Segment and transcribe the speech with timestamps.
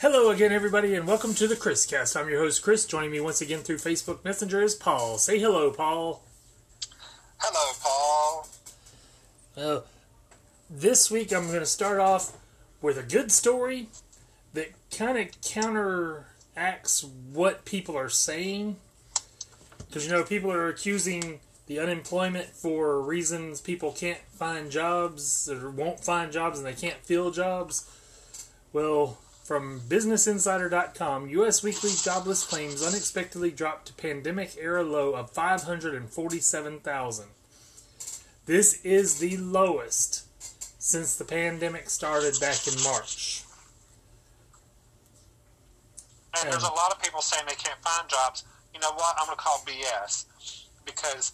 [0.00, 2.16] Hello again, everybody, and welcome to the Chris Cast.
[2.16, 2.86] I'm your host, Chris.
[2.86, 5.18] Joining me once again through Facebook Messenger is Paul.
[5.18, 6.22] Say hello, Paul.
[7.36, 8.48] Hello, Paul.
[9.58, 9.80] Uh,
[10.70, 12.38] this week, I'm going to start off
[12.80, 13.88] with a good story
[14.54, 18.76] that kind of counteracts what people are saying.
[19.86, 25.68] Because, you know, people are accusing the unemployment for reasons people can't find jobs or
[25.68, 27.86] won't find jobs and they can't fill jobs.
[28.72, 29.18] Well,
[29.50, 31.60] from BusinessInsider.com, U.S.
[31.64, 37.26] weekly jobless claims unexpectedly dropped to pandemic era low of 547,000.
[38.46, 40.24] This is the lowest
[40.80, 43.42] since the pandemic started back in March.
[46.40, 48.44] And there's a lot of people saying they can't find jobs.
[48.72, 49.16] You know what?
[49.18, 50.26] I'm going to call BS
[50.84, 51.32] because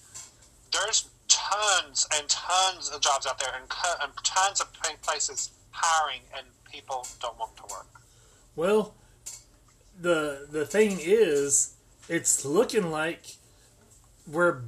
[0.73, 3.71] there's tons and tons of jobs out there and,
[4.03, 8.06] and tons of places hiring and people don't want to work.
[8.57, 8.95] Well,
[10.01, 11.75] the the thing is,
[12.09, 13.37] it's looking like
[14.27, 14.63] we're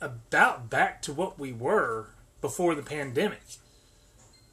[0.00, 3.42] about back to what we were before the pandemic.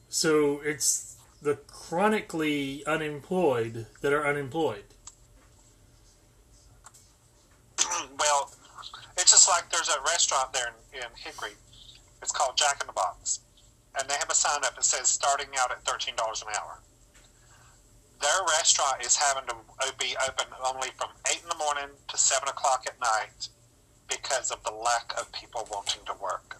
[0.08, 4.84] So it's the chronically unemployed that are unemployed.
[7.76, 8.50] Mm, well,
[9.18, 11.52] it's just like there's a restaurant there in, in Hickory.
[12.22, 13.40] It's called Jack in the Box.
[13.98, 16.80] And they have a sign up that says starting out at $13 an hour
[18.20, 19.54] their restaurant is having to
[19.98, 23.48] be open only from 8 in the morning to 7 o'clock at night
[24.08, 26.56] because of the lack of people wanting to work.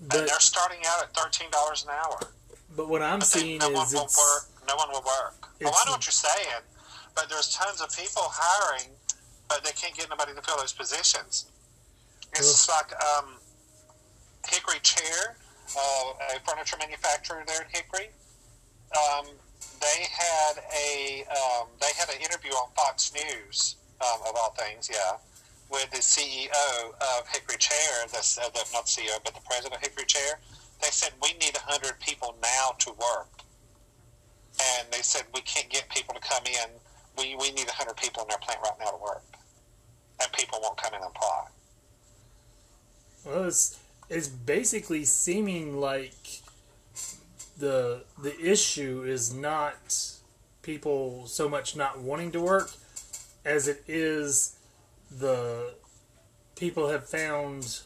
[0.00, 2.32] But, and they're starting out at $13 an hour.
[2.76, 4.48] But what I'm seeing no is one will work.
[4.66, 5.48] No one will work.
[5.60, 6.62] Well, I know what you're saying,
[7.14, 8.88] but there's tons of people hiring,
[9.48, 11.50] but they can't get anybody to fill those positions.
[12.32, 13.34] It's well, like um,
[14.48, 15.36] Hickory Chair,
[15.76, 18.10] uh, a furniture manufacturer there in Hickory.
[18.96, 19.26] Um,
[19.80, 24.90] they had a um, they had an interview on Fox News um, of all things,
[24.92, 25.16] yeah,
[25.70, 26.50] with the CEO
[27.00, 30.38] of Hickory Chair, the, uh, the not CEO but the president of Hickory Chair.
[30.82, 33.42] They said we need hundred people now to work,
[34.78, 36.70] and they said we can't get people to come in.
[37.16, 39.24] We we need hundred people in their plant right now to work,
[40.22, 41.46] and people won't come in and apply.
[43.24, 43.78] Well, it's
[44.10, 46.42] it's basically seeming like
[47.60, 49.96] the the issue is not
[50.62, 52.72] people so much not wanting to work
[53.44, 54.56] as it is
[55.10, 55.74] the
[56.56, 57.80] people have found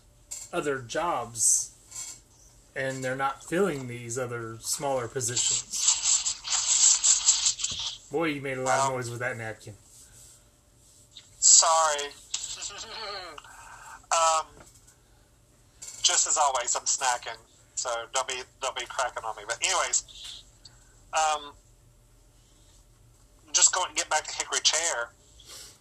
[0.52, 1.72] other jobs
[2.76, 5.90] and they're not filling these other smaller positions.
[8.10, 9.74] Boy, you made a lot of noise with that napkin.
[11.38, 12.06] Sorry.
[14.12, 14.46] um,
[16.02, 17.38] just as always, I'm snacking.
[17.74, 19.42] So don't be don't be cracking on me.
[19.46, 20.42] But anyways,
[21.12, 21.52] um,
[23.52, 25.10] just going to get back to Hickory Chair.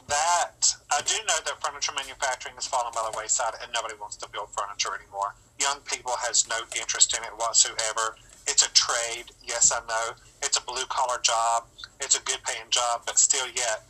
[0.09, 4.17] That I do know that furniture manufacturing has fallen by the wayside, and nobody wants
[4.17, 5.33] to build furniture anymore.
[5.59, 8.17] Young people has no interest in it whatsoever.
[8.45, 10.15] It's a trade, yes, I know.
[10.41, 11.63] It's a blue collar job.
[12.01, 13.85] It's a good paying job, but still, yet,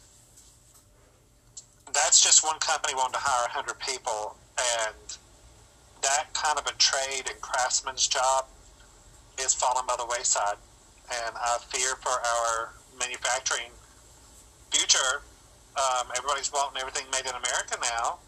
[1.92, 5.18] that's just one company wanting to hire hundred people, and
[6.04, 8.46] that kind of a trade and craftsman's job
[9.40, 10.58] is falling by the wayside.
[11.10, 13.72] And I fear for our manufacturing
[14.72, 15.24] future.
[15.76, 18.20] Um, everybody's wanting everything made in America now,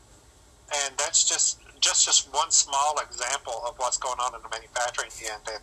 [0.84, 5.12] and that's just just just one small example of what's going on in the manufacturing
[5.22, 5.46] end.
[5.46, 5.62] And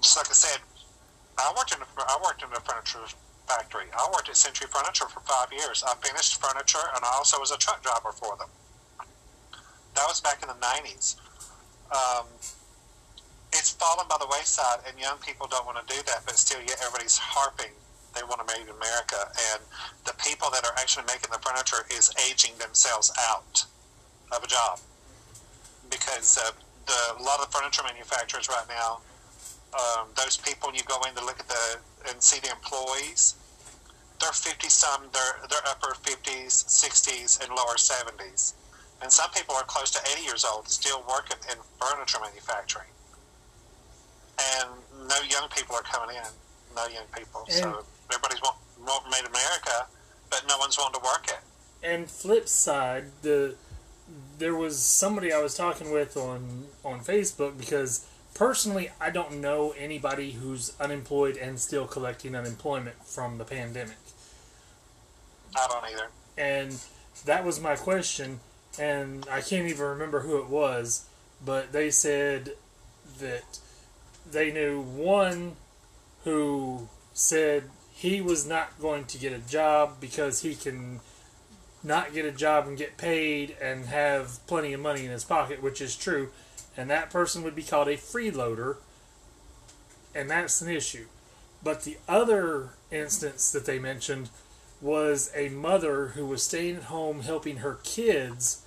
[0.00, 0.60] just like I said,
[1.36, 3.02] I worked in a, I worked in a furniture
[3.48, 3.86] factory.
[3.92, 5.82] I worked at Century Furniture for five years.
[5.82, 8.48] I finished furniture, and I also was a truck driver for them.
[9.98, 11.18] That was back in the 90s.
[11.90, 12.26] Um,
[13.50, 16.60] it's fallen by the wayside, and young people don't want to do that, but still,
[16.60, 17.74] yet everybody's harping
[18.14, 19.18] they want to make in America.
[19.50, 19.60] And
[20.06, 23.66] the people that are actually making the furniture is aging themselves out
[24.30, 24.78] of a job
[25.90, 26.54] because uh,
[26.86, 29.02] the, a lot of the furniture manufacturers right now,
[29.74, 31.78] um, those people you go in to look at the
[32.08, 33.34] and see the employees,
[34.20, 38.54] they're 50 some, they're, they're upper 50s, 60s, and lower 70s.
[39.00, 42.88] And some people are close to 80 years old still working in furniture manufacturing.
[44.56, 44.70] And
[45.08, 46.30] no young people are coming in.
[46.74, 47.42] No young people.
[47.46, 49.86] And so everybody's want, want made America,
[50.30, 51.40] but no one's wanting to work it.
[51.82, 53.54] And flip side, the
[54.38, 59.74] there was somebody I was talking with on on Facebook because personally I don't know
[59.78, 63.98] anybody who's unemployed and still collecting unemployment from the pandemic.
[65.56, 66.08] I don't either.
[66.36, 66.80] And
[67.24, 68.40] that was my question
[68.78, 71.06] and I can't even remember who it was,
[71.44, 72.52] but they said
[73.18, 73.58] that
[74.30, 75.56] they knew one
[76.24, 81.00] who said he was not going to get a job because he can
[81.82, 85.62] not get a job and get paid and have plenty of money in his pocket,
[85.62, 86.30] which is true.
[86.76, 88.76] And that person would be called a freeloader,
[90.14, 91.06] and that's an issue.
[91.62, 94.30] But the other instance that they mentioned
[94.80, 98.62] was a mother who was staying at home helping her kids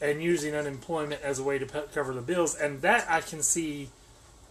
[0.00, 3.42] and using unemployment as a way to pe- cover the bills, and that I can
[3.42, 3.90] see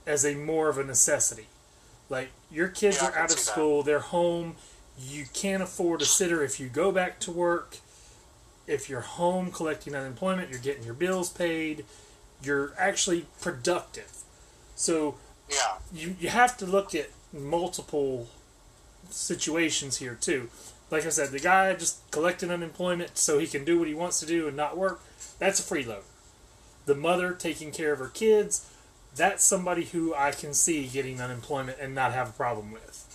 [0.05, 1.47] as a more of a necessity.
[2.09, 3.51] Like your kids Yeah, are out of see that.
[3.51, 4.55] school, they're home,
[4.99, 7.77] you can't afford a sitter if you go back to work.
[8.67, 11.85] If you're home collecting unemployment, you're getting your bills paid,
[12.43, 14.11] you're actually productive.
[14.75, 15.15] So
[15.49, 15.77] Yeah.
[15.93, 18.27] you, you have to look at multiple
[19.09, 20.49] situations here too.
[20.91, 24.19] Like I said, the guy just collecting unemployment so he can do what he wants
[24.19, 25.01] to do and not work,
[25.39, 26.03] that's a freeloader.
[26.85, 28.69] The mother taking care of her kids,
[29.15, 33.05] that's somebody who I can see getting unemployment and not have a problem with.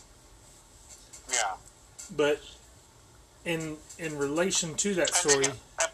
[1.30, 1.54] Yeah.
[2.14, 2.40] But
[3.44, 5.90] in in relation to that And story, then, and,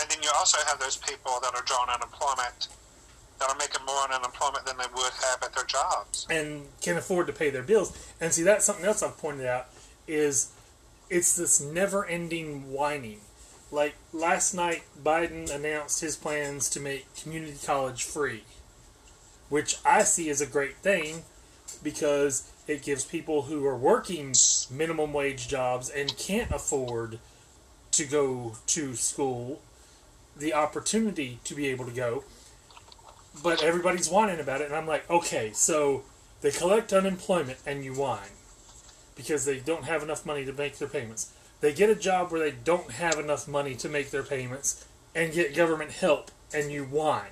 [0.00, 2.68] and then you also have those people that are drawing unemployment
[3.38, 6.26] that are making more on unemployment than they would have at their jobs.
[6.30, 7.92] and can afford to pay their bills.
[8.20, 9.66] And see, that's something else I've pointed out
[10.06, 10.52] is
[11.10, 13.20] it's this never-ending whining.
[13.70, 18.44] Like last night, Biden announced his plans to make community college free,
[19.48, 21.24] which I see as a great thing
[21.82, 24.34] because it gives people who are working
[24.70, 27.18] minimum wage jobs and can't afford
[27.92, 29.60] to go to school
[30.36, 32.24] the opportunity to be able to go
[33.42, 36.04] but everybody's whining about it, and I'm like, okay, so
[36.40, 38.20] they collect unemployment and you whine
[39.14, 41.32] because they don't have enough money to make their payments.
[41.60, 45.32] They get a job where they don't have enough money to make their payments and
[45.32, 47.30] get government help, and you whine.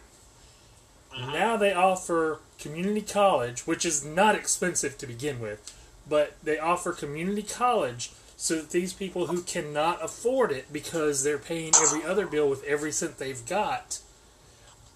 [1.14, 1.32] Mm-hmm.
[1.32, 5.72] Now they offer community college, which is not expensive to begin with,
[6.08, 11.38] but they offer community college so that these people who cannot afford it because they're
[11.38, 14.00] paying every other bill with every cent they've got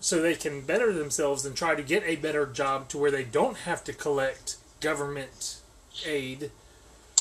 [0.01, 3.25] so they can better themselves and try to get a better job to where they
[3.25, 5.59] don't have to collect government
[6.07, 6.51] aid,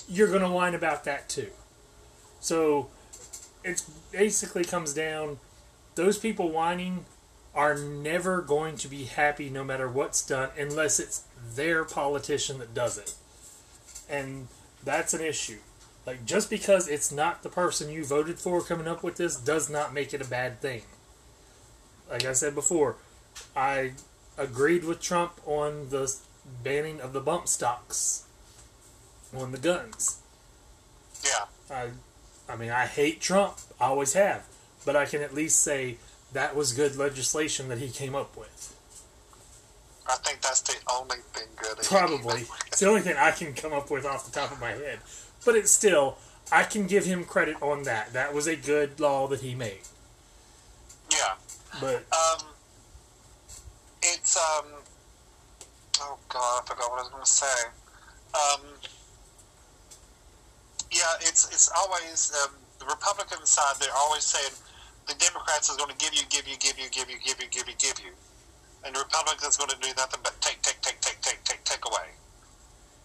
[0.08, 1.50] you're going to whine about that too.
[2.40, 2.90] So
[3.64, 5.40] it basically comes down
[5.96, 7.06] those people whining
[7.56, 11.24] are never going to be happy no matter what's done unless it's
[11.56, 13.16] their politician that does it.
[14.10, 14.48] And
[14.84, 15.58] that's an issue.
[16.06, 19.70] Like just because it's not the person you voted for coming up with this does
[19.70, 20.84] not make it a bad thing
[22.10, 22.96] like I said before,
[23.56, 23.94] I
[24.38, 26.14] agreed with Trump on the
[26.64, 28.24] banning of the bump stocks
[29.36, 30.22] on the guns.
[31.24, 31.46] Yeah.
[31.70, 31.90] I,
[32.50, 33.58] I mean, I hate Trump.
[33.80, 34.46] I always have,
[34.86, 35.98] but I can at least say
[36.34, 38.74] that was good legislation that he came up with.
[40.10, 41.78] I think that's the only thing good.
[41.84, 42.52] Probably came up with.
[42.68, 45.00] it's the only thing I can come up with off the top of my head.
[45.46, 46.18] But it's still,
[46.52, 48.14] I can give him credit on that.
[48.14, 49.82] That was a good law that he made.
[51.12, 51.36] Yeah.
[51.82, 52.46] But Um,
[54.02, 54.66] it's um.
[56.00, 57.68] Oh God, I forgot what I was going to say.
[58.34, 58.62] Um,
[60.92, 63.76] yeah, it's it's always um, the Republican side.
[63.80, 64.54] They're always saying
[65.08, 67.48] the Democrats is going to give you, give you, give you, give you, give you,
[67.50, 68.12] give you, give you,
[68.86, 71.84] and the Republicans going to do nothing but take, take, take, take, take, take, take
[71.86, 72.12] away.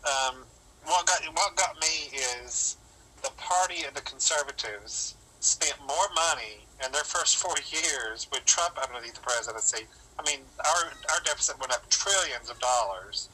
[0.03, 0.45] Um,
[0.85, 2.11] what got what got me
[2.43, 2.77] is
[3.23, 8.79] the party and the conservatives spent more money in their first four years with Trump
[8.83, 9.87] underneath the presidency.
[10.19, 13.29] I mean, our our deficit went up trillions of dollars,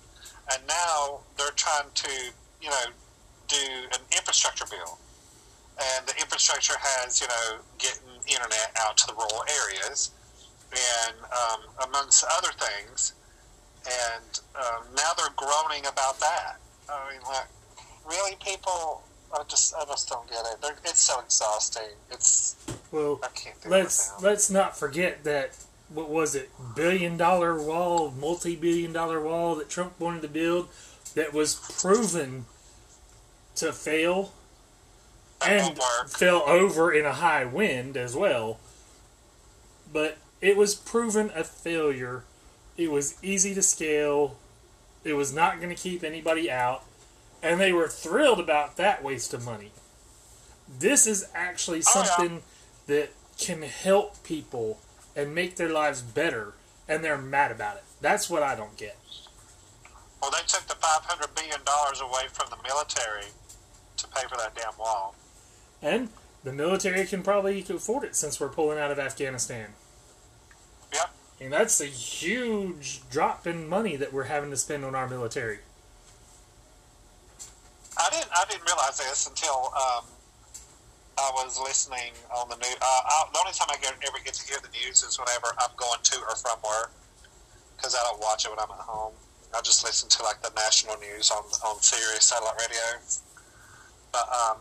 [0.53, 2.13] and now they're trying to,
[2.61, 2.85] you know,
[3.49, 4.99] do an infrastructure bill,
[5.79, 10.11] and the infrastructure has, you know, getting internet out to the rural areas,
[10.73, 13.15] and um, amongst other things,
[13.87, 16.59] and um, now they're groaning about that.
[16.89, 17.49] I mean, like,
[18.07, 19.03] really, people.
[19.31, 20.63] I just, I just don't get it.
[20.63, 21.93] They're, it's so exhausting.
[22.11, 22.57] It's,
[22.91, 25.55] well, I can't do let's let's not forget that
[25.91, 30.69] what was it billion dollar wall multi billion dollar wall that Trump wanted to build
[31.15, 32.47] that was proven
[33.59, 34.33] to fail
[35.47, 38.59] and fell over in a high wind as well.
[39.93, 42.25] But it was proven a failure.
[42.77, 44.37] It was easy to scale.
[45.05, 46.85] It was not going to keep anybody out.
[47.43, 49.71] And they were thrilled about that waste of money.
[50.79, 52.05] This is actually Oh, yeah.
[52.05, 52.43] something
[52.87, 54.81] that can help people
[55.15, 56.55] and make their lives better
[56.89, 57.85] and they're mad about it.
[58.01, 58.97] That's what i don't get.
[60.21, 63.27] Well, they took the five hundred billion dollars away from the military
[63.99, 65.15] to pay for that damn wall.
[65.83, 66.09] and
[66.45, 69.71] the military can probably afford it since we're pulling out of afghanistan
[70.93, 71.11] Yep.
[71.41, 75.59] and that's a huge drop in money that we're having to spend on our military
[77.99, 78.31] I didn't.
[78.31, 80.05] I didn't realize this until um,
[81.19, 82.77] I was listening on the news.
[82.81, 85.51] Uh, I, the only time I get, ever get to hear the news is whenever
[85.59, 86.93] I'm going to or from work,
[87.77, 89.15] because I don't watch it when I'm at home.
[89.53, 93.03] I just listen to like the national news on on Sirius satellite radio.
[94.13, 94.59] But um,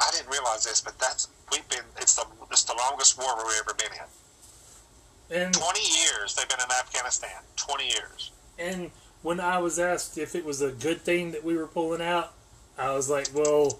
[0.00, 1.84] I didn't realize this, but that's we've been.
[1.98, 5.44] It's the it's the longest war we've ever been in.
[5.44, 7.42] And Twenty years they've been in Afghanistan.
[7.56, 8.30] Twenty years.
[8.58, 8.90] and
[9.22, 12.34] when I was asked if it was a good thing that we were pulling out,
[12.76, 13.78] I was like, well,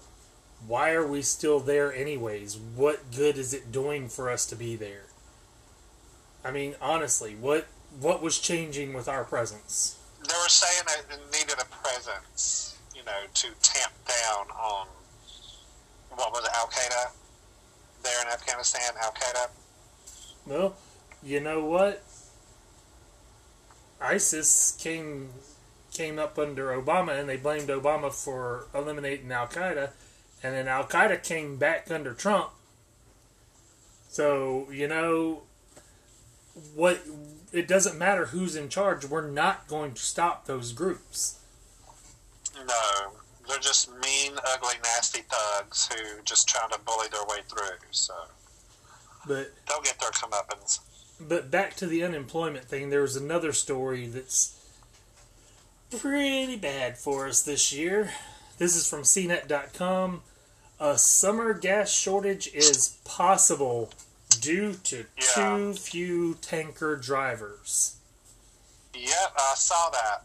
[0.65, 2.57] why are we still there anyways?
[2.57, 5.03] What good is it doing for us to be there?
[6.43, 7.67] I mean, honestly, what
[7.99, 9.99] what was changing with our presence?
[10.27, 14.87] They were saying that it needed a presence, you know, to tamp down on
[16.15, 17.11] what was it, Al Qaeda
[18.03, 18.93] there in Afghanistan.
[19.01, 19.49] Al Qaeda.
[20.45, 20.75] Well,
[21.23, 22.03] you know what?
[24.01, 25.29] ISIS came
[25.93, 29.91] came up under Obama, and they blamed Obama for eliminating Al Qaeda,
[30.43, 32.51] and then Al Qaeda came back under Trump.
[34.09, 35.43] So you know
[36.73, 37.01] what?
[37.51, 39.05] It doesn't matter who's in charge.
[39.05, 41.39] We're not going to stop those groups.
[42.55, 43.11] No,
[43.47, 47.77] they're just mean, ugly, nasty thugs who just trying to bully their way through.
[47.91, 48.13] So
[49.27, 50.79] But they'll get their comeuppance.
[51.19, 54.53] But back to the unemployment thing, there was another story that's
[55.89, 58.11] pretty bad for us this year.
[58.57, 60.21] This is from CNET.com.
[60.79, 63.91] A summer gas shortage is possible
[64.41, 65.25] due to Yeah.
[65.33, 67.95] too few tanker drivers.
[68.93, 70.23] Yep, I saw that.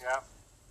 [0.00, 0.24] Yep.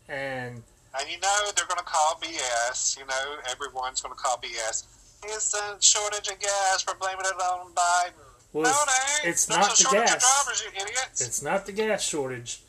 [0.09, 0.63] And
[0.99, 2.97] And you know they're going to call BS.
[2.97, 4.85] You know everyone's going to call BS.
[5.23, 6.85] It's a shortage of gas.
[6.87, 8.13] We're blaming it on Biden.
[8.53, 10.43] well, no, it's, it it's There's not the gas.
[10.43, 11.21] drivers, you idiots.
[11.21, 12.61] It's not the gas shortage,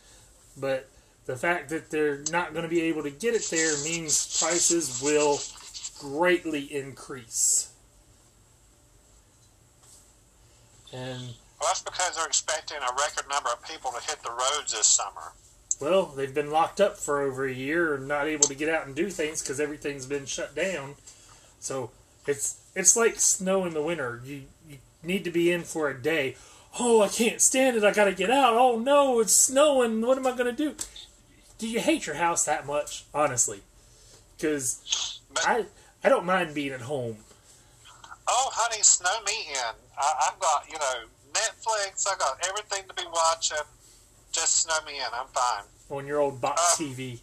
[0.57, 0.89] but
[1.27, 5.01] the fact that they're not going to be able to get it there means prices
[5.03, 5.41] will
[5.99, 7.71] greatly increase.
[10.93, 11.23] And
[11.59, 14.87] well, that's because they're expecting a record number of people to hit the roads this
[14.87, 15.33] summer.
[15.83, 18.87] Well, they've been locked up for over a year and not able to get out
[18.87, 20.95] and do things because everything's been shut down.
[21.59, 21.91] So
[22.27, 24.23] it's it's like snow in the winter.
[24.25, 26.37] You you need to be in for a day.
[26.79, 27.85] Oh, I can't stand it.
[27.85, 28.55] I got to get out.
[28.55, 30.01] Oh no, it's snowing.
[30.01, 30.75] What am I going to do?
[31.59, 33.61] Do you hate your house that much, honestly?
[34.37, 35.67] Because I
[36.05, 37.19] I don't mind being at home.
[38.29, 39.75] oh, honey, snow me in.
[39.99, 42.07] I, I've got you know Netflix.
[42.07, 43.59] I got everything to be watching.
[44.33, 45.07] Just snow me in.
[45.13, 45.65] I'm fine.
[45.91, 46.83] on your old box Uh.
[46.83, 47.21] TV.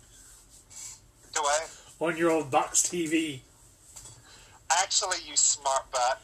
[1.33, 1.65] Do I?
[1.99, 3.41] On your old box TV.
[4.71, 6.21] Actually, you smart butt.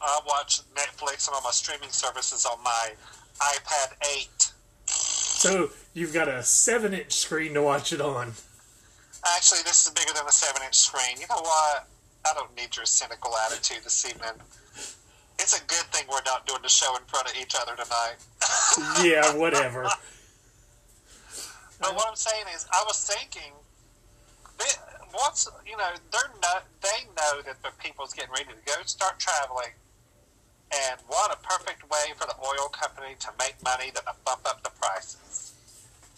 [0.00, 2.92] I watch Netflix and all my streaming services on my
[3.40, 4.52] iPad 8.
[4.86, 8.32] So you've got a seven inch screen to watch it on.
[9.36, 11.20] Actually, this is bigger than a 7 inch screen.
[11.20, 11.86] You know what?
[12.24, 14.30] I don't need your cynical attitude this evening.
[15.38, 18.16] It's a good thing we're not doing the show in front of each other tonight.
[19.02, 19.88] Yeah, whatever.
[21.80, 23.52] But what I'm saying is, I was thinking,
[25.12, 29.18] what's you know, they're not, they know that the people's getting ready to go start
[29.18, 29.72] traveling,
[30.72, 34.40] and what a perfect way for the oil company to make money than to bump
[34.46, 35.52] up the prices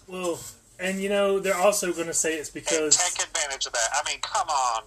[0.09, 0.41] Well,
[0.79, 3.89] and you know they're also going to say it's and because take advantage of that.
[3.93, 4.85] I mean, come on,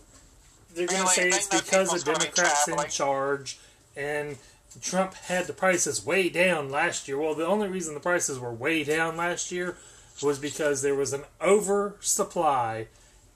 [0.75, 1.32] they're going to really?
[1.32, 3.60] say it's because the gonna be Democrats in charge
[3.96, 4.38] and
[4.82, 7.18] Trump had the prices way down last year.
[7.18, 9.78] Well, the only reason the prices were way down last year
[10.22, 12.88] was because there was an oversupply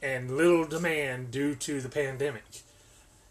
[0.02, 2.44] and little demand due to the pandemic.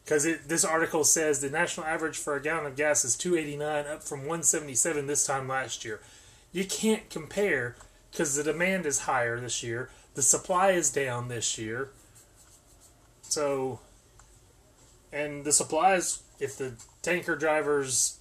[0.04, 4.02] Because this article says the national average for a gallon of gas is 289, up
[4.04, 6.00] from 177 this time last year.
[6.52, 7.76] You can't compare
[8.10, 11.90] because the demand is higher this year, the supply is down this year.
[13.22, 13.80] So,
[15.12, 16.74] and the supplies, if the
[17.06, 18.18] tanker drivers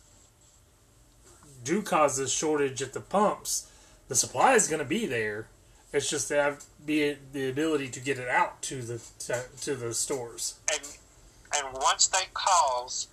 [1.64, 3.72] do cause this shortage at the pumps,
[4.10, 5.48] the supply is going to be there.
[5.92, 9.02] It's just to have be the ability to get it out to the
[9.62, 10.56] to, the stores.
[10.72, 10.86] and
[11.58, 13.08] and once they cause,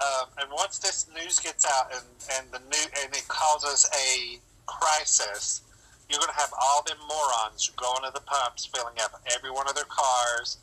[0.00, 2.06] um, and once this news gets out and
[2.36, 5.62] and the new and it causes a crisis,
[6.08, 9.68] you're going to have all them morons going to the pumps, filling up every one
[9.68, 10.58] of their cars,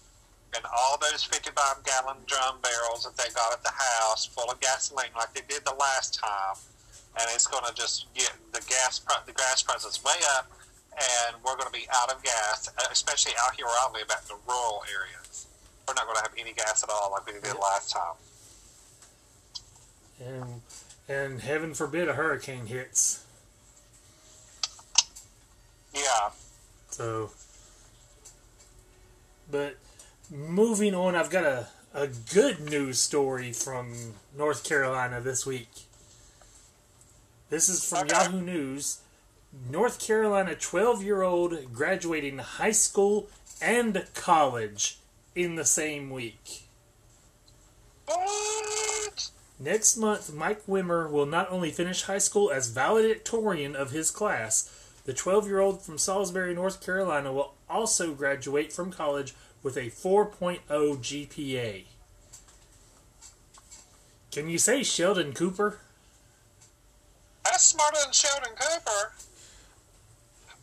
[0.56, 4.60] and all those 55 gallon drum barrels that they got at the house full of
[4.60, 6.56] gasoline, like they did the last time,
[7.20, 10.52] and it's going to just get the gas the gas prices way up.
[10.98, 14.26] And we're going to be out of gas, especially out here where I live, at
[14.26, 15.48] the rural areas
[15.88, 18.16] we're not going to have any gas at all like we did last time.
[20.20, 20.62] And
[21.08, 23.24] and heaven forbid a hurricane hits.
[25.94, 26.30] Yeah,
[26.90, 27.32] So,
[29.50, 29.78] but
[30.32, 35.70] moving on, I've got a, a good news story from North Carolina this week.
[37.50, 38.16] This is from Okay.
[38.16, 39.00] Yahoo News.
[39.70, 43.30] North Carolina 12 year old graduating high school
[43.62, 45.00] and college
[45.36, 46.64] in the same week.
[48.06, 49.30] What?
[49.60, 54.72] Next month, Mike Wimmer will not only finish high school as valedictorian of his class,
[55.06, 59.34] the 12 year old from Salisbury, North Carolina will also graduate from college
[59.68, 61.84] with a 4.0 GPA.
[64.32, 65.80] Can you say Sheldon Cooper?
[67.44, 69.12] That's smarter than Sheldon Cooper.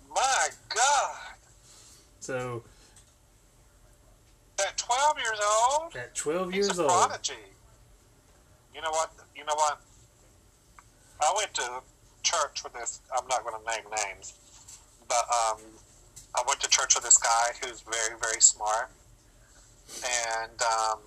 [0.08, 1.36] My God.
[2.20, 2.62] So,
[4.58, 7.34] At 12 years old, at 12 he's years old, prodigy.
[8.74, 9.12] You know what?
[9.36, 9.82] You know what?
[11.20, 11.82] I went to
[12.22, 13.02] church with this.
[13.14, 14.32] I'm not going to name names,
[15.06, 15.58] but um,
[16.36, 18.90] I went to church with this guy who's very, very smart,
[20.02, 20.98] and um,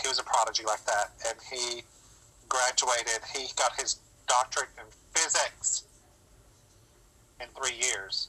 [0.00, 1.10] he was a prodigy like that.
[1.28, 1.82] And he
[2.48, 3.20] graduated.
[3.34, 3.96] He got his
[4.28, 5.84] doctorate in physics
[7.40, 8.28] in three years,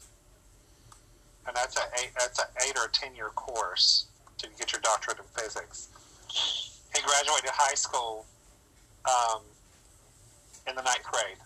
[1.46, 4.08] and that's eight, an eight or a ten year course
[4.39, 5.89] to get your doctorate in physics.
[6.96, 8.25] He graduated high school
[9.06, 9.42] um,
[10.68, 11.38] in the ninth grade,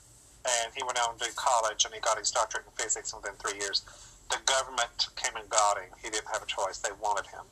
[0.46, 3.60] and he went on to college and he got his doctorate in physics within three
[3.60, 3.84] years.
[4.30, 5.90] The government came and got him.
[6.04, 6.78] He didn't have a choice.
[6.80, 7.44] They wanted him.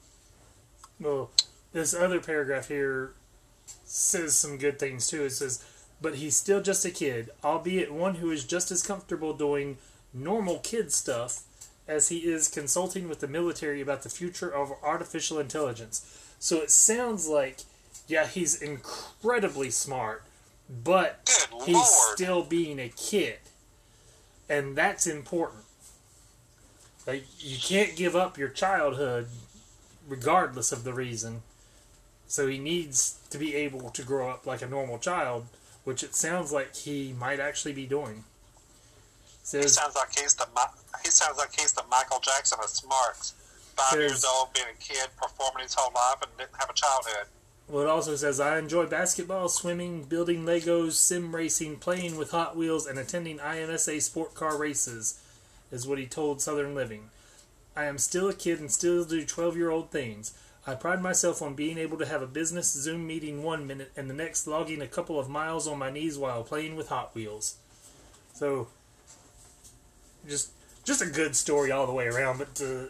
[1.00, 1.32] well,
[1.74, 3.14] this other paragraph here
[3.86, 5.24] says some good things too.
[5.24, 5.64] It says,
[6.02, 9.78] but he's still just a kid, albeit one who is just as comfortable doing
[10.14, 11.44] normal kid stuff
[11.88, 16.34] as he is consulting with the military about the future of artificial intelligence.
[16.40, 17.60] So it sounds like,
[18.08, 20.24] yeah, he's incredibly smart,
[20.70, 22.16] but Good he's Lord.
[22.16, 23.38] still being a kid.
[24.50, 25.64] And that's important.
[27.08, 29.28] Like, you can't give up your childhood
[30.08, 31.42] regardless of the reason.
[32.28, 35.48] So he needs to be able to grow up like a normal child,
[35.84, 38.24] which it sounds like he might actually be doing.
[39.52, 40.48] He sounds like he's the
[41.04, 43.34] he sounds like he's the Michael Jackson of smarts.
[43.76, 46.74] Five Says- years old, being a kid, performing his whole life, and didn't have a
[46.74, 47.28] childhood.
[47.68, 52.56] Well, it also says, I enjoy basketball, swimming, building Legos, sim racing, playing with Hot
[52.56, 55.21] Wheels, and attending IMSA sport car races,
[55.72, 57.10] is what he told Southern Living.
[57.76, 60.34] I am still a kid and still do 12 year old things.
[60.68, 64.10] I pride myself on being able to have a business Zoom meeting one minute and
[64.10, 67.56] the next logging a couple of miles on my knees while playing with Hot Wheels.
[68.34, 68.68] So,
[70.28, 70.52] just
[70.84, 72.86] just a good story all the way around, but uh,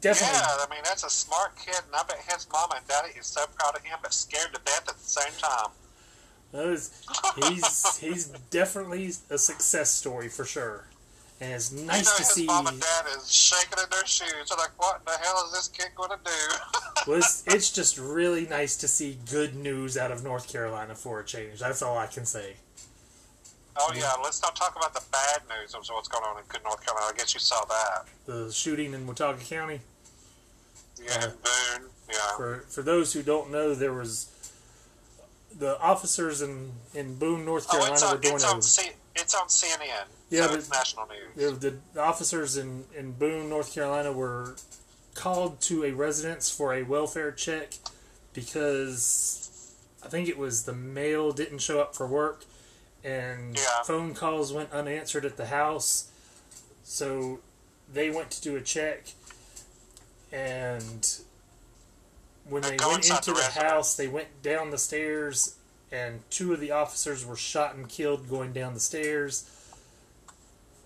[0.00, 3.18] definitely Yeah, I mean that's a smart kid, and I bet his mama and daddy
[3.18, 5.70] is so proud of him, but scared to death at the same time.
[6.52, 7.02] That is,
[7.48, 10.86] he's he's definitely a success story for sure,
[11.42, 12.44] and it's you nice know, to his see.
[12.46, 14.48] mom and dad is shaking in their shoes.
[14.48, 16.30] They're like, "What in the hell is this kid going to do?"
[17.08, 21.20] well, it's, it's just really nice to see good news out of North Carolina for
[21.20, 21.58] a change.
[21.58, 22.54] That's all I can say.
[23.76, 26.62] oh yeah, let's not talk about the bad news of what's going on in good
[26.62, 27.12] North Carolina.
[27.12, 28.06] I guess you saw that.
[28.26, 29.80] The shooting in Watauga County.
[31.02, 31.88] Yeah, uh, Boone.
[32.08, 32.36] Yeah.
[32.36, 34.31] For for those who don't know, there was
[35.58, 39.48] the officers in in Boone, North Oh, Carolina, were doing it's on, C, it's on
[39.48, 40.04] CNN.
[40.30, 41.58] Yeah, so but- it's national news.
[41.58, 44.56] the, the officers in, in Boone, North Carolina were
[45.14, 47.74] called to a residence for a welfare check
[48.32, 52.44] because I think it was the mail didn't show up for work
[53.04, 53.82] and Yeah.
[53.84, 56.10] phone calls went unanswered at the house.
[56.82, 57.40] So
[57.92, 59.08] they went to do a check
[60.32, 61.18] and
[62.48, 65.56] when They went into the the house, they went down the stairs
[65.90, 69.48] and two of the officers were shot and killed going down the stairs.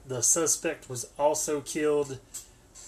[0.06, 2.18] The suspect was also killed.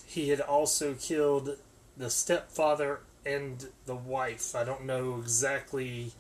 [0.07, 1.57] He had also killed
[1.97, 4.55] the stepfather and the wife.
[4.55, 6.13] I don't know exactly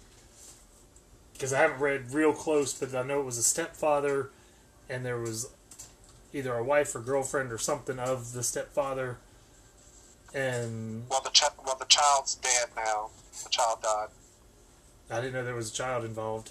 [1.33, 4.31] because I haven't read real close, but I know it was a stepfather
[4.89, 5.51] and there was
[6.33, 9.19] either a wife or girlfriend or something of the stepfather.
[10.35, 13.11] And Well, the ch- well the child's dead now.
[13.45, 14.09] The child died.
[15.11, 16.51] I didn't know there was a child involved.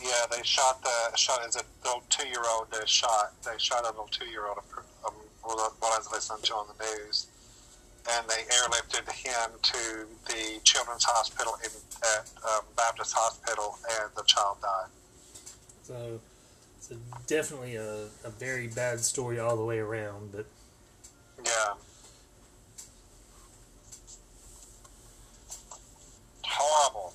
[0.00, 2.68] Yeah, they shot the shot as a little two year old.
[2.70, 4.58] They shot they shot a little two year old.
[5.06, 7.26] Um, what I was listening to on the news,
[8.10, 11.70] and they airlifted him to the children's hospital in
[12.18, 14.90] at um, Baptist Hospital, and the child died.
[15.82, 16.20] So
[16.78, 16.96] it's a,
[17.26, 20.32] definitely a, a very bad story all the way around.
[20.32, 20.46] But
[21.44, 21.74] Yeah.
[26.56, 27.12] Horrible.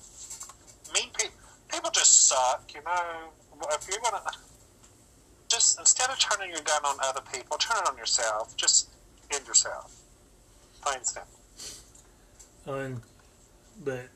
[0.94, 1.34] Mean people.
[1.70, 3.30] People just suck, you know.
[3.70, 4.22] If you're gonna,
[5.48, 8.54] just instead of turning your gun on other people, turn it on yourself.
[8.56, 8.90] Just
[9.32, 9.94] end yourself.
[10.82, 11.30] Plain simple.
[12.66, 13.02] Um,
[13.82, 14.08] but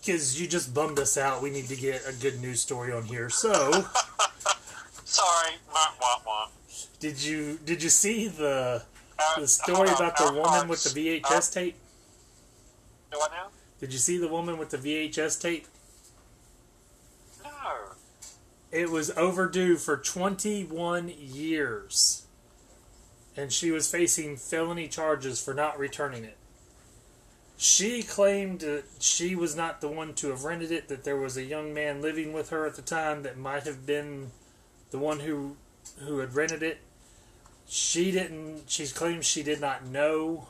[0.00, 3.04] because you just bummed us out, we need to get a good news story on
[3.04, 3.28] here.
[3.30, 3.52] So,
[5.04, 5.52] Sorry.
[5.72, 6.48] Wah, wah, wah.
[7.00, 8.82] did you did you see the
[9.18, 11.76] Uh, the story on, about the woman with the VHS our- tape?
[13.12, 13.48] What now?
[13.84, 15.66] Did you see the woman with the VHS tape?
[17.44, 17.50] No.
[18.72, 22.24] It was overdue for 21 years.
[23.36, 26.38] And she was facing felony charges for not returning it.
[27.58, 31.36] She claimed that she was not the one to have rented it, that there was
[31.36, 34.30] a young man living with her at the time that might have been
[34.92, 35.56] the one who
[35.98, 36.78] who had rented it.
[37.68, 40.48] She didn't she claims she did not know.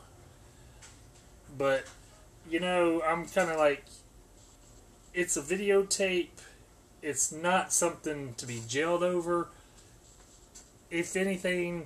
[1.57, 1.83] But
[2.49, 3.85] you know, I'm kind of like
[5.13, 6.29] it's a videotape
[7.05, 9.49] it's not something to be jailed over.
[10.89, 11.85] If anything,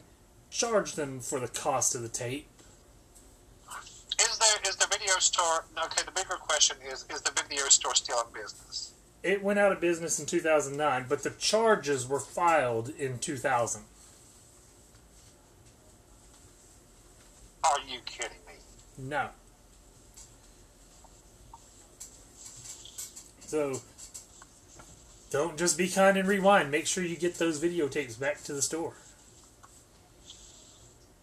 [0.50, 2.48] charge them for the cost of the tape.
[4.18, 5.66] Is there is the video store?
[5.84, 6.04] Okay.
[6.06, 8.94] The bigger question is: Is the video store still in business?
[9.22, 13.82] It went out of business in 2009, but the charges were filed in 2000.
[17.66, 18.54] Are you kidding me?
[18.98, 19.32] No.
[23.50, 23.82] So,
[25.32, 26.70] don't just be kind and rewind.
[26.70, 28.94] Make sure you get those videotapes back to the store.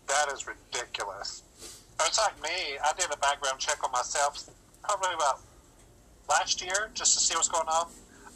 [0.08, 1.44] That is ridiculous.
[2.00, 2.78] It's like me.
[2.84, 4.42] I did a background check on myself
[4.82, 5.38] probably about
[6.28, 7.86] last year just to see what's going on.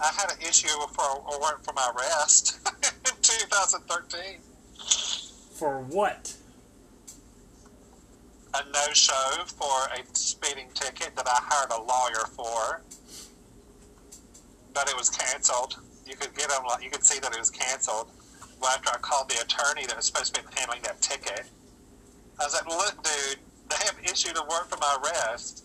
[0.01, 4.39] I had an issue for a warrant for my arrest in 2013.
[5.57, 6.37] For what?
[8.55, 12.83] A no-show for a speeding ticket that I hired a lawyer for,
[14.75, 15.77] but it was canceled.
[16.07, 16.63] You could get them.
[16.83, 18.11] You could see that it was canceled.
[18.61, 21.47] Well, after I called the attorney that was supposed to be handling that ticket,
[22.39, 25.65] I was like, "Look, dude, they have issued a warrant for my arrest."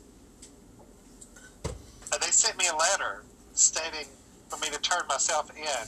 [2.11, 4.07] And they sent me a letter stating
[4.49, 5.87] for me to turn myself in.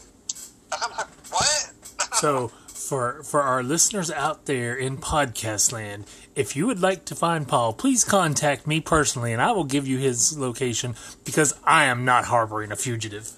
[0.71, 1.71] I'm like, "What?"
[2.15, 7.15] So, for for our listeners out there in podcast land, if you would like to
[7.15, 11.85] find Paul, please contact me personally, and I will give you his location because I
[11.85, 13.31] am not harboring a fugitive.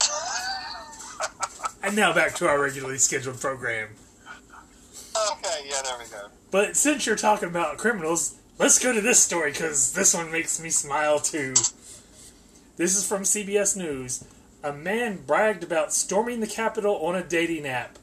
[1.82, 3.90] and now back to our regularly scheduled program.
[5.32, 6.28] okay, yeah, there we go.
[6.50, 10.60] But since you're talking about criminals, let's go to this story because this one makes
[10.60, 11.54] me smile too.
[12.76, 14.24] This is from CBS News.
[14.64, 17.98] A man bragged about storming the Capitol on a dating app.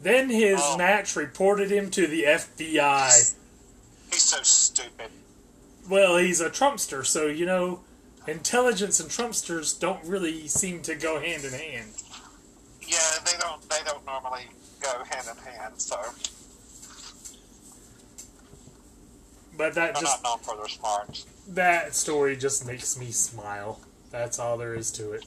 [0.00, 0.76] Then his Oh.
[0.78, 3.34] match reported him to the FBI.
[4.10, 5.10] He's so stupid.
[5.88, 7.80] Well, he's a Trumpster, so you know,
[8.26, 11.92] intelligence and Trumpsters don't really seem to go hand in hand.
[12.82, 13.68] Yeah, they don't.
[13.68, 14.48] They don't normally
[14.80, 15.74] go hand in hand.
[15.80, 15.96] So
[19.56, 21.26] But that they're just not known for their smarts.
[21.48, 23.80] that story just makes me smile.
[24.10, 25.24] That's all there is to it.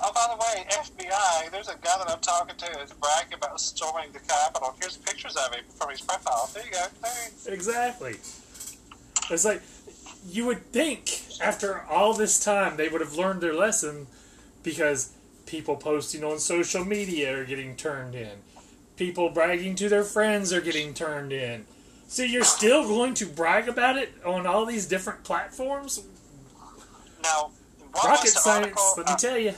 [0.00, 1.50] Oh, by the way, FBI.
[1.50, 4.74] There's a guy that I'm talking to who's bragging about storming the Capitol.
[4.80, 6.50] Here's pictures of him from his profile.
[6.52, 6.84] There you go.
[7.00, 7.46] Thanks.
[7.46, 8.16] Exactly.
[9.30, 9.62] It's like
[10.28, 14.06] you would think after all this time they would have learned their lesson
[14.62, 15.12] because
[15.46, 18.38] people posting on social media are getting turned in.
[18.96, 21.66] People bragging to their friends are getting turned in.
[22.06, 26.02] So you're still going to brag about it on all these different platforms?
[27.22, 27.50] Now,
[27.94, 28.94] Rocket science, article?
[28.98, 29.54] let me I, tell you.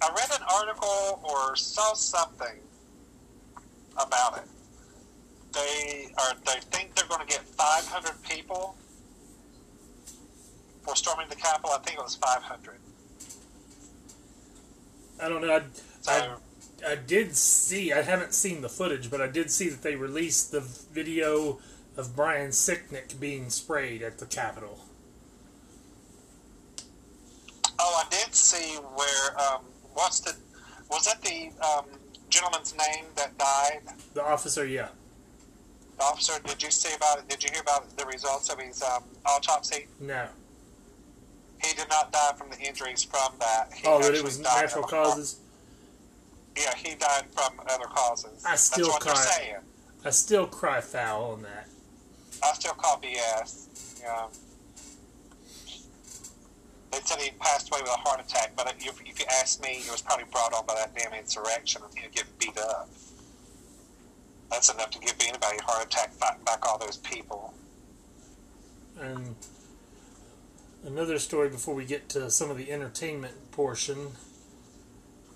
[0.00, 2.60] I read an article or saw something
[3.96, 4.44] about it.
[5.52, 6.34] They are.
[6.44, 8.76] They think they're going to get 500 people
[10.82, 11.70] for storming the Capitol.
[11.74, 12.76] I think it was 500.
[15.20, 15.52] I don't know.
[15.52, 15.62] I,
[16.02, 16.12] So.
[16.12, 19.96] I, I did see, I haven't seen the footage, but I did see that they
[19.96, 21.58] released the video
[21.96, 24.84] of Brian Sicknick being sprayed at the Capitol.
[27.80, 29.40] Oh, I did see where.
[29.40, 29.62] Um,
[29.98, 30.34] what's the?
[30.90, 31.84] Was that the um,
[32.30, 33.80] gentleman's name that died?
[34.14, 34.88] The officer, yeah.
[35.98, 36.40] The officer.
[36.46, 37.28] Did you see about it?
[37.28, 39.88] Did you hear about the results of his um, autopsy?
[40.00, 40.26] No.
[41.62, 43.72] He did not die from the injuries from that.
[43.74, 45.40] He Oh, that it was natural causes?
[46.56, 48.44] Yeah, he died from other causes.
[48.46, 49.56] I still That's what cry.
[50.04, 51.66] I still cry foul on that.
[52.44, 54.00] I still call BS.
[54.00, 54.26] Yeah.
[56.90, 59.82] They said he passed away with a heart attack, but if, if you ask me,
[59.86, 62.88] it was probably brought on by that damn insurrection and him getting beat up.
[64.50, 67.52] That's enough to give anybody a heart attack fighting back all those people.
[69.00, 69.36] And
[70.84, 74.12] another story before we get to some of the entertainment portion.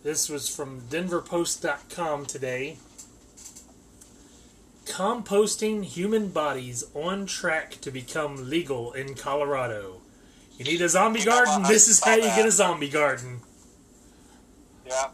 [0.03, 2.79] This was from DenverPost.com today.
[4.85, 10.02] composting human bodies on track to become legal in Colorado.
[10.63, 11.63] You need a zombie garden?
[11.63, 11.69] what?
[11.69, 13.41] This is how you get a zombie garden.
[14.87, 15.09] Yeah,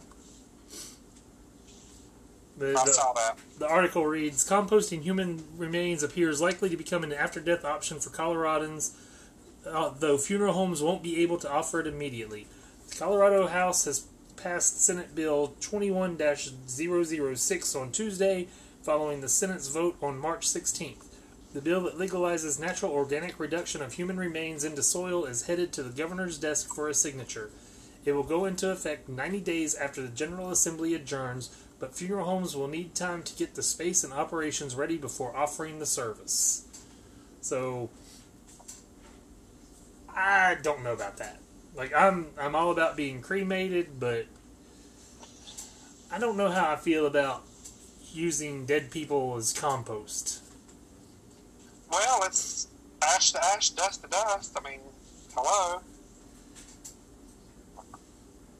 [2.58, 3.34] The, I the-.
[3.60, 8.10] The article reads Composting human remains appears likely to become an after death option for
[8.10, 8.92] Coloradans,
[9.66, 12.46] uh, though funeral homes won't be able to offer it immediately.
[12.90, 14.06] The Colorado House has
[14.36, 18.48] passed Senate Bill 21 006 on Tuesday,
[18.82, 21.07] following the Senate's vote on March 16th.
[21.54, 25.82] The bill that legalizes natural organic reduction of human remains into soil is headed to
[25.82, 27.50] the governor's desk for a signature.
[28.04, 32.54] It will go into effect 90 days after the General Assembly adjourns, but funeral homes
[32.54, 36.66] will need time to get the space and operations ready before offering the service.
[37.40, 37.88] So
[40.14, 41.38] I don't know about that.
[41.74, 44.26] Like I'm I'm all about being cremated, but
[46.10, 47.44] I don't know how I feel about
[48.12, 50.42] using dead people as compost.
[51.90, 52.68] Well, it's
[53.02, 54.56] ash to ash, dust to dust.
[54.58, 54.80] I mean,
[55.34, 55.80] hello.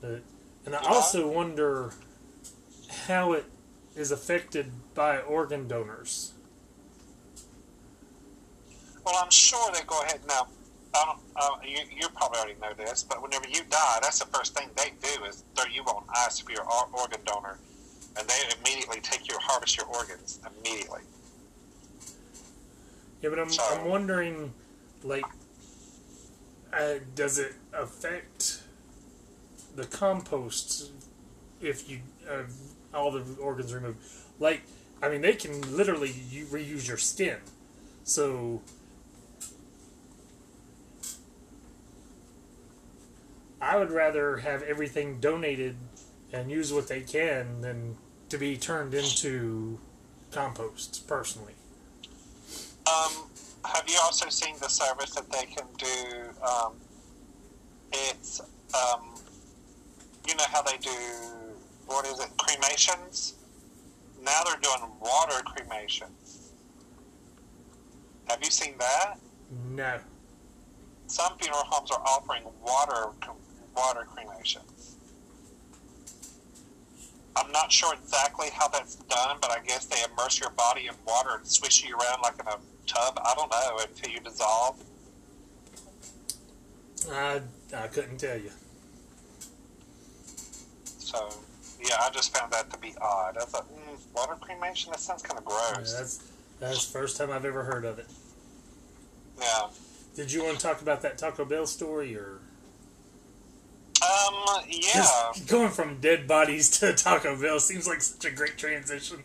[0.01, 0.23] But,
[0.65, 0.89] and I Yeah.
[0.89, 1.93] also wonder
[3.07, 3.45] how it
[3.97, 6.33] is affected by organ donors.
[9.05, 10.49] Well, I'm sure they go ahead now.
[10.95, 14.55] I uh, you, you probably already know this, but whenever you die, that's the first
[14.57, 17.59] thing they do is throw you on ice for your or- organ donor,
[18.19, 21.03] and they immediately take your harvest your organs immediately.
[23.21, 24.53] Yeah, but I'm, So- I'm wondering,
[25.03, 25.25] like,
[26.73, 28.63] uh, does it affect
[29.75, 30.91] the compost
[31.61, 32.01] if you
[32.31, 32.43] uh,
[32.95, 33.99] all the organs removed?
[34.39, 34.63] Like,
[35.03, 37.39] I mean, they can literally you reuse your skin,
[38.05, 38.63] so.
[43.61, 45.77] I would rather have everything donated
[46.33, 47.97] and use what they can than
[48.29, 49.81] to be turned into
[50.31, 51.55] compost, personally.
[52.89, 53.13] Um,
[53.65, 56.31] have you also seen the service that they can do?
[56.43, 56.73] Um,
[57.93, 59.15] it's, um,
[60.27, 60.91] you know how they do,
[61.87, 63.35] what is it, cremations?
[64.23, 66.53] Now they're doing water cremations.
[68.29, 69.19] Have you seen that?
[69.71, 69.99] No.
[71.07, 73.07] Some funeral homes are offering water
[73.75, 74.97] water cremations.
[77.37, 80.95] I'm not sure exactly how that's done, but I guess they immerse your body in
[81.07, 82.57] water and swish you around like in a
[82.89, 83.21] tub.
[83.25, 84.83] I don't know until you dissolve.
[87.13, 87.41] I,
[87.77, 88.51] I couldn't tell you.
[90.99, 91.29] So,
[91.81, 93.37] yeah, I just found that to be odd.
[93.41, 94.91] I thought, mm, water cremation?
[94.91, 95.95] That sounds kind of Yeah, gross.
[95.95, 98.07] that's that's the first time I've ever heard of it.
[99.41, 99.69] Yeah.
[100.17, 102.41] Did you want to talk about that Taco Bell story or
[104.03, 104.35] Um,
[104.69, 105.07] yeah.
[105.47, 109.23] Going from dead bodies to Taco Bell seems like such a great transition.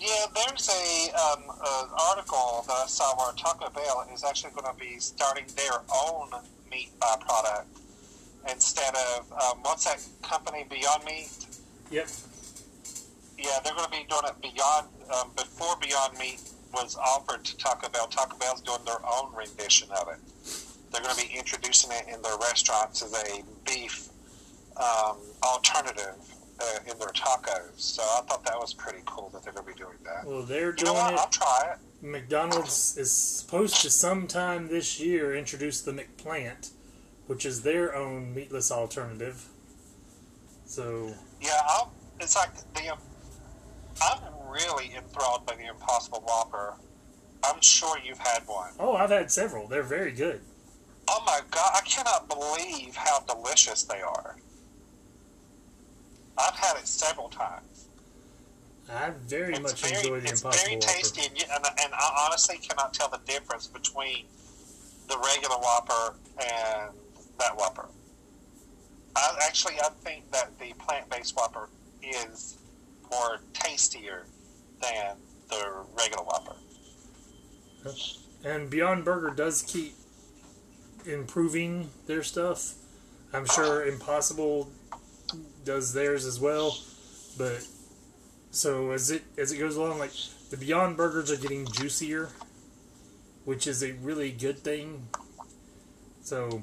[0.00, 4.72] Yeah, there's a um, an article that I saw where Taco Bell is actually going
[4.72, 6.30] to be starting their own
[6.70, 7.64] meat byproduct
[8.50, 11.46] instead of um, what's that company Beyond Meat?
[11.90, 12.08] Yep.
[13.38, 16.40] Yeah, they're going to be doing it beyond um, before Beyond Meat
[16.72, 18.06] was offered to Taco Bell.
[18.06, 20.18] Taco Bell's doing their own rendition of it.
[20.92, 24.08] They're going to be introducing it in their restaurants as a beef
[24.76, 26.14] um, alternative
[26.60, 27.78] uh, in their tacos.
[27.78, 30.24] So I thought that was pretty cool that they're going to be doing that.
[30.26, 31.14] Well, they're You know doing what?
[31.14, 31.18] it.
[31.20, 31.78] I'll try it.
[32.04, 36.70] McDonald's is supposed to sometime this year introduce the McPlant,
[37.26, 39.48] which is their own meatless alternative.
[40.64, 42.94] So Yeah, I'll, it's like the.
[44.00, 46.74] I'm really enthralled by the Impossible Whopper.
[47.44, 48.70] I'm sure you've had one.
[48.78, 49.66] Oh, I've had several.
[49.66, 50.40] They're very good.
[51.08, 54.36] Oh my god, I cannot believe how delicious they are.
[56.38, 57.88] I've had it several times.
[58.90, 61.92] I very It's much very, enjoy the it's Impossible very tasty, and, you, and, and
[61.92, 64.24] I honestly cannot tell the difference between
[65.08, 66.90] the regular Whopper and
[67.38, 67.86] that Whopper.
[69.14, 71.68] I, actually, I think that the plant-based Whopper
[72.02, 72.56] is
[73.10, 74.24] more tastier
[74.80, 75.16] than
[75.50, 76.56] the regular Whopper.
[78.44, 79.94] And Beyond Burger does keep
[81.06, 82.74] improving their stuff.
[83.32, 83.92] I'm sure uh-huh.
[83.92, 84.70] Impossible
[85.64, 86.76] does theirs as well.
[87.36, 87.66] But
[88.50, 90.12] so as it as it goes along, like
[90.50, 92.30] the Beyond Burgers are getting juicier,
[93.44, 95.08] which is a really good thing.
[96.22, 96.62] So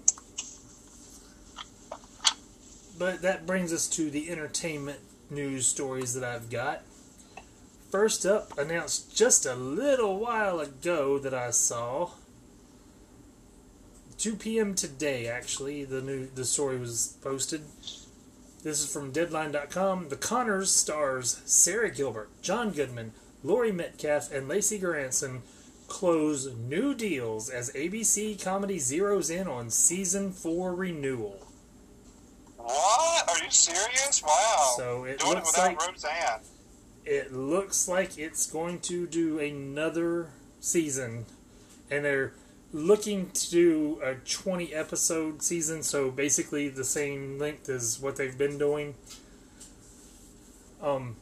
[2.98, 5.00] but that brings us to the entertainment
[5.30, 6.84] news stories that I've got.
[7.92, 12.12] First up, announced just a little while ago that I saw.
[14.18, 14.76] 2 p.m.
[14.76, 17.62] today, actually, the new the story was posted.
[18.66, 20.10] This is from Deadline.com.
[20.10, 23.12] The Connors stars Sara Gilbert, John Goodman,
[23.44, 25.42] Laurie Metcalf, and Lecy Goranson
[25.88, 31.46] close new deals as ABC Comedy zeroes in on season four renewal.
[32.58, 33.30] What?
[33.30, 34.24] Are you serious?
[34.26, 34.74] Wow.
[34.76, 36.40] So it Doing it looks without like Roseanne.
[37.06, 41.28] it looks like it's going to do another season,
[41.92, 42.34] and they're
[42.76, 48.38] looking to do a 20 episode season, so basically the same length as what they've
[48.38, 48.96] been doing.
[50.84, 51.16] Um,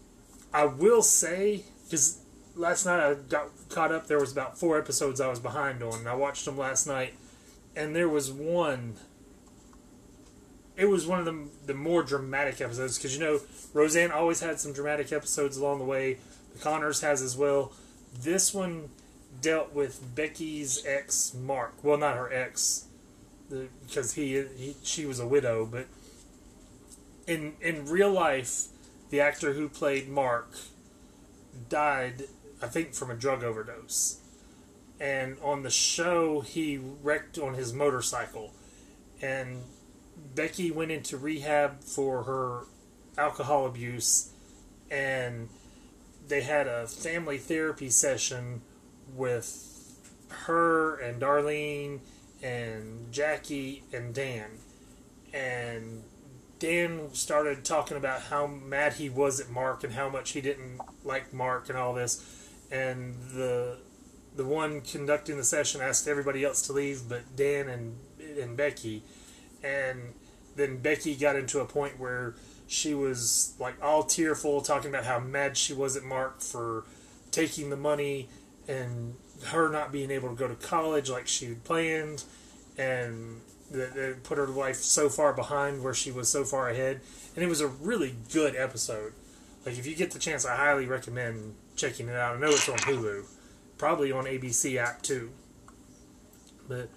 [0.52, 2.18] I will say because
[2.56, 4.08] last night I got caught up.
[4.08, 7.14] There was about four episodes I was behind on, and I watched them last night,
[7.76, 8.96] and there was one.
[10.76, 13.42] It was one of the the more dramatic episodes because you know
[13.74, 16.18] Roseanne always had some dramatic episodes along the way.
[16.54, 17.74] The Connors has as well.
[18.20, 18.90] This one
[19.44, 21.84] dealt with Becky's ex Mark.
[21.84, 22.86] Well, not her ex,
[23.50, 25.68] because he, he she was a widow.
[25.68, 25.86] But
[27.28, 28.68] in in real life,
[29.12, 30.50] the actor who played Mark
[31.70, 32.24] died,
[32.62, 34.20] I think, from a drug overdose.
[35.00, 38.54] And on the show, he wrecked on his motorcycle,
[39.22, 39.64] and
[40.34, 42.62] Becky went into rehab for her
[43.18, 44.32] alcohol abuse,
[44.90, 45.50] and
[46.28, 48.62] they had a family therapy session
[49.16, 49.74] with
[50.46, 52.00] her and Darlene
[52.42, 54.50] and Jackie and Dan.
[55.34, 56.04] And
[56.60, 60.80] Dan started talking about how mad he was at Mark and how much he didn't
[61.04, 62.24] like Mark and all this.
[62.72, 63.78] And the
[64.36, 67.98] the one conducting the session asked everybody else to leave but Dan and
[68.40, 69.04] and Becky.
[69.64, 70.14] And
[70.56, 72.36] then Becky got into a point where
[72.68, 76.86] she was like all tearful talking about how mad she was at Mark for
[77.32, 78.30] taking the money
[78.68, 82.24] and her not being able to go to college like she had planned,
[82.78, 87.02] and that put her life so far behind where she was so far ahead.
[87.36, 89.14] And it was a really good episode.
[89.66, 92.36] Like if you get the chance, I highly recommend checking it out.
[92.36, 93.26] I know it's on Hulu,
[93.78, 95.32] probably on ABC app too.
[96.68, 96.90] But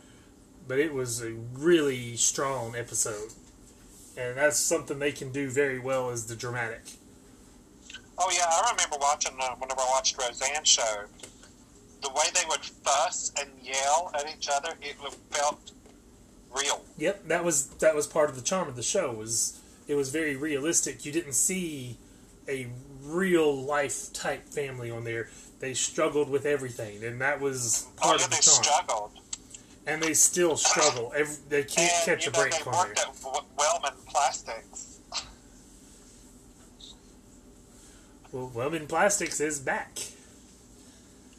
[0.68, 3.33] but it was a really strong episode,
[4.16, 6.83] and that's something they can do very well is the dramatic.
[8.18, 11.05] Oh yeah, I remember watching uh, whenever I watched Roseanne's show.
[12.02, 14.96] The way they would fuss and yell at each other, it
[15.30, 15.72] felt
[16.54, 16.82] real.
[16.98, 19.12] Yep, that was that was part of the charm of the show.
[19.12, 21.04] Was it was very realistic.
[21.04, 21.96] You didn't see
[22.48, 22.68] a
[23.02, 25.28] real life type family on there.
[25.59, 28.62] They struggled with everything, and that was Oh part yeah, of the they charm.
[28.64, 29.11] struggled.
[29.88, 31.12] And they still struggle.
[31.16, 33.06] Every, they can't and catch you a know, break they on worked there.
[33.06, 34.98] at Wellman Plastics.
[38.32, 39.98] Well, Wellman Plastics is back.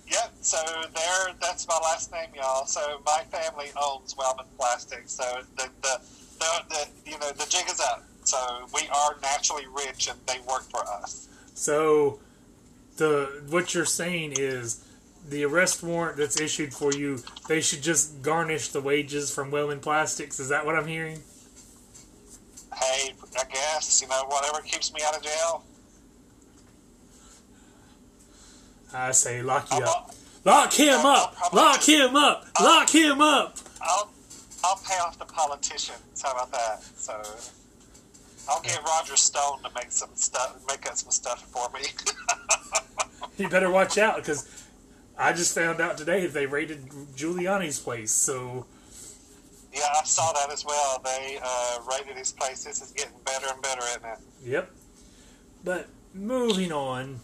[0.10, 0.34] Yep.
[0.42, 0.58] So
[0.94, 2.66] there, that's my last name, y'all.
[2.66, 5.14] So my family owns Wellman Plastics.
[5.14, 6.00] So the the,
[6.40, 8.04] the, the you know the jig is up.
[8.28, 8.38] So
[8.74, 11.30] we are naturally rich, and they work for us.
[11.54, 12.20] So,
[12.98, 14.84] the what you're saying is
[15.30, 17.24] the arrest warrant that's issued for you.
[17.48, 20.42] They should just garnish the wages from Wellman Plastics.
[20.42, 21.22] Is that what I'm hearing?
[22.76, 25.64] Hey, I guess you know whatever keeps me out of jail.
[28.94, 30.14] I say lock you up.
[30.46, 31.36] Lock him up.
[31.54, 32.48] Lock him up.
[32.62, 33.58] Lock him up.
[33.82, 34.10] I'll
[34.64, 36.22] I'll pay off the politicians.
[36.24, 36.82] How about that?
[36.82, 37.22] So
[38.50, 41.86] I'll get Roger Stone to make some stuff, make up some stuff for me.
[43.38, 44.66] You better watch out because
[45.18, 48.12] I just found out today they raided Giuliani's place.
[48.12, 48.66] So
[49.72, 51.00] yeah, I saw that as well.
[51.04, 52.64] They uh, rated his place.
[52.64, 54.20] This is getting better and better, isn't it?
[54.44, 54.72] Yep.
[55.64, 57.20] But moving on,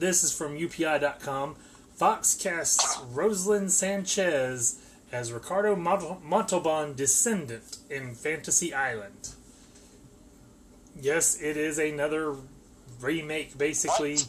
[0.00, 1.56] this is from UPI.com.
[1.94, 4.80] Fox casts Roselyn Sanchez
[5.12, 9.34] as Ricardo Montalban descendant in Fantasy Island.
[11.00, 12.36] Yes, it is another
[13.00, 14.14] remake, basically.
[14.14, 14.28] What?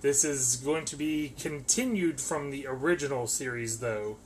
[0.00, 4.16] This is going to be continued from the original series, though.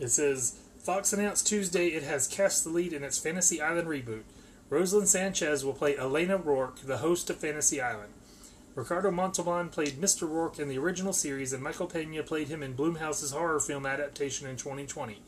[0.00, 4.22] It says Fox announced Tuesday it has cast the lead in its Fantasy Island reboot.
[4.70, 8.12] Roselyn Sanchez will play Elena Roarke, the host of Fantasy Island.
[8.78, 10.28] Ricardo Montalban played Mr.
[10.28, 14.46] Roarke in the original series, and Michael Pena played him in Blumhouse's horror film adaptation
[14.46, 15.20] in 2020.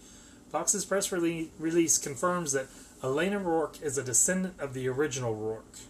[0.53, 2.69] Fox's press rele- release confirms that
[3.03, 5.81] Elena Roarke is a descendant of the original Roarke.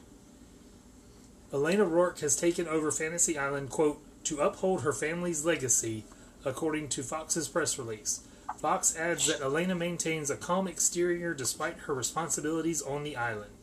[1.52, 6.04] Elena Roarke has taken over Fantasy Island, quote, to uphold her family's legacy,
[6.46, 8.22] according to Fox's press release.
[8.56, 13.59] Fox adds that Elena maintains a calm exterior despite her responsibilities on the island.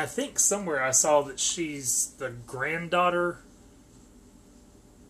[0.00, 3.40] I think somewhere I saw that she's the granddaughter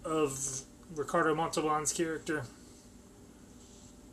[0.05, 0.63] of
[0.97, 2.43] Ricardo Montalban's character.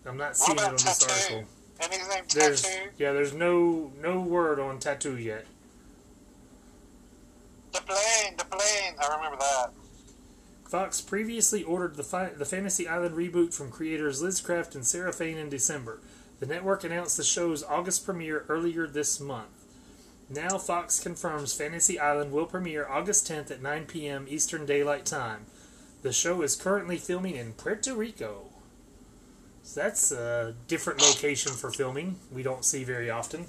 [0.06, 1.34] I'm not seeing it on this tattoo?
[1.34, 1.52] article.
[1.82, 2.90] Anything There's tattoo?
[3.00, 5.48] yeah, there's no no word on tattoo yet.
[7.72, 8.94] The plane, the plane.
[9.02, 9.72] I remember that.
[10.70, 15.12] Fox previously ordered the, fi- the Fantasy Island reboot from creators Liz Craft and Sarah
[15.14, 16.02] Fain in December.
[16.40, 19.57] The network announced the show's August premiere earlier this month.
[20.30, 24.26] Now Fox confirms Fantasy Island will premiere August 10th at 9 p.m.
[24.30, 25.46] Eastern Daylight Time.
[26.02, 28.46] The show is currently filming in Puerto Rico.
[29.64, 32.18] So that's a different location for filming.
[32.32, 33.46] We don't see very often.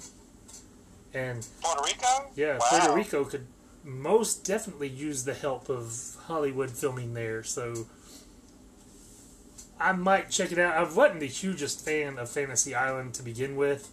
[1.13, 2.31] And Puerto Rico?
[2.35, 2.67] yeah, Wow.
[2.69, 3.47] Puerto Rico could
[3.83, 7.43] most definitely use the help of Hollywood filming there.
[7.43, 7.87] So
[9.79, 10.75] I might check it out.
[10.75, 13.89] I wasn't the hugest fan of Fantasy Island to begin with.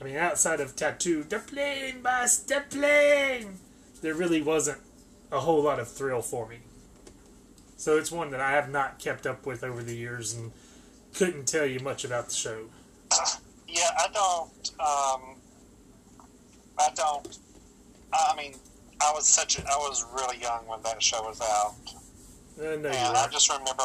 [0.00, 3.58] I mean, outside of Tattoo, the plane, boss, the plane,
[4.00, 4.78] there really wasn't
[5.32, 6.58] a whole lot of thrill for me.
[7.76, 10.52] So it's one that I have not kept up with over the years and
[11.14, 12.66] couldn't tell you much about the show.
[13.66, 14.70] Yeah, I don't.
[14.80, 15.36] Um,
[16.78, 17.38] I don't.
[18.12, 18.54] I mean,
[19.00, 19.58] I was such.
[19.58, 21.74] A, I was really young when that show was out,
[22.58, 23.84] Uh, no, and I just remember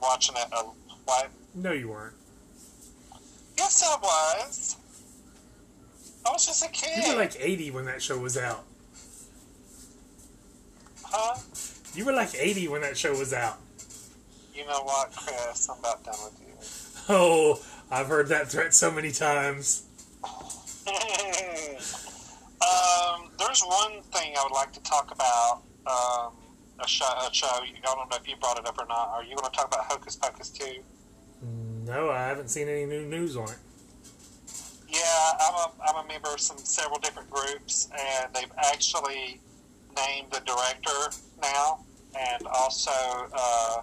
[0.00, 0.46] watching it.
[0.52, 0.64] A,
[1.04, 1.30] what?
[1.54, 2.14] No, you weren't.
[3.56, 4.76] Yes, I was.
[6.26, 7.04] I was just a kid.
[7.04, 8.64] You were like 80 when that show was out.
[11.02, 11.38] huh?
[11.94, 13.58] You were like 80 when that show was out.
[14.54, 15.68] You know what, Chris?
[15.68, 17.14] I'm about done with you.
[17.14, 17.60] Oh,
[17.90, 19.84] I've heard that threat so many times.
[20.24, 20.32] um,
[23.38, 25.62] there's one thing I would like to talk about.
[25.86, 26.32] Um,
[26.80, 27.46] a show, a show.
[27.46, 29.08] I don't know if you brought it up or not.
[29.08, 30.82] Are you going to talk about Hocus Pocus too?
[31.84, 33.58] No, I haven't seen any new news on it.
[34.92, 39.40] Yeah, I'm a, I'm a member of some several different groups, and they've actually
[39.96, 41.80] named the director now,
[42.18, 42.90] and also
[43.32, 43.82] uh,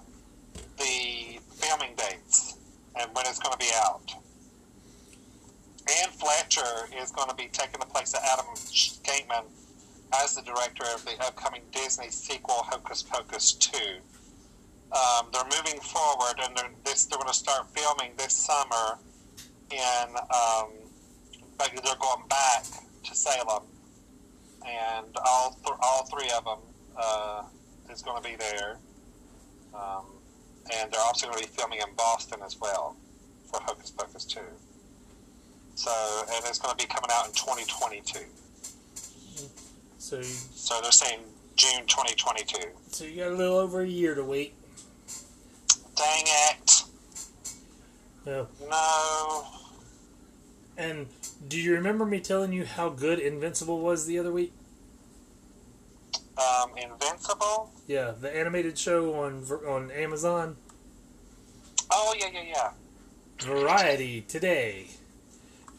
[0.78, 2.58] the filming dates
[3.00, 4.14] and when it's going to be out.
[6.02, 9.46] Anne Fletcher is going to be taking the place of Adam Shankman
[10.22, 13.78] as the director of the upcoming Disney sequel Hocus Pocus 2.
[14.92, 19.00] Um, they're moving forward, and they're, this, they're going to start filming this summer
[19.72, 20.70] in um,
[21.60, 22.64] but they're going back
[23.04, 23.64] to Salem,
[24.66, 26.60] and all th- all three of them
[26.98, 27.44] uh,
[27.92, 28.78] is going to be there,
[29.76, 30.06] um,
[30.76, 32.96] and they're also going to be filming in Boston as well
[33.52, 34.40] for Hocus Pocus two.
[35.76, 35.92] So,
[36.34, 38.20] and it's going to be coming out in 2022.
[39.98, 41.20] So, So they're saying
[41.56, 42.68] June 2022.
[42.92, 44.56] so you got a little over a year to wait.
[45.96, 46.84] Dang it!
[48.26, 49.46] Well, No.
[50.78, 51.08] and
[51.48, 54.54] do you remember me telling you how good Invincible was the other week?
[56.38, 57.72] Um, Invincible.
[57.88, 60.56] Yeah, the animated show on on Amazon.
[61.92, 62.72] Oh yeah, yeah, yeah.
[63.40, 64.88] Variety today.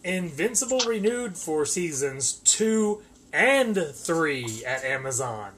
[0.03, 3.03] Invincible renewed for seasons two
[3.33, 5.53] and three at Amazon.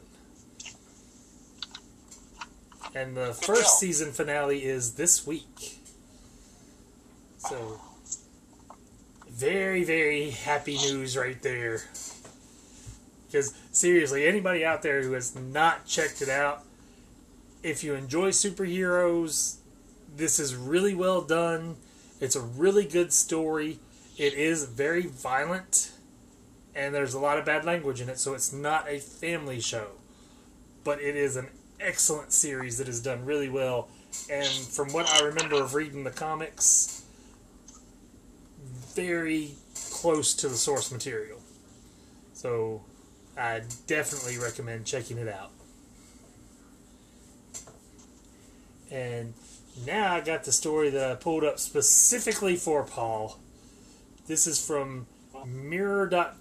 [2.94, 5.78] And the first season finale is this week.
[7.38, 7.80] So,
[9.42, 11.82] very, very happy news right there.
[13.26, 16.64] Because, seriously, anybody out there who has not checked it out,
[17.64, 19.56] if you enjoy superheroes,
[20.16, 21.74] this is really well done.
[22.20, 23.80] It's a really good story.
[24.16, 25.90] It is very violent,
[26.72, 29.88] and there's a lot of bad language in it, so it's not a family show.
[30.84, 31.48] But it is an
[31.80, 33.88] excellent series that is done really well.
[34.30, 37.01] And from what I remember of reading the comics,
[38.94, 41.40] very close to the source material.
[42.34, 42.82] So
[43.36, 45.50] I definitely recommend checking it out.
[48.90, 49.34] And
[49.86, 53.38] now I got the story that I pulled up specifically for Paul.
[54.26, 55.06] This is from
[55.46, 56.32] mirror.co.uk.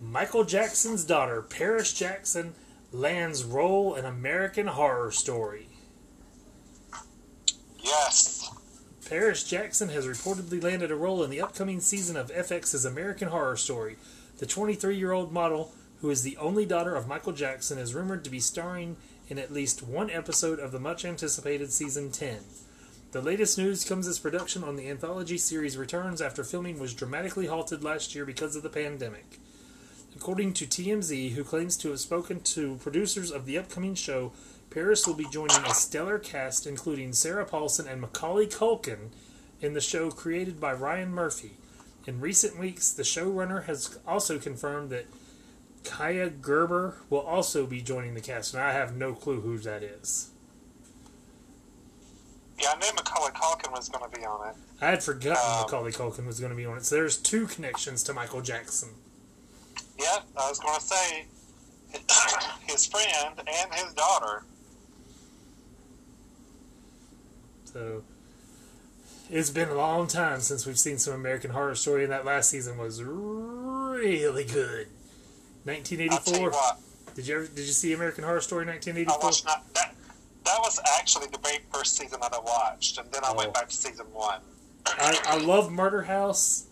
[0.00, 2.54] Michael Jackson's daughter, Paris Jackson,
[2.90, 5.68] lands role in American Horror Story.
[7.80, 8.41] Yes.
[9.12, 13.58] Paris Jackson has reportedly landed a role in the upcoming season of FX's American Horror
[13.58, 13.96] Story.
[14.38, 18.24] The 23 year old model, who is the only daughter of Michael Jackson, is rumored
[18.24, 18.96] to be starring
[19.28, 22.38] in at least one episode of the much anticipated season 10.
[23.10, 27.48] The latest news comes as production on the anthology series returns after filming was dramatically
[27.48, 29.38] halted last year because of the pandemic.
[30.16, 34.32] According to TMZ, who claims to have spoken to producers of the upcoming show,
[34.72, 39.10] Paris will be joining a stellar cast including Sarah Paulson and Macaulay Culkin
[39.60, 41.52] in the show created by Ryan Murphy.
[42.06, 45.06] In recent weeks, the showrunner has also confirmed that
[45.84, 49.82] Kaia Gerber will also be joining the cast, and I have no clue who that
[49.82, 50.30] is.
[52.58, 54.56] Yeah, I knew Macaulay Culkin was going to be on it.
[54.80, 57.46] I had forgotten Um, Macaulay Culkin was going to be on it, so there's two
[57.46, 58.90] connections to Michael Jackson.
[59.98, 61.26] Yeah, I was going to say
[62.68, 64.44] his friend and his daughter.
[67.72, 68.02] So
[69.30, 72.50] it's been a long time since we've seen some American Horror Story, and that last
[72.50, 74.88] season was really good.
[75.66, 76.10] I'll tell you
[76.50, 76.50] 1984.
[76.50, 76.78] what,
[77.14, 79.30] Did you ever, did you see American Horror Story 1984?
[79.46, 79.94] not, that.
[80.44, 83.36] That was actually the very first season that I watched, and then I Oh.
[83.36, 84.40] went back to season one.
[84.86, 86.66] I, I love Murder House.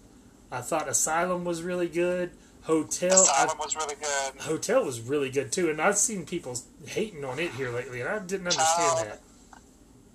[0.51, 2.33] I thought Asylum was really good.
[2.63, 3.13] Hotel.
[3.13, 4.41] I, Asylum was really good.
[4.43, 8.09] Hotel was really good too, and I've seen people hating on it here lately, and
[8.11, 9.07] I didn't understand Child.
[9.07, 9.21] that.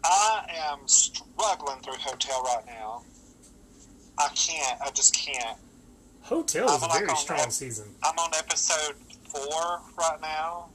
[0.07, 3.01] I am struggling through Hotel right now.
[4.19, 4.79] I can't.
[4.81, 5.57] I just can't.
[6.21, 7.87] Hotel is I'm a very on strong that- season.
[8.03, 8.95] I'm on episode
[9.29, 10.69] four right now,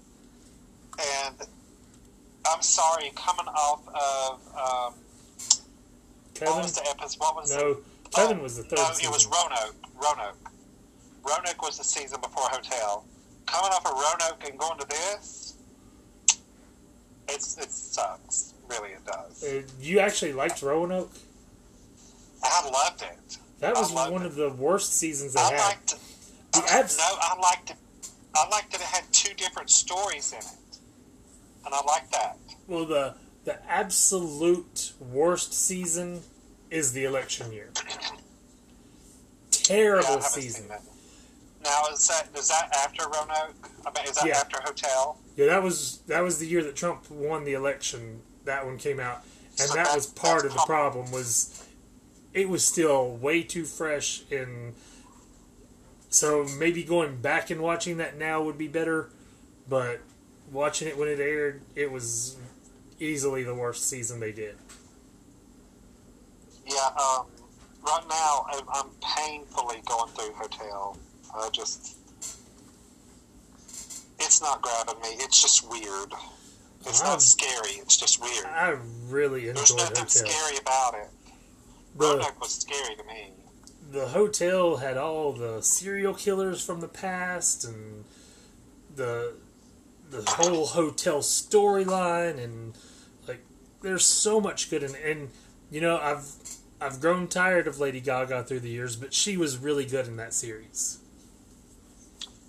[0.98, 1.36] and
[2.52, 7.18] I'm sorry, coming off of um, what Kevin, was the episode?
[7.20, 7.76] What was no,
[8.12, 9.06] Kevin was the third no, season.
[9.06, 9.76] it was Roanoke.
[10.02, 10.50] Roanoke.
[11.24, 13.04] Roanoke was the season before Hotel.
[13.46, 15.54] Coming off of Roanoke and going to this,
[17.28, 18.54] it's it sucks.
[18.70, 19.42] Really, it does.
[19.44, 21.12] Uh, you actually liked Roanoke?
[22.42, 23.38] I loved it.
[23.58, 24.26] That was one it.
[24.26, 25.60] of the worst seasons they I had.
[25.60, 25.94] liked.
[26.52, 27.76] The I, abs- no, I liked it.
[28.34, 30.78] I liked that it had two different stories in it,
[31.66, 32.38] and I like that.
[32.66, 33.14] Well, the
[33.44, 36.22] the absolute worst season
[36.70, 37.70] is the election year.
[39.50, 40.68] Terrible I haven't season.
[41.62, 43.68] Now is that is that after Roanoke?
[43.86, 44.38] I mean, is that Yeah.
[44.38, 45.18] after Hotel?
[45.36, 48.22] Yeah, that was that was the year that Trump won the election.
[48.44, 49.22] That one came out,
[49.60, 51.10] and that was part of the problem.
[51.12, 51.66] Was
[52.32, 54.74] it was still way too fresh, and
[56.08, 59.10] so maybe going back and watching that now would be better.
[59.68, 60.00] But
[60.50, 62.36] watching it when it aired, it was
[62.98, 64.56] easily the worst season they did.
[66.66, 66.88] Yeah.
[66.96, 67.26] Um,
[67.84, 70.96] right now, I'm, I'm painfully going through Hotel.
[71.34, 71.96] I just,
[74.18, 75.08] it's not grabbing me.
[75.20, 76.12] It's just weird.
[76.86, 77.10] It's Wow.
[77.10, 77.72] not scary.
[77.82, 78.46] It's just weird.
[78.46, 78.76] I
[79.06, 80.26] really There's enjoyed nothing Hotel.
[80.32, 81.08] scary about it.
[81.96, 83.32] The, Roanoke was scary to me.
[83.90, 88.04] the hotel had all the serial killers from the past and
[88.94, 89.34] the
[90.10, 92.76] the whole hotel storyline and
[93.28, 93.40] like
[93.82, 95.30] there's so much good in and
[95.70, 96.26] you know I've
[96.80, 100.16] I've grown tired of Lady Gaga through the years but she was really good in
[100.16, 100.98] that series.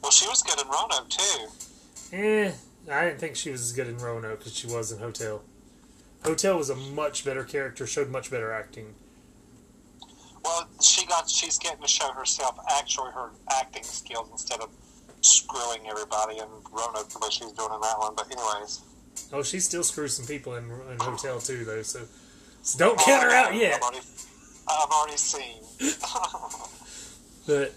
[0.01, 1.47] Well, she was good in Roanoke too.
[2.13, 2.51] Eh,
[2.89, 5.43] I didn't think she was as good in Roanoke as she was in Hotel.
[6.23, 8.95] Hotel was a much better character, showed much better acting.
[10.43, 14.69] Well, she got she's getting to show herself actually her acting skills instead of
[15.21, 18.13] screwing everybody in Roanoke the way she's doing in that one.
[18.15, 18.81] But anyways,
[19.33, 21.81] Oh, she still screws some people in, in Hotel too, though.
[21.83, 22.01] So,
[22.61, 23.75] so don't count oh, her out yet.
[23.75, 24.05] I've already,
[24.67, 25.57] I've already seen.
[27.47, 27.73] But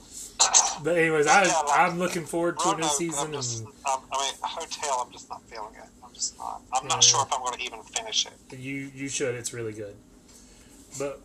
[0.82, 4.24] but anyways, I I'm looking forward to a new season, I'm just, and um, I
[4.24, 5.04] mean, Hotel.
[5.06, 5.88] I'm just not feeling it.
[6.04, 6.62] I'm just not.
[6.72, 8.58] I'm not sure if I'm going to even finish it.
[8.58, 9.34] you you should.
[9.34, 9.94] It's really good.
[10.98, 11.20] But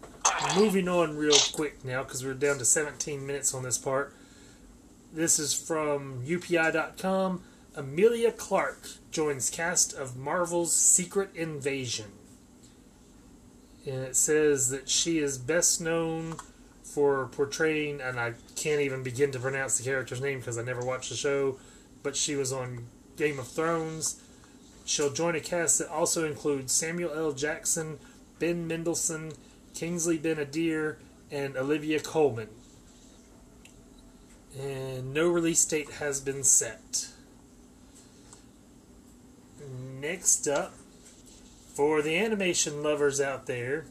[0.56, 4.14] moving on real quick now, because we're down to 17 minutes on this part.
[5.14, 7.44] This is from UPI.com.
[7.76, 12.12] Emilia Clarke joins cast of Marvel's Secret Invasion.
[13.86, 16.36] And it says that she is best known
[16.94, 20.84] for portraying, and I can't even begin to pronounce the character's name because I never
[20.84, 21.58] watched the show,
[22.02, 24.22] but she was on Game of Thrones.
[24.86, 27.32] She'll join a cast that also includes Samuel L.
[27.32, 28.00] Jackson,
[28.40, 29.34] Ben Mendelsohn,
[29.76, 30.98] Kingsley Ben-Adir,
[31.32, 32.50] and Olivia Colman.
[34.60, 37.10] And no release date has been set.
[40.00, 40.74] Next up,
[41.76, 43.86] for the animation lovers out there,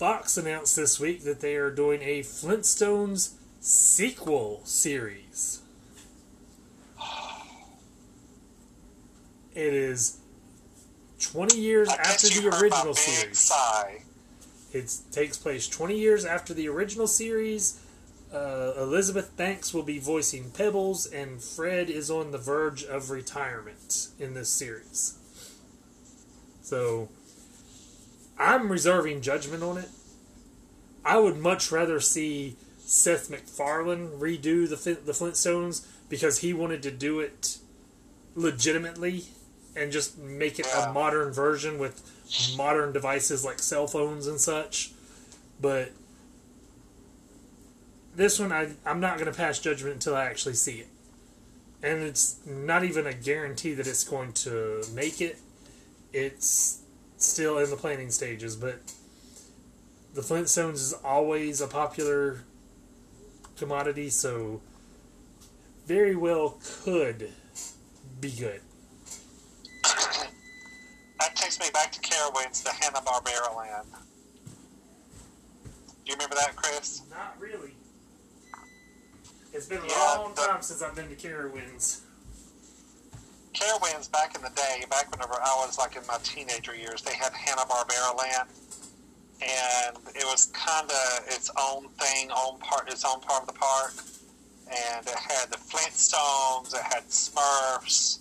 [0.00, 5.60] Fox announced this week that they are doing a Flintstones sequel series.
[9.52, 10.16] It is
[11.20, 13.38] 20 years I after the original series.
[13.40, 14.04] sigh.
[14.72, 17.78] It takes place 20 years after the original series.
[18.32, 24.08] Uh, Elizabeth Banks will be voicing Pebbles, and Fred is on the verge of retirement
[24.18, 25.18] in this series.
[26.62, 27.10] So,
[28.40, 29.90] I'm reserving judgment on it.
[31.04, 36.90] I would much rather see Seth MacFarlane redo the the Flintstones because he wanted to
[36.90, 37.58] do it
[38.34, 39.24] legitimately
[39.76, 42.02] and just make it a modern version with
[42.56, 44.92] modern devices like cell phones and such.
[45.60, 45.92] But
[48.16, 50.88] this one, I, I'm not going to pass judgment until I actually see it.
[51.82, 55.38] And it's not even a guarantee that it's going to make it.
[56.12, 56.79] It's
[57.20, 58.80] still in the planning stages, but
[60.14, 62.40] the Flintstones is always a popular
[63.56, 64.60] commodity, so
[65.86, 67.30] very well could
[68.20, 68.60] be good.
[71.18, 73.86] That takes me back to Carowinds, the Hanna Barbera land.
[76.04, 77.02] Do you remember that, Chris?
[77.10, 77.74] Not really.
[79.52, 82.00] It's been a Yeah, long the- time since I've been to Carowinds.
[83.52, 87.14] Carowinds back in the day, back whenever I was like in my teenager years, they
[87.14, 88.48] had Hanna Barbera land,
[89.42, 93.58] and it was kind of its own thing, own part, its own part of the
[93.58, 93.94] park,
[94.68, 98.20] and it had the Flintstones, it had Smurfs,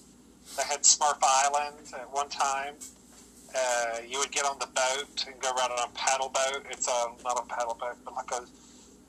[0.58, 2.76] they had Smurf Island at one time.
[3.56, 6.66] Uh, you would get on the boat and go around on a paddle boat.
[6.70, 8.46] It's a not a paddle boat, but like a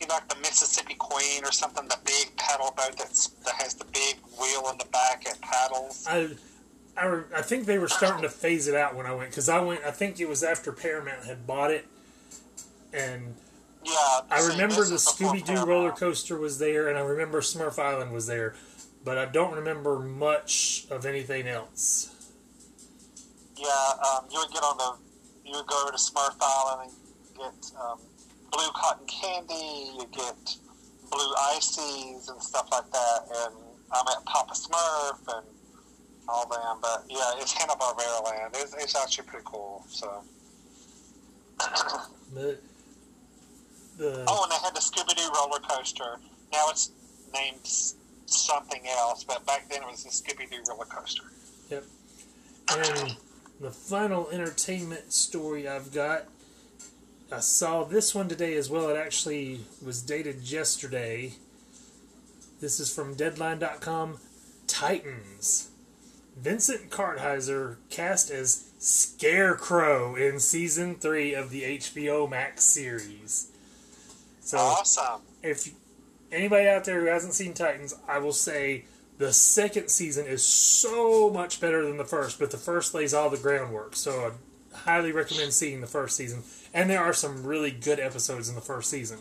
[0.00, 3.74] you know, like the Mississippi Queen or something, the big paddle boat that's that has
[3.74, 6.06] the big wheel in the back and paddles.
[6.08, 6.30] I,
[6.96, 9.60] I, I think they were starting to phase it out when I went because I
[9.60, 9.84] went.
[9.84, 11.86] I think it was after Paramount had bought it,
[12.92, 13.34] and
[13.84, 17.78] Yeah, I see, remember the Scooby Doo roller coaster was there, and I remember Smurf
[17.78, 18.54] Island was there,
[19.04, 22.14] but I don't remember much of anything else.
[23.56, 27.36] Yeah, um, you would get on the, you would go over to Smurf Island and
[27.36, 27.98] get um,
[28.50, 29.92] blue cotton candy.
[29.98, 30.56] You get
[31.10, 33.20] blue ices and stuff like that.
[33.44, 33.54] And
[33.92, 35.46] I'm at Papa Smurf and
[36.28, 36.78] all them.
[36.80, 38.54] But yeah, it's Hanna Barbera land.
[38.56, 39.84] It's, it's actually pretty cool.
[39.88, 40.22] So.
[42.32, 42.62] But
[44.02, 46.18] Oh, and they had the Scooby Doo roller coaster.
[46.52, 46.90] Now it's
[47.34, 47.60] named
[48.26, 51.24] something else, but back then it was the Scooby Doo roller coaster.
[51.68, 51.84] Yep.
[52.70, 53.16] And
[53.60, 56.24] the final entertainment story I've got,
[57.32, 58.88] I saw this one today as well.
[58.88, 61.34] It actually was dated yesterday.
[62.60, 64.18] This is from Deadline.com.
[64.66, 65.70] Titans.
[66.36, 73.50] Vincent Kartheiser cast as Scarecrow in season three of the HBO Max series.
[74.40, 75.20] So Awesome.
[75.42, 75.68] if
[76.32, 78.84] anybody out there who hasn't seen Titans, I will say
[79.18, 83.28] the second season is so much better than the first, but the first lays all
[83.30, 83.94] the groundwork.
[83.94, 84.32] So
[84.72, 86.42] I highly recommend seeing the first season.
[86.72, 89.18] And there are some really good episodes in the first season.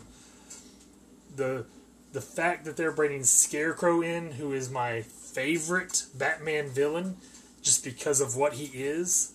[1.34, 1.66] The
[2.12, 7.16] the fact that they're bringing Scarecrow in, who is my favorite Batman villain,
[7.62, 9.32] just because of what he is,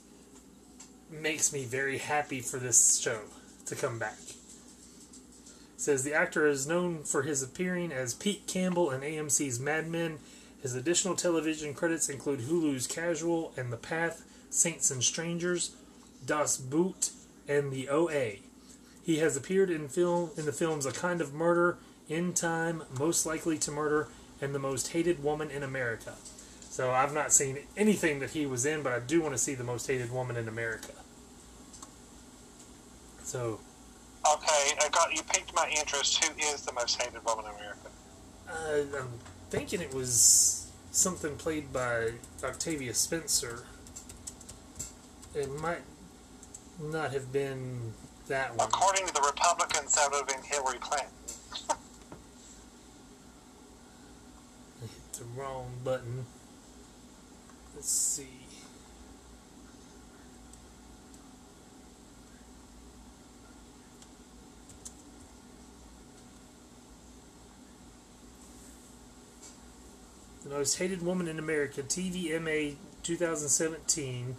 [1.10, 3.22] makes me very happy for this show
[3.66, 4.18] to come back
[5.86, 10.18] says the actor is known for his appearing as Pete Campbell in AMC's Mad Men.
[10.62, 15.76] His additional television credits include Hulu's Casual and The Path, Saints and Strangers,
[16.26, 17.12] Das Boot,
[17.48, 18.38] and The OA.
[19.04, 21.78] He has appeared in film in the films A Kind of Murder,
[22.10, 24.08] In Time, Most Likely to Murder,
[24.42, 26.14] and The Most Hated Woman in America.
[26.70, 29.54] So I've not seen anything that he was in, but I do want to see
[29.54, 30.92] The Most Hated Woman in America.
[33.24, 33.60] So
[34.34, 36.24] Okay, I got you piqued my interest.
[36.24, 37.90] Who is the most hated woman in America?
[38.50, 39.10] Uh, I'm
[39.52, 43.66] thinking it was something played by Octavia Spencer.
[45.36, 45.82] It might
[46.80, 47.94] not have been
[48.28, 48.68] that one.
[48.68, 51.10] According to the Republicans, that would have been Hillary Clinton.
[54.82, 56.26] I hit the wrong button.
[57.76, 58.28] Let's see.
[70.44, 74.36] The Most Hated Woman in America, TVMA 2017.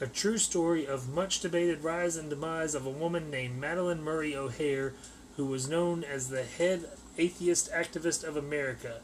[0.00, 4.34] A true story of much debated rise and demise of a woman named Madalyn Murray
[4.34, 4.94] O'Hair,
[5.36, 6.88] who was known as the head
[7.18, 9.00] atheist activist of America.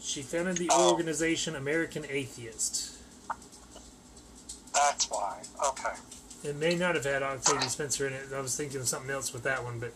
[0.00, 0.90] She founded the Oh.
[0.90, 2.98] organization American Atheist.
[4.74, 5.42] That's why.
[5.64, 5.94] Okay.
[6.44, 8.32] It may not have had Octavia Spencer in it.
[8.32, 9.92] I was thinking of something else with that one, but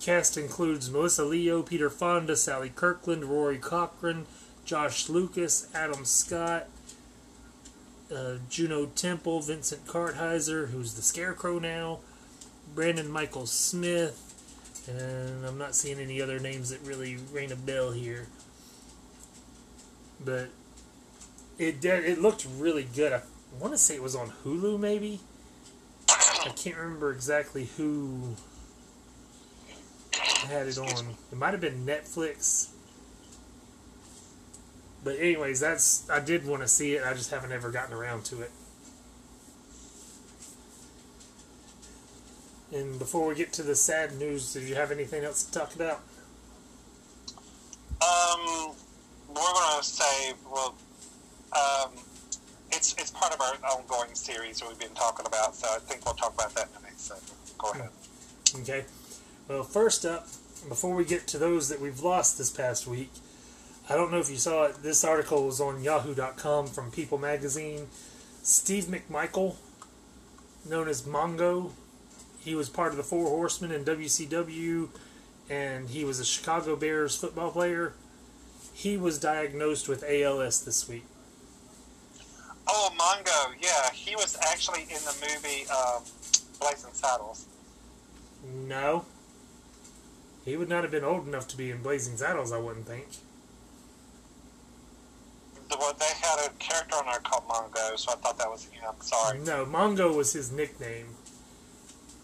[0.00, 4.26] cast includes Melissa Leo, Peter Fonda, Sally Kirkland, Rory Cochrane,
[4.64, 6.68] Josh Lucas, Adam Scott,
[8.14, 12.00] uh, Juno Temple, Vincent Kartheiser, who's the Scarecrow now,
[12.74, 14.22] Brandon Mychal Smith,
[14.88, 18.26] and I'm not seeing any other names that really ring a bell here.
[20.24, 20.48] But
[21.58, 23.12] it did, it looked really good.
[23.12, 23.22] I
[23.58, 25.20] want to say it was on Hulu, maybe.
[26.08, 28.36] I can't remember exactly who
[30.46, 31.16] had it on.
[31.32, 32.68] It might have been Netflix.
[35.06, 37.04] But anyways, that's I did want to see it.
[37.04, 38.50] I just haven't ever gotten around to it.
[42.74, 45.76] And before we get to the sad news, did you have anything else to talk
[45.76, 46.00] about?
[48.02, 48.74] Um,
[49.28, 50.74] we're going to say, well,
[51.52, 51.92] um,
[52.72, 56.04] it's it's part of our ongoing series that we've been talking about, so I think
[56.04, 57.58] we'll talk about that in the next segment.
[57.58, 57.90] Go ahead.
[58.56, 58.84] Okay.
[59.46, 60.26] Well, first up,
[60.68, 63.12] before we get to those that we've lost this past week,
[63.88, 64.82] I don't know if you saw it.
[64.82, 67.86] This article was on Yahoo.com from People Magazine.
[68.42, 69.56] Steve McMichael,
[70.68, 71.70] known as Mongo,
[72.40, 74.88] he was part of the Four Horsemen in WCW,
[75.48, 77.92] and he was a Chicago Bears football player.
[78.72, 81.04] He was diagnosed with ALS this week.
[82.68, 86.02] Oh, Mongo, yeah, he was actually in the movie um,
[86.60, 87.46] Blazing Saddles.
[88.44, 89.04] No.
[90.44, 93.06] He would not have been old enough to be in Blazing Saddles, I wouldn't think.
[95.68, 98.92] They had a character on there called Mongo, so I thought that was him.
[99.00, 99.38] Sorry.
[99.38, 101.06] No, Mongo was his nickname.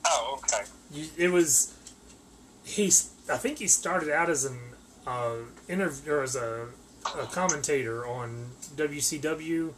[0.07, 0.65] Oh, okay.
[0.93, 1.75] You- It was
[2.65, 2.87] he.
[3.31, 4.59] I think he started out as an
[5.07, 5.37] uh,
[5.69, 6.67] interview or as a,
[7.19, 9.73] a commentator on WCW,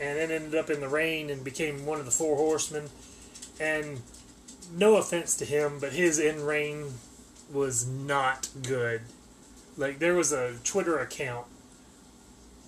[0.00, 2.88] and then ended up in the rain and became one of the Four Horsemen.
[3.60, 4.00] And
[4.74, 6.94] no offense to him, but his in ring
[7.52, 9.02] was not good.
[9.76, 11.46] Like there was a Twitter account.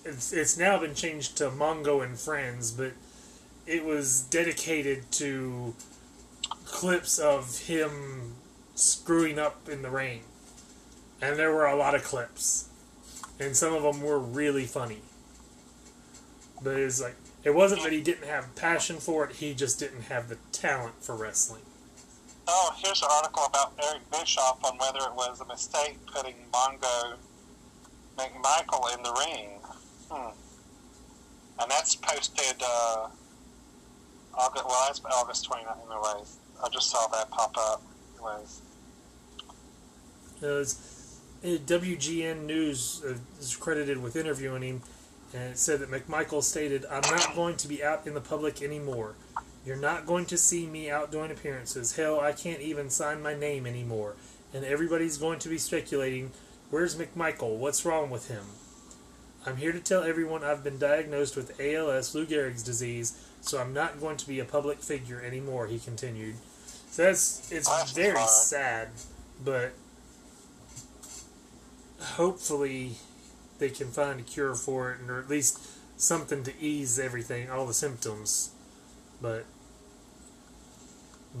[0.05, 2.93] It's, it's now been changed to Mongo and Friends, but
[3.65, 5.73] it was dedicated to
[6.65, 8.35] clips of him
[8.75, 10.21] screwing up in the rain.
[11.21, 12.69] And there were a lot of clips.
[13.39, 14.99] And some of them were really funny.
[16.61, 20.03] But it's like, it wasn't that he didn't have passion for it, he just didn't
[20.03, 21.61] have the talent for wrestling.
[22.47, 27.15] Oh, here's an article about Eric Bischoff on whether it was a mistake putting Mongo
[28.17, 29.54] McMichael in the ring.
[30.09, 30.31] Hmm.
[31.59, 33.07] And that's posted uh,
[34.33, 36.37] August, well, that's August 29th, anyways.
[36.63, 37.81] I just saw that pop up.
[38.15, 38.61] Anyways.
[40.41, 44.81] It was, WGN News uh, is credited with interviewing him,
[45.33, 48.61] and it said that McMichael stated, I'm not going to be out in the public
[48.61, 49.15] anymore.
[49.65, 51.95] You're not going to see me out doing appearances.
[51.95, 54.15] Hell, I can't even sign my name anymore.
[54.53, 56.31] And everybody's going to be speculating,
[56.69, 57.57] where's McMichael?
[57.57, 58.43] What's wrong with him?
[59.45, 63.73] I'm here to tell everyone I've been diagnosed with ALS, Lou Gehrig's disease, so I'm
[63.73, 66.35] not going to be a public figure anymore, he continued.
[66.89, 68.89] So that's, it's That's very sad,
[69.43, 69.73] but
[71.99, 72.93] hopefully
[73.59, 75.59] they can find a cure for it, or at least
[75.97, 78.51] something to ease everything, all the symptoms.
[79.21, 79.45] But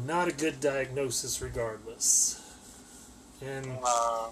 [0.05, 2.41] not a good diagnosis, regardless.
[3.41, 4.27] And Uh,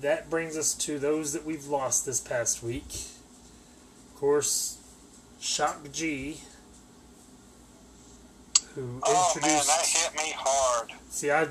[0.00, 3.15] that brings us to those that we've lost this past week.
[4.16, 4.78] Of course,
[5.38, 6.40] Shock G,
[8.74, 9.04] who introduced.
[9.04, 10.92] oh, man, that hit me hard.
[11.10, 11.48] See, I,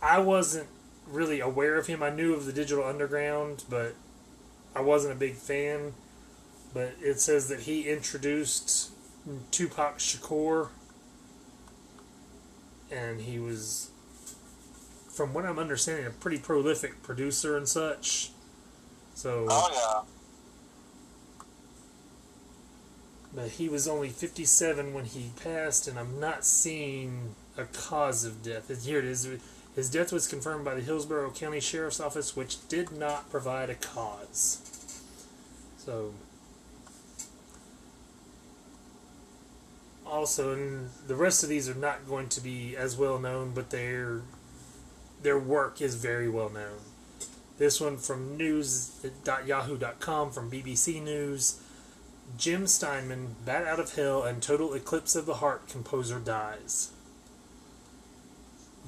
[0.00, 0.68] I wasn't
[1.06, 2.02] really aware of him.
[2.02, 3.94] I knew of the Digital Underground, but
[4.74, 5.92] I wasn't a big fan.
[6.72, 8.92] But it says that he introduced
[9.50, 10.68] Tupac Shakur,
[12.90, 13.90] and he was,
[15.14, 18.30] from what I'm understanding, a pretty prolific producer and such.
[19.14, 20.08] So, Oh, yeah.
[23.34, 28.42] But he was only 57 when he passed, and I'm not seeing a cause of
[28.42, 28.68] death.
[28.68, 29.28] And Here it is.
[29.74, 33.74] His death was confirmed by the Hillsborough County Sheriff's Office, which did not provide a
[33.74, 34.60] cause.
[35.78, 36.12] So,
[40.06, 43.70] also, and the rest of these are not going to be as well known, but
[43.70, 44.20] their
[45.22, 46.78] their work is very well known.
[47.58, 51.61] This one from news.yahoo.com from BBC News.
[52.36, 56.90] Jim Steinman, Bat Out of Hell, and Total Eclipse of the Heart composer dies.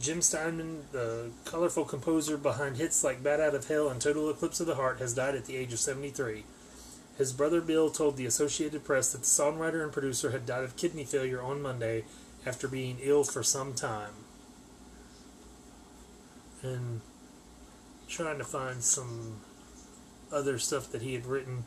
[0.01, 4.61] Jim Steinman, the colorful composer behind hits like Bat Out of Hell and Total Eclipse
[4.61, 6.45] of the Heart, has died at the age of 73.
[7.16, 10.76] His brother Bill told the Associated Press that the songwriter and producer had died of
[10.76, 12.05] kidney failure on Monday
[12.45, 14.12] after being ill for some time.
[16.62, 17.03] And
[18.09, 19.36] trying to find some
[20.32, 21.64] other stuff that he had written.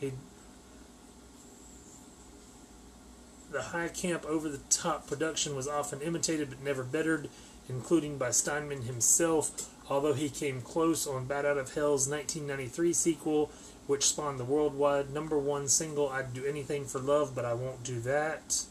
[0.00, 0.12] He
[3.52, 7.28] the high camp over the top production was often imitated but never bettered,
[7.68, 13.50] including by Steinman himself, although he came close on Bat Out of Hell's 1993 sequel,
[13.86, 17.82] which spawned the worldwide number one single I'd Do Anything for Love, but I Won't
[17.82, 18.64] Do That.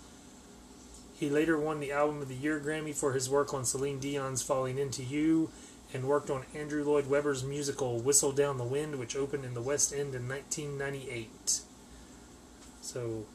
[1.13, 4.41] He later won the Album of the Year Grammy for his work on Celine Dion's
[4.41, 5.49] Falling Into You,
[5.93, 9.61] and worked on Andrew Lloyd Webber's musical Whistle Down the Wind, which opened in the
[9.61, 11.61] West End in 1998.
[12.81, 13.25] So,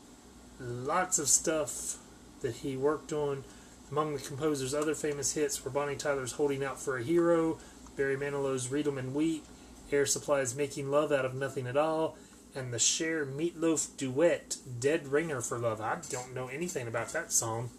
[0.61, 1.99] lots of stuff
[2.43, 3.45] that he worked on.
[3.91, 7.59] Among the composer's other famous hits were Bonnie Tyler's Holding Out for a Hero,
[7.97, 9.45] Barry Manilow's Read 'em and Weep,
[9.91, 12.17] Air Supply's Making Love Out of Nothing at All,
[12.55, 15.81] and the Cher Meatloaf duet Dead Ringer for Love.
[15.81, 17.71] I don't know anything about that song.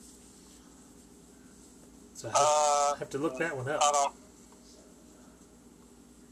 [2.13, 4.15] So I have, uh, have to look that one up.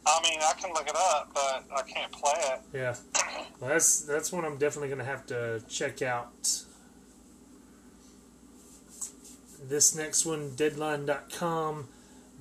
[0.06, 2.60] I mean, I can look it up, but I can't play it.
[2.74, 2.95] Yeah,
[3.60, 6.64] well, that's that's one I'm definitely going to have to check out.
[9.62, 11.88] This next one, Deadline.com.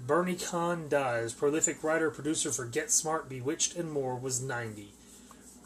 [0.05, 1.33] Bernie Kahn dies.
[1.33, 4.93] Prolific writer, producer for Get Smart, Bewitched, and more, was 90.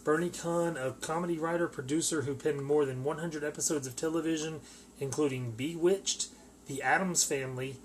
[0.04, 4.60] Bernie Kahn, a comedy writer, producer who penned more than 100 episodes of television,
[5.00, 6.28] including Bewitched,
[6.66, 7.76] The Addams Family,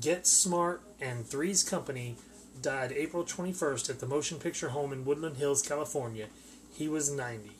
[0.00, 2.16] Get Smart, and Three's Company,
[2.62, 6.26] died April 21st at the Motion Picture Home in Woodland Hills, California.
[6.74, 7.50] He was 90.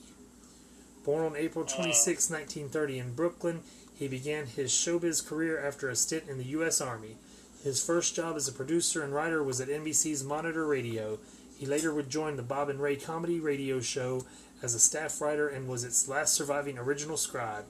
[1.05, 3.61] Born on April 26, 1930, in Brooklyn,
[3.98, 6.80] he began his showbiz career after a stint in the U.S.
[6.80, 7.16] Army.
[7.62, 11.18] His first job as a producer and writer was at NBC's Monitor Radio.
[11.59, 14.24] He later would join the Bob and Ray comedy radio show
[14.62, 17.64] as a staff writer and was its last surviving original scribe.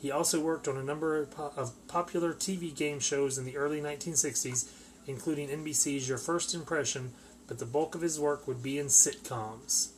[0.00, 3.80] He also worked on a number of of popular TV game shows in the early
[3.80, 4.68] 1960s,
[5.06, 7.12] including NBC's Your First Impression,
[7.46, 9.90] but the bulk of his work would be in sitcoms.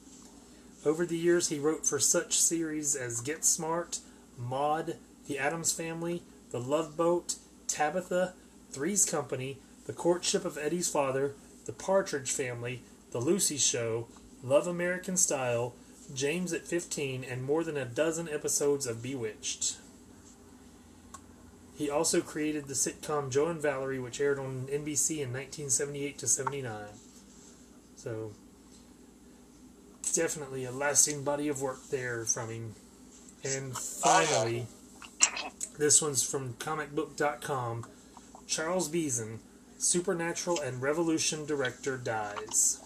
[0.84, 4.00] Over the years, he wrote for such series as Get Smart,
[4.38, 4.96] Maude,
[5.28, 7.36] The Addams Family, The Love Boat,
[7.66, 8.34] Tabitha,
[8.70, 11.34] Three's Company, The Courtship of Eddie's Father,
[11.64, 12.82] The Partridge Family,
[13.12, 14.09] The Lucy Show,
[14.42, 15.74] Love American Style,
[16.14, 19.76] James at 15, and more than a dozen episodes of Bewitched.
[21.77, 26.27] He also created the sitcom Joe and Valerie, which aired on NBC in 1978 to
[26.27, 26.87] 79.
[27.97, 28.33] So,
[30.14, 32.75] definitely a lasting body of work there from him.
[33.43, 34.66] And finally,
[35.79, 37.87] this one's from comicbook.com.
[38.47, 39.41] Charles Beeson,
[39.79, 42.81] Supernatural and Revolution director, dies.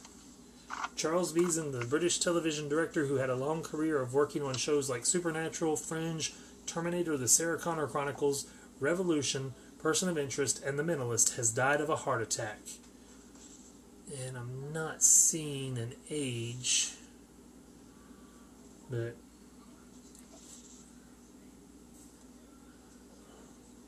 [0.97, 4.89] Charles Beeson, the British television director who had a long career of working on shows
[4.89, 6.32] like Supernatural, Fringe,
[6.66, 8.47] Terminator, The Sarah Connor Chronicles,
[8.80, 12.58] Revolution, Person of Interest, and The Mentalist, has died of a heart attack.
[14.26, 16.92] And I'm not seeing an age,
[18.90, 19.16] but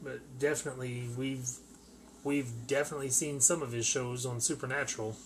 [0.02, 1.48] but definitely we've
[2.22, 5.16] we've definitely seen some of his shows on Supernatural,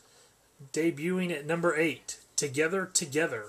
[0.73, 3.47] Debuting at number 8, Together Together.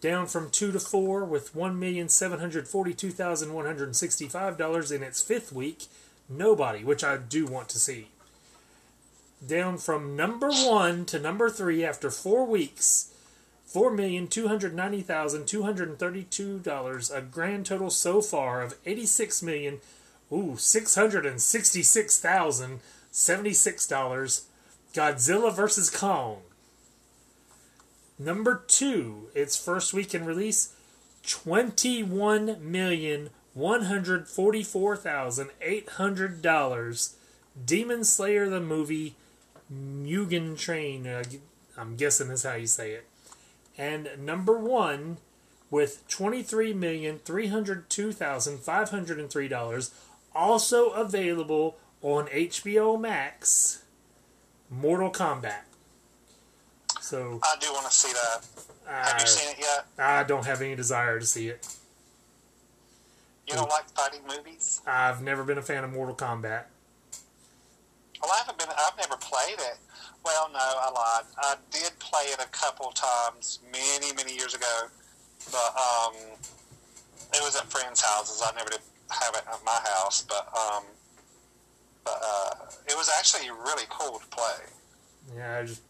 [0.00, 4.56] Down from two to four with one million seven hundred forty-two thousand one hundred sixty-five
[4.56, 5.86] dollars in its fifth week.
[6.28, 8.08] Nobody, which I do want to see.
[9.46, 13.12] down from number one to number three after four weeks.
[13.66, 17.10] Four million two hundred ninety thousand two hundred thirty-two dollars.
[17.10, 19.78] A grand total so far of eighty-six million,
[20.32, 22.80] ooh, six hundred and sixty-six thousand
[23.10, 24.46] seventy-six dollars.
[24.94, 26.38] Godzilla vs Kong.
[28.18, 29.94] Number two, its first
[30.24, 30.74] release,
[34.28, 37.16] forty-four thousand eight hundred dollars.
[37.64, 39.14] Demon Slayer the movie,
[39.72, 41.06] Mugen Train.
[41.06, 41.22] Uh,
[41.76, 43.06] I'm guessing is how you say it.
[43.76, 45.18] And number one,
[45.70, 49.92] with twenty-three million three hundred two thousand five hundred and three dollars,
[50.34, 53.82] also available on HBO Max.
[54.70, 55.67] Mortal Kombat.
[57.08, 58.44] So I do want to see that.
[58.86, 59.86] Have I, you seen it yet?
[59.98, 61.66] I don't have any desire to see it.
[63.46, 64.82] You don't like fighting movies?
[64.86, 66.64] I've never been a fan of Mortal Kombat.
[68.20, 68.68] Well, I haven't been.
[68.68, 69.78] I've never played it.
[70.22, 71.24] Well, no, I lied.
[71.38, 74.88] I did play it a couple times, many, many years ago.
[75.50, 76.14] But um,
[77.32, 78.42] it was at friends' houses.
[78.44, 80.84] I never did have it at my house, but um,
[82.04, 82.54] but uh,
[82.86, 84.60] it was actually really cool to play.
[85.34, 85.87] Yeah, I just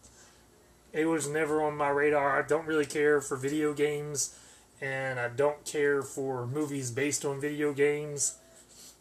[0.93, 2.41] it was never on my radar.
[2.41, 4.37] I don't really care for video games,
[4.81, 8.37] and I don't care for movies based on video games.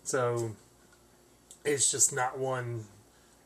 [0.04, 0.52] So
[1.64, 2.84] it's just not one.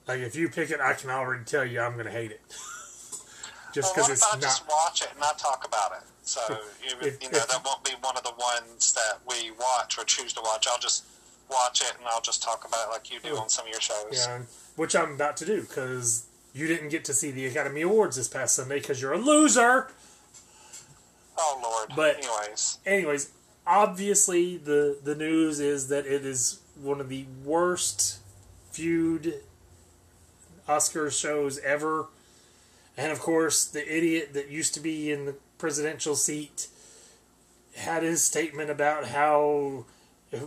[0.07, 2.40] Like if you pick it, I can already tell you I'm gonna hate it.
[3.72, 4.40] just because what it's I not.
[4.43, 6.03] just watch it and not talk about it?
[6.22, 6.40] So
[6.82, 9.99] you, If- you know if- that won't be one of the ones that we watch
[9.99, 10.66] or choose to watch.
[10.70, 11.05] I'll just
[11.51, 13.43] watch it and I'll just talk about it like you do Oh.
[13.43, 14.12] on some of your shows.
[14.12, 14.40] Yeah,
[14.76, 16.24] which I'm about to do because
[16.55, 19.88] you didn't get to see the Academy Awards this past Sunday because you're a loser.
[21.38, 21.92] Oh Lord.
[21.96, 23.30] But- anyways, anyways,
[23.66, 28.18] obviously the the news is that it is one of the worst
[28.70, 29.34] feud
[30.68, 32.07] Oscar shows ever.
[32.96, 36.68] And of course, the idiot that used to be in the presidential seat
[37.76, 39.86] had his statement about how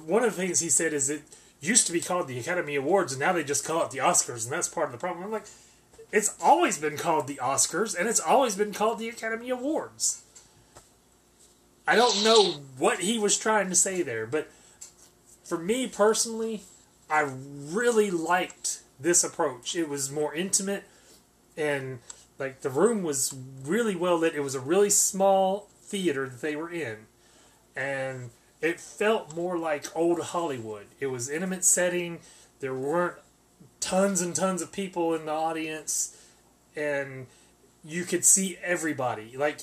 [0.06, 1.24] one of the things he said is it
[1.60, 4.44] used to be called the Academy Awards and now they just call it the Oscars
[4.44, 5.24] and that's part of the problem.
[5.24, 5.48] I'm like,
[6.12, 10.24] it's always been called the Oscars and it's always been called the Academy Awards.
[11.88, 14.50] I don't know what he was trying to say there, but
[15.44, 16.64] for me personally,
[17.10, 19.76] I really liked this approach.
[19.76, 20.86] It was more intimate
[21.56, 22.00] and
[22.40, 24.36] like the room was really well lit.
[24.36, 27.08] It was a really small theater that they were in.
[27.76, 28.32] And
[28.62, 30.88] it felt more like old Hollywood.
[31.00, 32.20] It was intimate setting.
[32.60, 33.18] There weren't
[33.86, 36.18] tons and tons of people in the audience
[36.76, 37.28] and
[37.84, 39.38] you could see everybody.
[39.38, 39.60] Like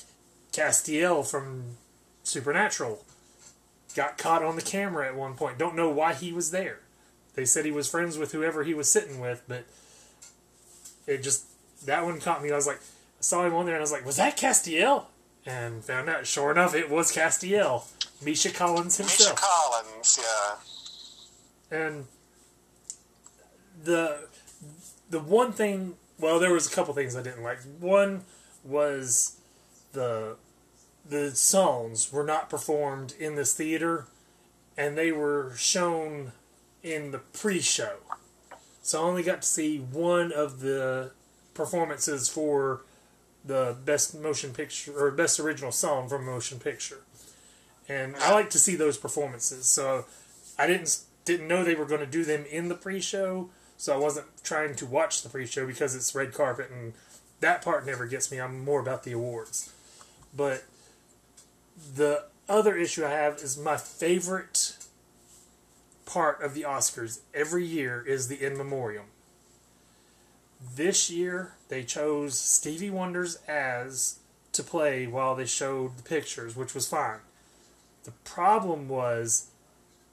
[0.53, 1.77] Castiel from
[2.23, 3.03] Supernatural
[3.95, 5.57] got caught on the camera at one point.
[5.57, 6.79] Don't know why he was there.
[7.35, 9.65] They said he was friends with whoever he was sitting with, but
[11.05, 11.45] it just
[11.85, 12.51] that one caught me.
[12.51, 15.05] I was like, I saw him on there, and I was like, was that Castiel?
[15.45, 17.83] And found out, sure enough, it was Castiel,
[18.23, 19.35] Misha Collins himself.
[19.35, 19.45] Misha.
[19.45, 20.19] Collins,
[21.71, 21.77] yeah.
[21.77, 22.05] And
[23.83, 24.27] the
[25.09, 27.59] the one thing, well, there was a couple things I didn't like.
[27.79, 28.23] One
[28.63, 29.37] was
[29.91, 30.37] the
[31.07, 34.07] the songs were not performed in this theater,
[34.77, 36.31] and they were shown
[36.81, 37.97] in the pre-show.
[38.81, 41.11] So I only got to see one of the
[41.53, 42.81] performances for
[43.45, 47.01] the best motion picture or best original song from motion picture.
[47.87, 49.65] And I like to see those performances.
[49.65, 50.05] So
[50.57, 53.97] I didn't didn't know they were going to do them in the pre-show, so I
[53.97, 56.93] wasn't trying to watch the pre-show because it's red carpet and
[57.39, 58.39] that part never gets me.
[58.39, 59.71] I'm more about the awards.
[60.35, 60.63] But
[61.95, 64.77] the other issue I have is my favorite
[66.05, 69.05] part of the Oscars every year is the in memoriam.
[70.75, 74.19] This year they chose Stevie Wonder's as
[74.53, 77.19] to play while they showed the pictures, which was fine.
[78.03, 79.47] The problem was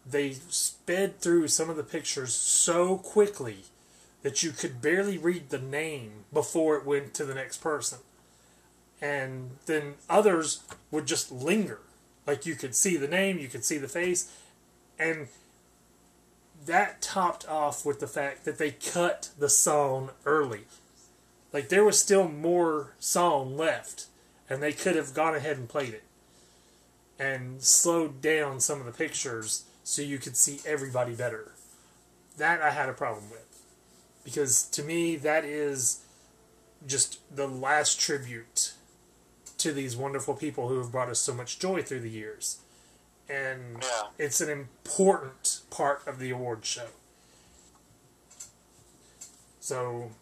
[0.07, 3.65] they sped through some of the pictures so quickly
[4.23, 7.99] that you could barely read the name before it went to the next person.
[9.01, 11.81] And then others would just linger.
[12.27, 14.31] Like you could see the name, you could see the face,
[14.99, 15.29] and
[16.67, 20.65] that topped off with the fact that they cut the song early.
[21.53, 24.07] Like there was still more song left,
[24.49, 26.05] and they could have gone ahead and played it
[27.19, 31.51] and slowed down some of the pictures so you could see everybody better.
[32.39, 33.61] That I had a problem with.
[34.23, 36.05] Because to me, that is
[36.87, 38.75] just the last tribute
[39.59, 42.59] to these wonderful people who have brought us so much joy through the years.
[43.29, 44.03] And Yeah.
[44.17, 46.91] it's an important part of the award show.
[49.59, 50.13] So,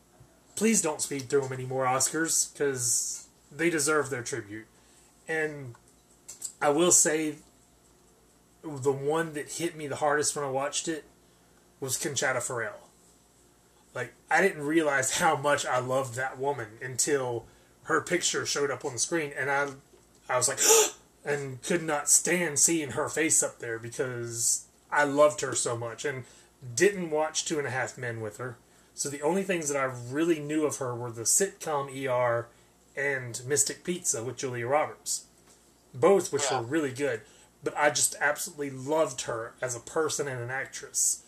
[0.57, 4.67] please don't speed through them anymore, Oscars, because they deserve their tribute.
[5.29, 5.75] And
[6.63, 7.37] I will say,
[8.77, 11.05] the one that hit me the hardest when I watched it
[11.81, 12.89] was Conchata Ferrell.
[13.95, 17.47] Like, I didn't realize how much I loved that woman until
[17.85, 19.69] her picture showed up on the screen, and I,
[20.29, 20.61] I was like,
[21.25, 26.05] and could not stand seeing her face up there because I loved her so much,
[26.05, 26.25] and
[26.75, 28.57] didn't watch Two and a Half Men with her.
[28.95, 32.49] So the only things that I really knew of her were the sitcom ER
[32.97, 35.25] and Mystic Pizza with Julia Roberts,
[35.95, 36.61] both which Yeah.
[36.61, 37.21] were really good.
[37.65, 41.23] But I just absolutely loved her as a person and an actress.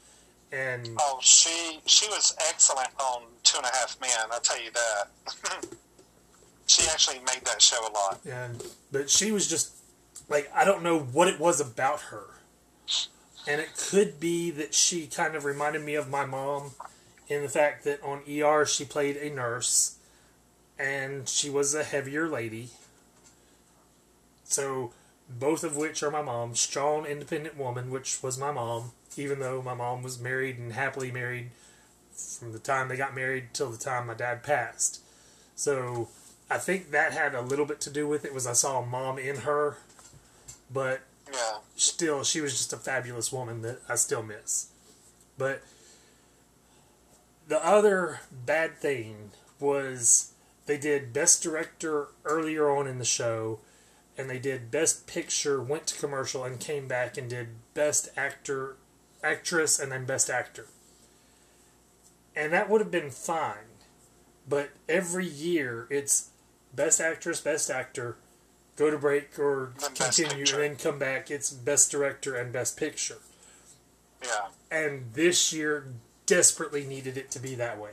[0.52, 4.10] And Oh, she she was excellent on Two and a Half Men.
[4.32, 5.08] I'll tell you that.
[6.66, 8.20] she actually made that show a lot.
[8.24, 8.62] and
[8.92, 9.72] but she was just
[10.28, 12.26] like I don't know what it was about her,
[13.46, 16.72] and it could be that she kind of reminded me of my mom,
[17.28, 19.96] in the fact that on ER she played a nurse,
[20.78, 22.70] and she was a heavier lady.
[24.44, 24.92] So,
[25.38, 26.54] both of which are my mom.
[26.54, 28.92] Strong, independent woman, which was my mom.
[29.16, 31.50] Even though my mom was married and happily married
[32.12, 35.00] from the time they got married till the time my dad passed.
[35.56, 36.08] So
[36.50, 38.34] I think that had a little bit to do with it.
[38.34, 39.76] Was I saw a mom in her,
[40.72, 41.00] but
[41.32, 41.58] Yeah.
[41.76, 44.66] still, she was just a fabulous woman that I still miss.
[45.38, 45.62] But
[47.46, 50.32] the other bad thing was
[50.66, 53.60] they did Best Director earlier on in the show,
[54.18, 58.76] and they did Best Picture, went to commercial, and came back and did Best Actor,
[59.22, 60.66] Actress, and then Best Actor.
[62.36, 63.78] And that would have been fine,
[64.48, 66.28] but every year it's
[66.74, 68.16] Best Actress, Best Actor,
[68.76, 71.30] go to break or continue, and then come back.
[71.30, 73.18] It's Best Director and Best Picture
[74.22, 74.48] Yeah.
[74.70, 75.86] and this year
[76.26, 77.92] desperately needed it to be that way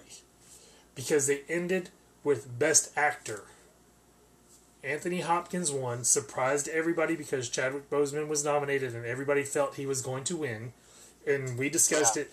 [0.93, 1.89] because they ended
[2.23, 3.45] with best actor
[4.87, 10.01] anthony hopkins won surprised everybody because chadwick boseman was nominated and everybody felt he was
[10.01, 10.73] going to win.
[11.25, 12.23] And we discussed Yeah.
[12.23, 12.31] it.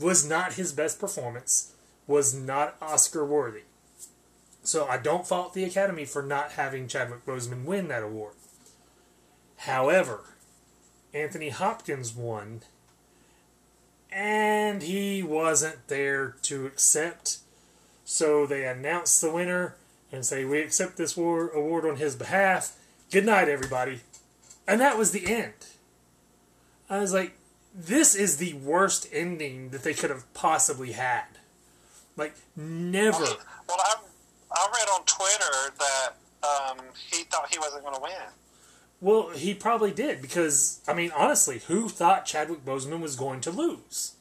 [0.00, 1.72] Was not his best performance
[2.06, 3.62] was not oscar worthy.
[4.64, 8.34] So i don't fault the academy for not having chadwick boseman win that award.
[9.58, 10.20] However
[11.14, 12.62] anthony hopkins won
[14.10, 17.38] and he wasn't there to accept.
[18.04, 19.76] So they announced the winner
[20.12, 22.76] and say, We accept this war- award on his behalf.
[23.10, 24.00] Good night, everybody.
[24.68, 25.54] And that was the end.
[26.88, 27.32] I was like,
[27.74, 31.24] This is the worst ending that they could have possibly had.
[32.16, 33.24] Like, never.
[33.24, 33.96] Well, I
[34.54, 36.10] I read on Twitter that
[36.42, 36.78] um,
[37.10, 38.12] he thought he wasn't going to win.
[39.00, 43.50] Well, he probably did because I mean, honestly, who thought Chadwick Boseman was going to
[43.50, 44.12] lose?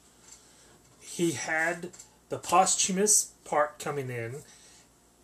[1.02, 1.90] He had
[2.30, 4.38] the posthumous part coming in.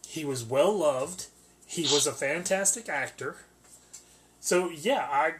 [0.07, 1.25] He was well loved.
[1.65, 3.35] He was a fantastic actor.
[4.39, 5.33] So yeah, I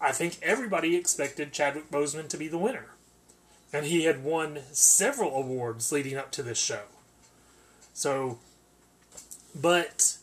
[0.00, 2.90] I think everybody expected Chadwick Boseman to be the winner.
[3.72, 6.82] And he had won several awards leading up to this show.
[7.94, 8.38] So
[9.58, 10.18] but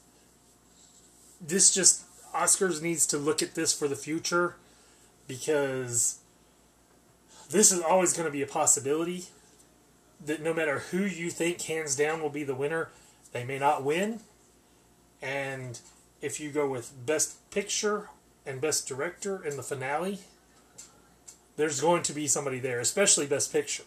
[1.42, 2.04] this just
[2.34, 4.56] Oscars needs to look at this for the future
[5.28, 6.20] because
[7.50, 9.26] this is always going to be a possibility
[10.24, 12.90] that no matter who you think hands down will be the winner,
[13.32, 14.22] they may not win.
[15.22, 15.80] And
[16.22, 18.10] if you go with Best Picture
[18.46, 20.20] and Best Director in the finale,
[21.56, 23.84] there's going to be somebody there, especially Best Picture.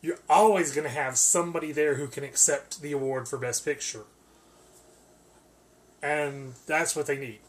[0.00, 4.04] You're always going to have somebody there who can accept the award for Best Picture.
[6.02, 7.40] And that's what they need.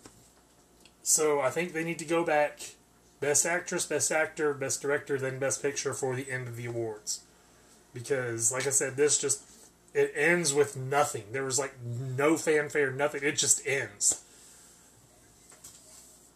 [1.03, 2.75] So I think they need to go back
[3.19, 7.21] Best Actress, Best Actor, Best Director, then Best Picture for the end of the awards.
[7.93, 9.41] Because, like I said, this just
[9.93, 11.23] it ends with nothing.
[11.31, 13.21] There was like no fanfare, nothing.
[13.23, 14.23] It just ends.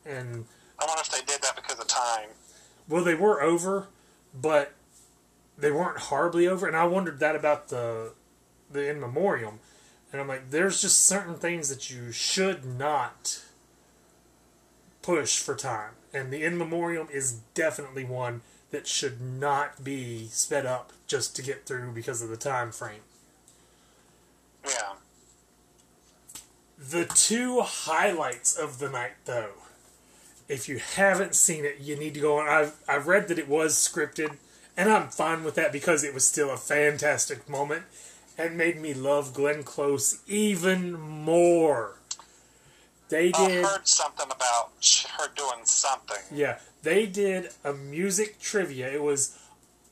[0.06, 0.46] And
[0.80, 2.30] I wonder if they did that because of time.
[2.90, 3.88] well, they were over,
[4.34, 4.74] but
[5.58, 6.68] they weren't horribly over.
[6.68, 8.14] And I wondered that about the
[8.72, 9.60] the in memoriam.
[10.12, 13.42] And I'm like, there's just certain things that you should not
[15.02, 15.92] push for time.
[16.14, 21.42] And the in memoriam is definitely one that should not be sped up just to
[21.42, 23.02] get through because of the time frame.
[24.66, 24.94] Yeah.
[26.78, 29.52] The two highlights of the night, though,
[30.50, 32.48] if you haven't seen it, you need to go on.
[32.48, 34.38] I've, I've read that it was scripted,
[34.76, 37.84] and I'm fine with that because it was still a fantastic moment
[38.38, 42.00] and made me love Glenn Close even more.
[43.10, 43.66] They I did.
[43.66, 44.72] heard something about
[45.18, 46.18] her doing something.
[46.32, 48.92] Yeah, they did a music trivia.
[48.92, 49.38] It was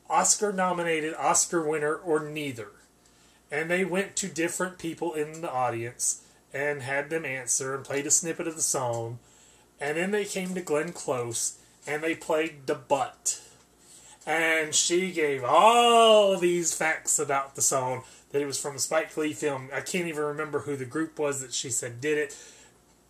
[0.10, 2.70] Oscar nominated, Oscar winner, or neither.
[3.52, 6.24] And they went to different people in the audience
[6.54, 9.20] and had them answer and played a snippet of the song.
[9.80, 13.42] And then they came to Glenn Close and they played the butt.
[14.26, 19.16] And she gave all these facts about the song that it was from a Spike
[19.18, 19.70] Lee film.
[19.74, 22.38] I can't even remember who the group was that she said did it.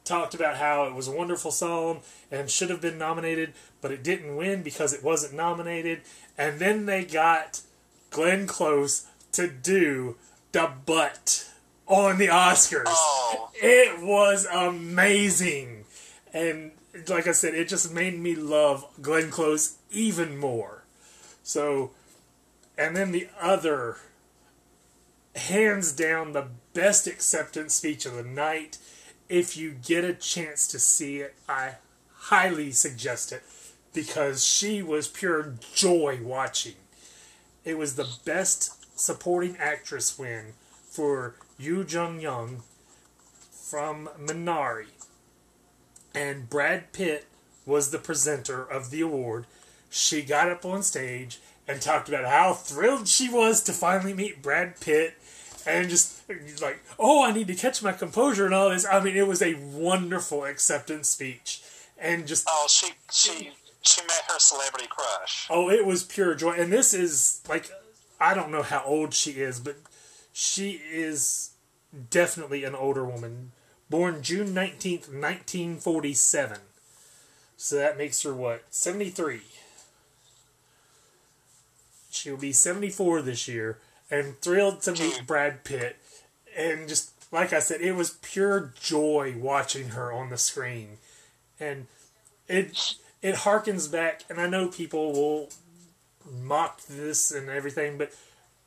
[0.05, 2.01] Talked about how it was a wonderful song
[2.31, 6.01] and should have been nominated, but it didn't win because it wasn't nominated.
[6.37, 7.61] And then they got
[8.09, 10.15] Glenn Close to do
[10.51, 11.49] the butt
[11.87, 12.83] on the Oscars.
[12.87, 13.51] Oh.
[13.55, 15.85] It was amazing.
[16.33, 16.71] And
[17.07, 20.83] like I said, it just made me love Glenn Close even more.
[21.43, 21.91] So,
[22.77, 23.97] and then the other,
[25.35, 28.77] hands down, the best acceptance speech of the night.
[29.29, 31.75] If you get a chance to see it, I
[32.13, 33.43] highly suggest it
[33.93, 36.75] because she was pure joy watching.
[37.63, 40.53] It was the best supporting actress win
[40.89, 42.61] for Yuh-jung Youn
[43.51, 44.87] from Minari.
[46.13, 47.25] And Brad Pitt
[47.65, 49.45] was the presenter of the award.
[49.89, 54.41] She got up on stage and talked about how thrilled she was to finally meet
[54.41, 55.15] Brad Pitt
[55.65, 56.21] and just
[56.61, 58.85] like, oh, I need to catch my composure and all this.
[58.85, 61.61] I mean, it was a wonderful acceptance speech.
[61.97, 63.51] And just Oh, she she
[63.81, 65.47] she met her celebrity crush.
[65.49, 66.51] Oh, it was pure joy.
[66.53, 67.69] And this is like
[68.21, 69.77] I don't know how old she is, but
[70.31, 71.51] she is
[72.11, 73.51] definitely an older woman.
[73.89, 76.59] Born June 19th, 1947.
[77.57, 78.63] So that makes her what?
[78.69, 79.41] 73.
[82.11, 83.79] She'll be 74 this year
[84.11, 85.25] and thrilled to meet hmm.
[85.25, 85.97] Brad Pitt.
[86.55, 90.97] And just like I said, it was pure joy watching her on the screen.
[91.59, 91.87] And
[92.47, 95.49] it it harkens back and I know people will
[96.31, 98.13] mock this and everything, but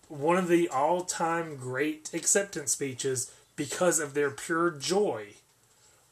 [0.09, 5.29] one of the all-time great acceptance speeches because of their pure joy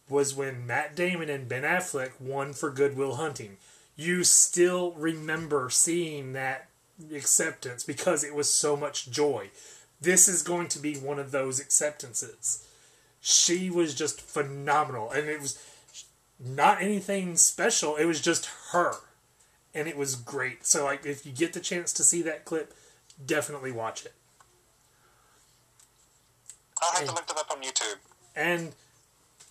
[0.09, 3.57] was when Matt Damon and Ben Affleck won for Good Will Hunting.
[3.97, 6.69] You still remember seeing that
[7.15, 9.51] acceptance because it was so much joy.
[10.01, 12.67] This is going to be one of those acceptances.
[13.21, 15.63] She was just phenomenal and it was
[16.39, 17.97] not anything special.
[17.97, 18.95] It was just her.
[19.75, 20.67] And it was great.
[20.67, 22.75] So like if you get the chance to see that clip,
[23.25, 24.15] definitely watch it.
[26.83, 27.99] I'll have to look it up on YouTube.
[28.35, 28.73] And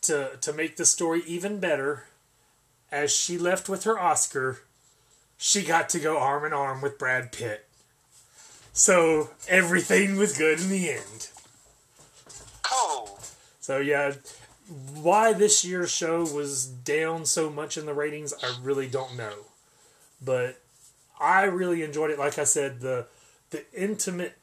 [0.02, 2.06] to to make the story even better,
[2.92, 4.60] as she left with her Oscar,
[5.38, 7.68] she got to go arm in arm with Brad Pitt.
[8.74, 11.30] So everything was good in the end.
[12.64, 13.20] Cool.
[13.60, 14.14] So yeah,
[14.94, 19.34] why this year's show was down so much in the ratings, I really don't know.
[20.22, 20.62] But
[21.20, 22.20] I really enjoyed it.
[22.20, 23.08] Like I said, the
[23.50, 24.38] the intimate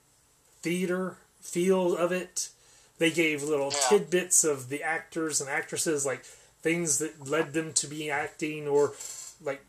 [0.60, 2.50] theater feel of it.
[2.98, 3.88] They gave little Yeah.
[3.88, 6.24] tidbits of the actors and actresses, like
[6.62, 8.94] things that led them to be acting or
[9.40, 9.64] like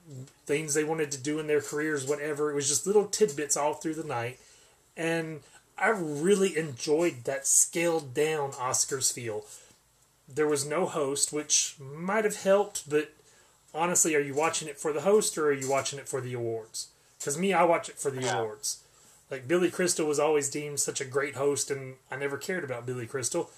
[0.46, 2.52] things they wanted to do in their careers, whatever.
[2.52, 4.40] It was just little tidbits all through the night.
[4.98, 5.42] And
[5.78, 9.46] I really enjoyed that scaled down Oscars feel.
[10.28, 13.14] There was no host, which might have helped, but
[13.74, 16.34] honestly, are you watching it for the host or are you watching it for the
[16.34, 16.88] awards?
[17.18, 18.40] Because me, I watch it for the Yeah.
[18.40, 18.78] awards.
[19.30, 22.86] Like Billy Crystal was always deemed such a great host, and I never cared about
[22.86, 23.52] Billy Crystal.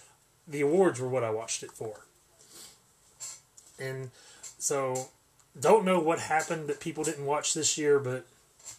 [0.47, 2.05] The awards were what I watched it for.
[3.79, 4.11] And
[4.59, 5.09] so,
[5.59, 8.25] don't know what happened that people didn't watch this year, but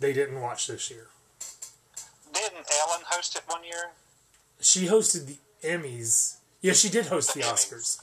[0.00, 1.08] they didn't watch this year.
[2.32, 3.90] Didn't Ellen host it one year?
[4.60, 5.36] She hosted the
[5.66, 6.36] Emmys.
[6.60, 7.46] Yeah, she did host the The.
[7.46, 7.98] Oscars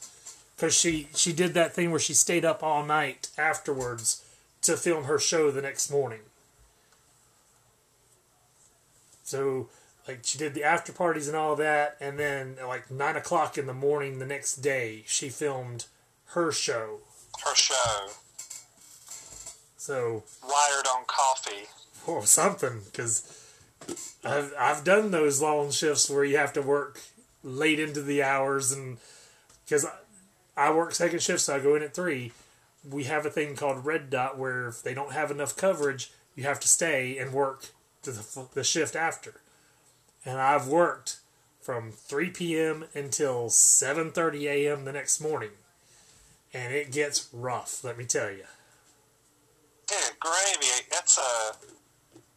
[0.59, 4.23] because she she did that thing where she stayed up all night afterwards
[4.61, 6.19] to film her show the next morning.
[9.23, 9.69] So,
[10.07, 13.57] like, she did the after parties and all that, and then at like nine o'clock
[13.57, 15.85] in the morning the next day, she filmed
[16.27, 16.99] her show.
[17.45, 18.09] Her show.
[19.77, 21.67] So, Wired on coffee.
[22.05, 23.23] or something, because
[24.25, 26.99] I've I've done those long shifts where you have to work
[27.43, 28.97] late into the hours, and
[29.63, 29.85] because
[30.59, 32.31] I, work second shift, so I go in at three.
[32.89, 36.43] We have a thing called red dot where if they don't have enough coverage, you
[36.43, 37.67] have to stay and work
[38.03, 39.41] the, the shift after.
[40.25, 41.17] And I've worked
[41.61, 42.85] from 3 p.m.
[42.95, 44.85] until 7:30 a.m.
[44.85, 45.51] the next morning,
[46.53, 47.83] and it gets rough.
[47.83, 48.45] Let me tell you.
[49.87, 50.85] Dude, gravy.
[50.91, 51.55] That's a.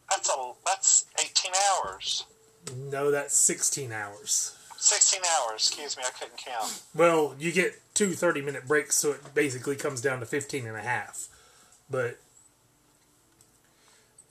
[0.09, 0.51] That's a.
[0.65, 2.25] That's 18 hours.
[2.91, 4.55] No, that's 16 hours.
[4.83, 5.67] 16 hours.
[5.67, 6.81] Excuse me, I couldn't count.
[6.93, 10.75] Well, you get two 30 minute breaks, so it basically comes down to 15 and
[10.75, 11.27] a half.
[11.89, 12.19] But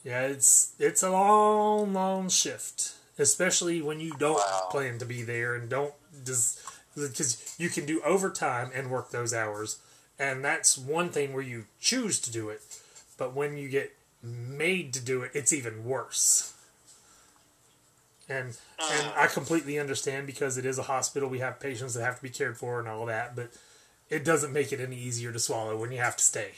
[0.05, 2.95] yeah, it's it's a long, long shift.
[3.19, 4.69] especially when you don't Wow.
[4.71, 6.59] plan to be there and don't just
[6.95, 9.79] because you can do overtime and work those hours,
[10.19, 12.63] and that's one thing where you choose to do it.
[13.19, 16.53] But when you get made to do it, it's even worse.
[18.29, 18.57] And
[18.91, 21.29] and uh, I completely understand because it is a hospital.
[21.29, 23.53] We have patients that have to be cared for and all that, but
[24.11, 26.53] it doesn't make it any easier to swallow when you have to stay.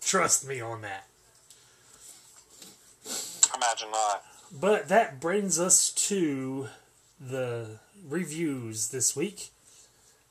[0.00, 1.06] Trust me on that.
[3.54, 4.24] Imagine not.
[4.52, 6.68] But that brings us to
[7.20, 9.50] the reviews this week.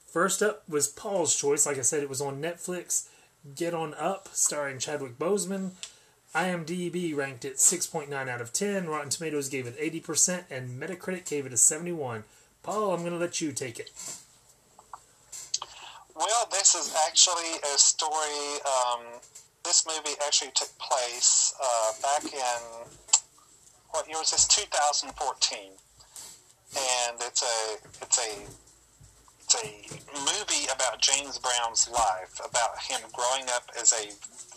[0.06, 1.66] First up was Paul's Choice.
[1.66, 3.10] Like I said, it was on Netflix.
[3.56, 5.72] Get On Up, starring Chadwick Boseman.
[6.38, 8.88] IMDb ranked it 6.9 out of 10.
[8.88, 12.26] Rotten Tomatoes gave it 80%, and Metacritic gave it a 71.
[12.62, 13.90] Paul, I'm going to let you take it.
[16.16, 18.62] Well, this is actually a story.
[18.66, 19.02] Um,
[19.66, 22.62] this movie actually took place uh, back in
[23.90, 24.46] what year was this?
[24.48, 25.58] 2014,
[26.78, 28.46] and it's a it's a
[29.42, 34.12] it's a movie about James Brown's life, about him growing up as a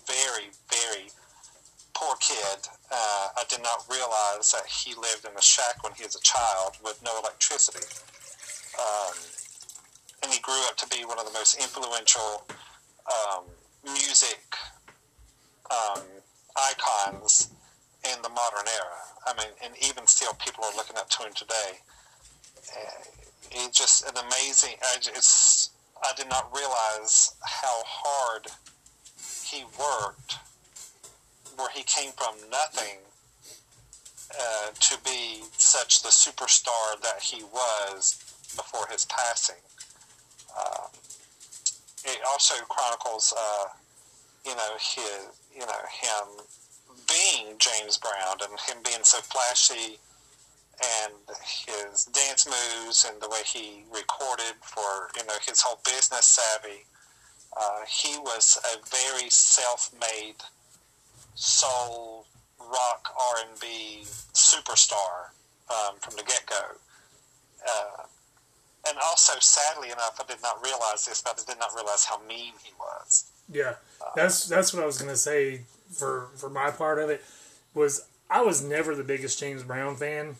[0.06, 1.08] very very
[1.94, 2.68] poor kid.
[2.90, 6.20] Uh, I did not realize that he lived in a shack when he was a
[6.20, 7.86] child with no electricity.
[8.78, 9.14] Um,
[10.22, 12.46] and he grew up to be one of the most influential
[13.06, 13.44] um,
[13.84, 14.54] music
[15.70, 16.02] um,
[16.70, 17.48] icons
[18.04, 19.00] in the modern era.
[19.26, 21.78] I mean, and even still, people are looking up to him today.
[22.70, 23.02] Uh,
[23.50, 24.76] he's just an amazing.
[24.82, 25.72] I just,
[26.02, 28.46] I did not realize how hard
[29.44, 30.36] he worked,
[31.60, 32.98] where he came from nothing
[34.32, 38.16] uh, to be such the superstar that he was
[38.56, 39.60] before his passing.
[40.56, 40.86] Uh,
[42.04, 43.64] it also chronicles, uh,
[44.46, 46.44] you know, his, you know, him
[47.06, 49.98] being James Brown and him being so flashy,
[51.04, 51.12] and
[51.66, 56.86] his dance moves and the way he recorded for, you know, his whole business savvy.
[57.54, 60.36] Uh, he was a very self-made
[61.40, 62.26] soul
[62.60, 64.02] rock R&B
[64.34, 65.32] superstar
[65.70, 66.76] um, from the get-go.
[67.66, 68.02] Uh,
[68.88, 72.20] and also, sadly enough, I did not realize this, but I did not realize how
[72.26, 73.30] mean he was.
[73.52, 73.74] Yeah,
[74.14, 77.22] that's that's what I was gonna say for for my part of it
[77.74, 80.36] was I was never the biggest James Brown fan,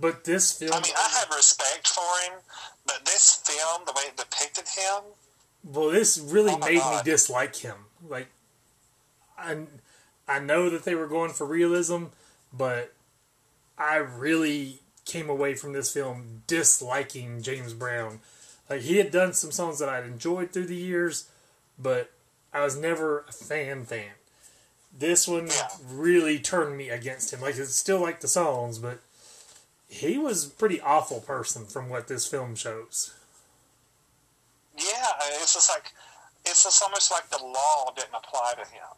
[0.00, 0.72] but this film.
[0.72, 2.40] I mean, I have respect for him,
[2.86, 5.02] but this film, the way it depicted him,
[5.62, 7.76] Well, this really Oh made me dislike him.
[8.08, 8.28] Like,
[9.38, 9.58] I,
[10.26, 12.04] I know that they were going for realism,
[12.52, 12.94] but
[13.76, 18.20] I really came away from this film disliking James Brown.
[18.70, 21.28] Like, he had done some songs that I'd enjoyed through the years,
[21.78, 22.10] but
[22.52, 24.12] I was never a fan fan.
[24.96, 25.50] This one
[25.86, 27.40] really turned me against him.
[27.40, 29.00] Like, it's still like the songs, but
[29.88, 33.12] he was a pretty awful person from what this film shows.
[34.76, 35.06] yeah,
[35.40, 35.92] it's just like
[36.44, 38.88] it's just almost like the law didn't apply to him.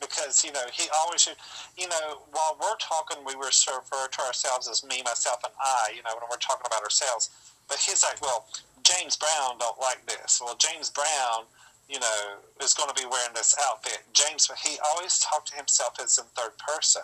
[0.00, 1.28] Because you know he always,
[1.76, 5.92] you know, while we're talking, we refer to ourselves as me, myself, and I.
[5.96, 7.30] You know, when we're talking about ourselves,
[7.68, 8.46] but he's like, well,
[8.82, 10.40] James Brown don't like this.
[10.42, 11.44] Well, James Brown,
[11.88, 14.00] you know, is going to be wearing this outfit.
[14.12, 17.02] James, he always talked to himself as in third person.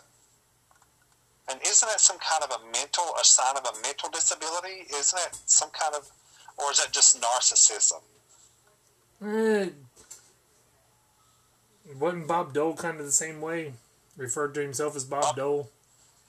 [1.48, 4.86] And isn't that some kind of a mental, a sign of a mental disability?
[4.94, 6.10] Isn't it some kind of,
[6.56, 8.00] or is that just narcissism?
[9.22, 9.68] Eh,
[11.92, 13.74] wasn't Bob Dole kind of the same way?
[14.16, 15.70] Referred to himself as Bob Bob- Dole.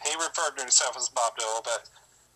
[0.03, 1.89] He referred to himself as Bob Dole, but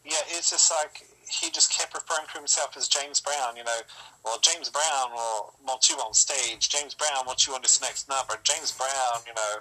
[0.06, 3.56] yeah, it's just like he just kept referring to himself as James Brown.
[3.58, 3.80] You know,
[4.24, 6.70] well, James Brown will want you on stage.
[6.70, 8.36] James Brown wants you on this next number.
[8.44, 9.60] James Brown, you know.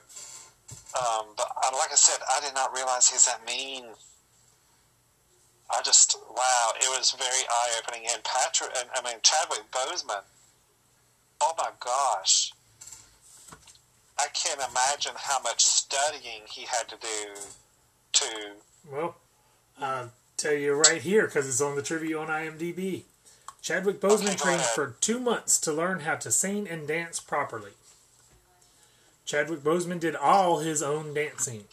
[0.97, 3.85] Um, but uh, like I said, I did not realize he's that mean.
[5.71, 8.07] I just wow, it was very eye opening.
[8.11, 10.23] And Patrick, and I mean Chadwick Boseman.
[11.41, 12.53] Oh my gosh.
[14.19, 17.41] I can't imagine how much studying he had to do
[18.15, 18.27] to
[18.91, 19.17] Well,
[19.81, 23.03] I'll tell you right here because it's on the trivia on IMDb.
[23.63, 27.73] Chadwick Boseman Okay, trained for two months to learn how to sing and dance properly.
[29.25, 31.65] Chadwick Boseman did all his own dancing.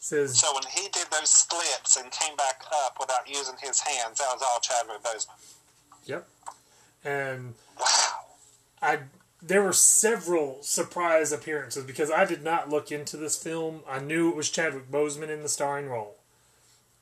[0.00, 4.18] Says So when he did those splits and came back up without using his hands,
[4.18, 5.34] that was all Chadwick Boseman.
[6.06, 6.28] Yep.
[7.06, 8.26] And Wow.
[8.82, 8.98] I
[9.42, 13.82] there were several surprise appearances because I did not look into this film.
[13.88, 16.16] I knew it was Chadwick Boseman in the starring role.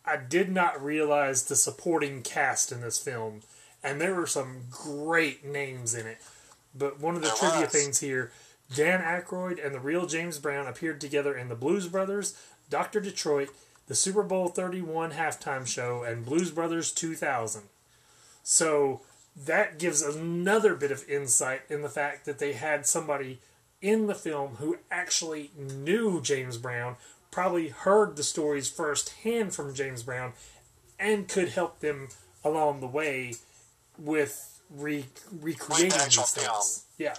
[0.05, 3.41] I did not realize the supporting cast in this film,
[3.83, 6.19] and there were some great names in it.
[6.75, 7.73] But one of the There trivia was.
[7.73, 8.31] things here,
[8.75, 12.37] Dan Aykroyd and the real James Brown appeared together in The Blues Brothers,
[12.69, 13.01] Dr.
[13.01, 13.49] Detroit,
[13.87, 17.63] the Super Bowl 31 halftime show, and Blues Brothers 2000.
[18.43, 19.01] So
[19.37, 23.41] that gives another bit of insight in the fact that they had somebody
[23.81, 26.97] in the film who actually knew James Brown,
[27.31, 30.33] probably heard the stories firsthand from James Brown,
[30.99, 32.09] and could help them
[32.45, 33.35] along the way
[33.99, 35.07] with re-
[35.41, 36.33] recreating these things.
[36.33, 36.63] film.
[36.99, 37.15] Yeah.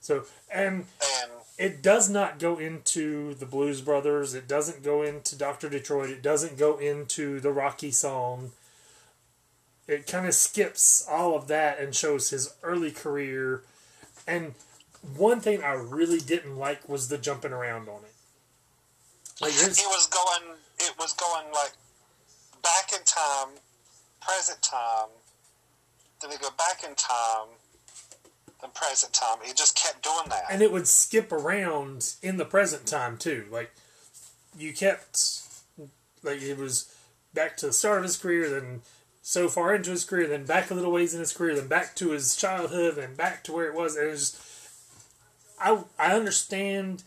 [0.00, 0.86] So and
[1.20, 4.34] And it does not go into the Blues Brothers.
[4.34, 6.10] It doesn't go into Doctor Detroit.
[6.10, 8.52] It doesn't go into the Rocky song.
[9.88, 13.62] It kind of skips all of that and shows his early career.
[14.26, 14.54] And
[15.16, 18.14] one thing I really didn't like was the jumping around on it.
[19.40, 20.56] Like it was going.
[20.78, 21.72] It was going like
[22.62, 23.56] back in time,
[24.20, 25.08] present time.
[26.20, 27.48] Then they go back in time,
[28.60, 29.38] then present time.
[29.42, 30.44] He just kept doing that.
[30.50, 33.46] and it would skip around in the present time too.
[33.50, 33.72] Like
[34.56, 35.42] you kept,
[36.22, 36.94] like it was
[37.34, 38.82] back to the start of his career, then
[39.22, 41.94] so far into his career, then back a little ways in his career, then back
[41.96, 43.96] to his childhood, then back to where it was.
[43.96, 44.42] And it was just,
[45.60, 47.04] I I understand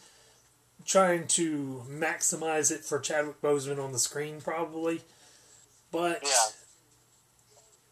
[0.86, 5.02] trying to maximize it for Chadwick Boseman on the screen, probably,
[5.92, 6.52] but yeah,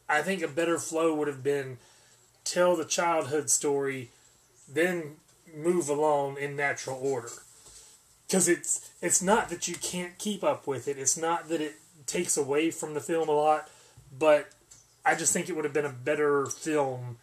[0.08, 1.78] I think a better flow would have been
[2.44, 4.10] tell the childhood story,
[4.72, 5.18] then
[5.54, 7.32] move along in natural order.
[8.28, 10.98] Because it's it's not that you can't keep up with it.
[10.98, 11.76] It's not that it
[12.06, 13.70] takes away from the film a lot,
[14.18, 14.49] but
[15.06, 17.18] I just think it would have been a better film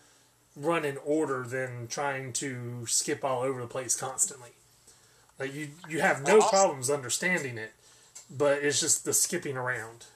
[0.56, 4.50] run in order than trying to skip all over the place constantly.
[5.38, 7.72] Like you you have no Well, also- problems understanding it,
[8.30, 10.06] but it's just the skipping around.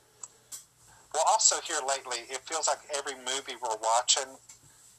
[1.14, 4.24] Well, also here lately, it feels like every movie we're watching,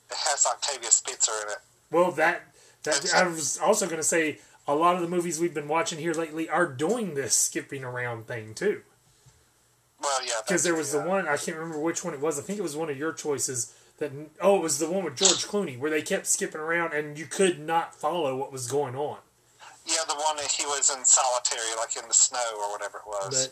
[0.09, 1.57] it has Octavia Spencer in it.
[1.91, 2.53] Well, that
[2.83, 5.99] that I was also going to say a lot of the movies we've been watching
[5.99, 8.81] here lately are doing this skipping around thing too.
[10.05, 12.37] Well, yeah, Because there was the one I can't remember which one it was.
[12.37, 13.73] I think it was one of your choices.
[13.97, 14.11] That
[14.41, 17.25] oh, it was the one with George Clooney where they kept skipping around and you
[17.25, 19.17] could not follow what was going on.
[19.85, 23.07] Yeah, the one that he was in solitary, like in the snow or whatever it
[23.07, 23.47] was.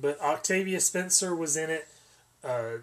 [0.00, 1.88] But but Octavia Spencer was in it.
[2.42, 2.78] Uh,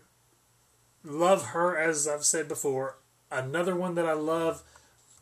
[1.04, 2.98] love her as I've said before.
[3.32, 4.62] Another one that I love,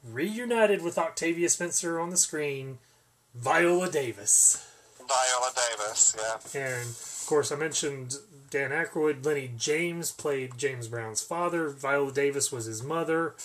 [0.03, 2.79] reunited with Octavia Spencer on the screen,
[3.33, 4.67] Viola Davis.
[4.97, 6.61] Viola Davis, yeah.
[6.61, 6.89] And
[7.31, 8.15] course, I mentioned
[8.49, 9.25] Dan Aykroyd.
[9.25, 11.69] Lenny James played James Brown's father.
[11.69, 13.35] Viola Davis was his mother.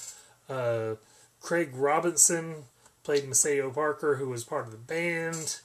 [0.49, 0.97] Uh,
[1.41, 2.65] Craig Robinson
[3.05, 5.61] played Maceo Parker, who was part of the band.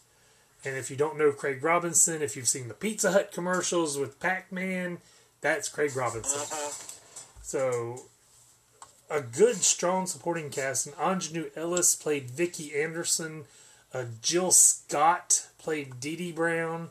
[0.64, 4.20] And if you don't know Craig Robinson, if you've seen the Pizza Hut commercials with
[4.20, 5.00] Pac Man,
[5.42, 6.42] that's Craig Robinson.
[7.42, 8.04] So,
[9.10, 10.86] a good, strong supporting cast.
[10.86, 13.46] And Aunjanue Ellis played Vicki Anderson.
[13.92, 16.90] Uh, Jill Scott played Dee Dee Brown.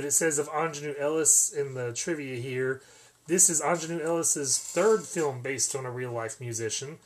[0.00, 2.80] But it says of Aunjanue Ellis in the trivia here,
[3.26, 6.96] this is Aunjanue Ellis's third film based on a real life musician.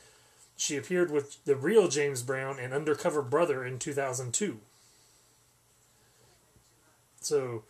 [0.57, 4.61] She appeared with the real James Brown and Undercover Brother in 2002.
[7.21, 7.65] So,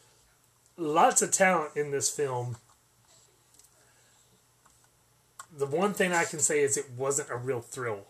[0.77, 2.59] lots of talent in this film.
[5.57, 8.01] The one thing I can say is it wasn't a real thrill.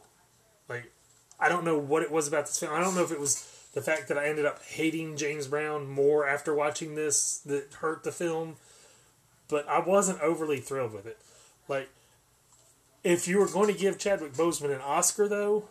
[0.68, 0.90] Like,
[1.38, 2.74] I don't know what it was about this film.
[2.74, 5.88] I don't know if it was the fact that I ended up hating James Brown
[5.88, 8.56] more after watching this that hurt the film,
[9.48, 11.18] but I wasn't overly thrilled with it.
[11.68, 11.88] Like,
[13.02, 15.64] if you were going to give Chadwick Boseman an Oscar, though,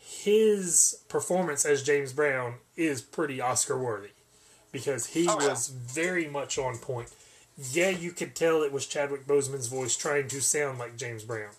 [0.00, 4.10] his performance as James Brown is pretty Oscar worthy
[4.72, 7.10] because he Oh, was very much on point.
[7.72, 11.50] Yeah, you could tell it was Chadwick Boseman's voice trying to sound like James Brown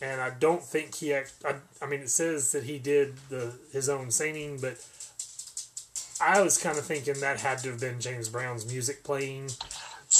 [0.00, 1.14] and I don't think he.
[1.14, 4.84] Act, I, I mean, it says that he did the his own singing, but
[6.20, 9.48] I was kind of thinking that had to have been James Brown's music playing.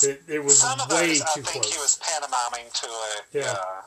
[0.03, 1.75] That it was Some of way those, I too think close.
[1.75, 3.23] he was pantomiming to it.
[3.33, 3.53] Yeah.
[3.53, 3.83] Yeah.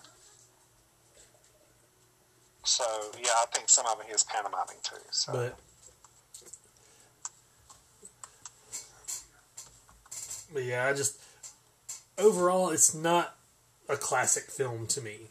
[2.63, 2.83] So
[3.17, 4.95] yeah, I think some of it he was pantomiming too.
[5.11, 5.59] So but
[10.53, 11.19] but yeah, I just
[12.17, 13.35] overall, it's not
[13.87, 15.27] a classic film to me.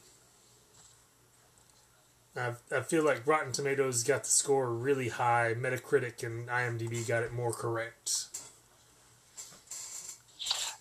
[2.39, 5.55] I, I feel like Rotten Tomatoes got the score really high.
[5.59, 8.27] Metacritic and IMDb got it more correct.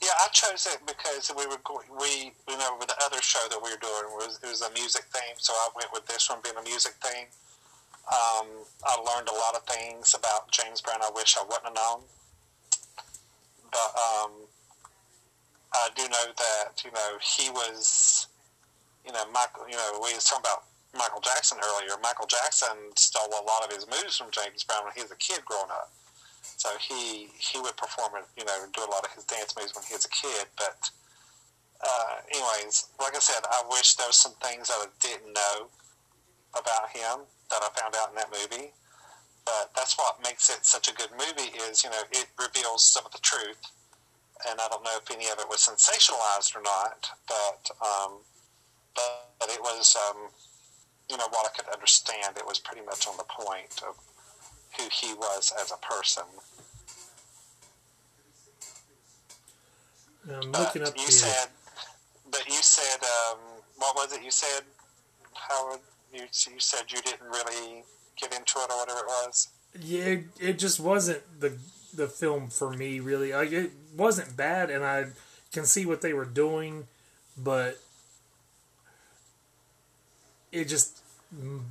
[0.02, 1.88] yeah, I chose it because we were going.
[2.00, 4.72] We you know with the other show that we were doing was it was a
[4.74, 7.28] music theme, so I went with this one being a music theme.
[8.08, 8.48] Um,
[8.86, 11.00] I learned a lot of things about James Brown.
[11.02, 12.02] I wish I wouldn't have known,
[13.72, 14.32] but um,
[15.74, 18.28] I do know that you know he was,
[19.06, 19.68] you know, Michael.
[19.68, 20.64] You know, we was talking about
[20.98, 21.96] Michael Jackson earlier.
[22.02, 25.22] Michael Jackson stole a lot of his moves from James Brown when he was a
[25.22, 25.94] kid growing up.
[26.58, 29.76] So he he would perform it, you know, do a lot of his dance moves
[29.76, 30.50] when he was a kid.
[30.58, 30.90] But
[31.82, 35.70] uh, anyways, like I said, I wish there was some things that I didn't know
[36.58, 38.74] about him that I found out in that movie.
[39.46, 43.06] But that's what makes it such a good movie is, you know, it reveals some
[43.06, 43.62] of the truth.
[44.50, 48.20] And I don't know if any of it was sensationalized or not, but um,
[48.94, 50.30] but, but it was, um,
[51.10, 52.38] you know, what I could understand.
[52.38, 53.96] It was pretty much on the point of
[54.78, 56.24] who he was as a person.
[60.30, 61.12] I'm But looking up you here.
[61.12, 61.48] said,
[62.30, 63.38] but you said, um,
[63.78, 64.24] what was it?
[64.24, 64.64] You said,
[65.34, 65.80] Howard.
[66.14, 67.84] You you said you didn't really
[68.20, 69.50] get into it or whatever it was.
[69.80, 71.58] Yeah, it, it just wasn't the
[71.94, 73.34] the film for me really.
[73.34, 75.08] Like it wasn't bad, and I
[75.52, 76.88] can see what they were doing,
[77.38, 77.80] but
[80.52, 81.00] it just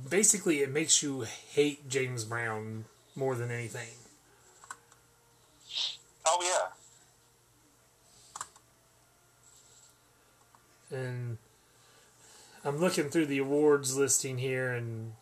[0.09, 2.85] basically it makes you hate James Brown
[3.15, 3.89] more than anything.
[6.25, 6.71] Oh yeah,
[10.91, 11.37] And
[12.63, 15.13] I'm looking through the awards listing here, and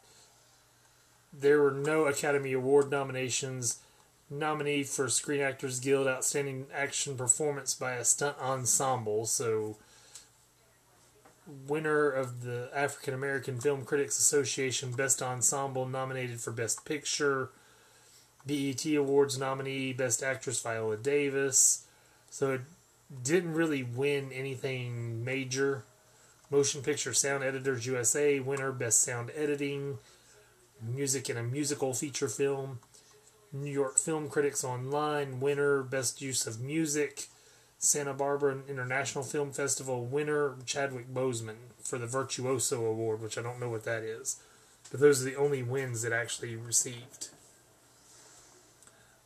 [1.33, 3.79] there were no Academy Award nominations.
[4.29, 9.25] Nominee for Screen Actors Guild Outstanding Action Performance by a Stunt Ensemble.
[9.27, 9.77] So,
[11.67, 17.49] winner of the African American Film Critics Association Best Ensemble, nominated for Best Picture.
[18.45, 21.85] BET Awards nominee, Best Actress Viola Davis.
[22.29, 22.61] So it
[23.23, 25.83] didn't really win anything major.
[26.51, 29.97] Motion Picture Sound Editors USA winner Best Sound Editing,
[30.81, 32.79] Music in a Musical Feature Film.
[33.51, 37.27] New York Film Critics Online winner Best Use of Music.
[37.77, 43.59] Santa Barbara International Film Festival winner Chadwick Boseman for the Virtuoso Award, which I don't
[43.59, 44.37] know what that is.
[44.91, 47.29] But those are the only wins it actually received.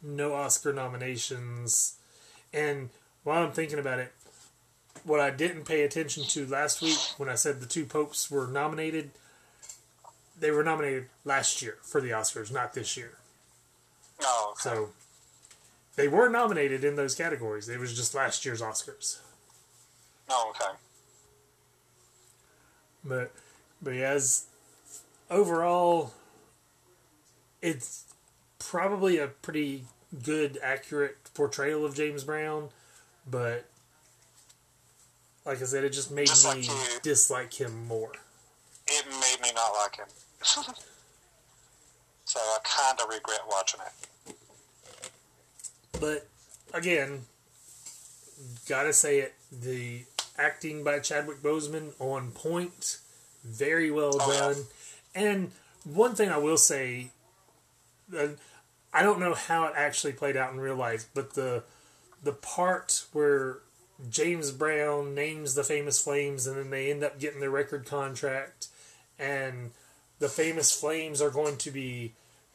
[0.01, 1.95] No Oscar nominations.
[2.53, 2.89] And
[3.23, 4.13] while I'm thinking about it,
[5.03, 8.47] what I didn't pay attention to last week when I said the two popes were
[8.47, 9.11] nominated,
[10.37, 13.13] they were nominated last year for the Oscars, not this year.
[14.21, 14.61] oh okay.
[14.61, 14.89] So
[15.99, 17.67] they were nominated in those categories.
[17.67, 19.19] It was just last year's Oscars.
[20.29, 20.77] oh okay.
[23.03, 23.33] But
[23.81, 24.45] but as
[25.29, 26.13] overall,
[27.61, 28.05] it's
[28.59, 29.83] probably a pretty
[30.23, 32.69] good, accurate portrayal of James Brown.
[33.29, 33.65] But
[35.45, 38.13] like I said, it just made Just me like dislike him more.
[38.87, 40.07] It made me not like him.
[42.23, 44.07] so I kind of regret watching it.
[45.99, 46.27] But
[46.73, 47.25] again,
[48.67, 50.03] gotta say it, the
[50.37, 52.97] acting by Chadwick Boseman on point,
[53.43, 54.39] very well Oh, yeah.
[54.39, 54.55] done.
[55.15, 55.51] And
[55.83, 57.11] one thing I will say,
[58.17, 58.27] uh,
[58.93, 61.63] I don't know how it actually played out in real life, but the
[62.23, 63.59] the part where
[64.09, 68.67] James Brown names the Famous Flames, and then they end up getting their record contract,
[69.17, 69.71] and
[70.19, 72.13] the Famous Flames are going to be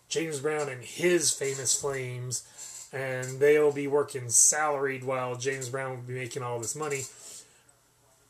[0.08, 2.46] James Brown and his Famous Flames,
[2.94, 7.02] and they'll be working salaried while James Brown will be making all this money.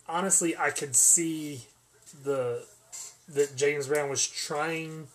[0.09, 1.67] Honestly, I could see
[2.25, 2.65] the
[3.29, 5.09] that James Brown was trying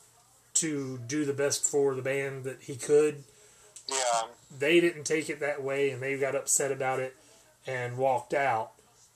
[0.55, 3.23] to do the best for the band that he could.
[3.87, 4.23] Yeah,
[4.55, 7.15] They didn't take it that way, and they got upset about it
[7.65, 8.71] and walked out.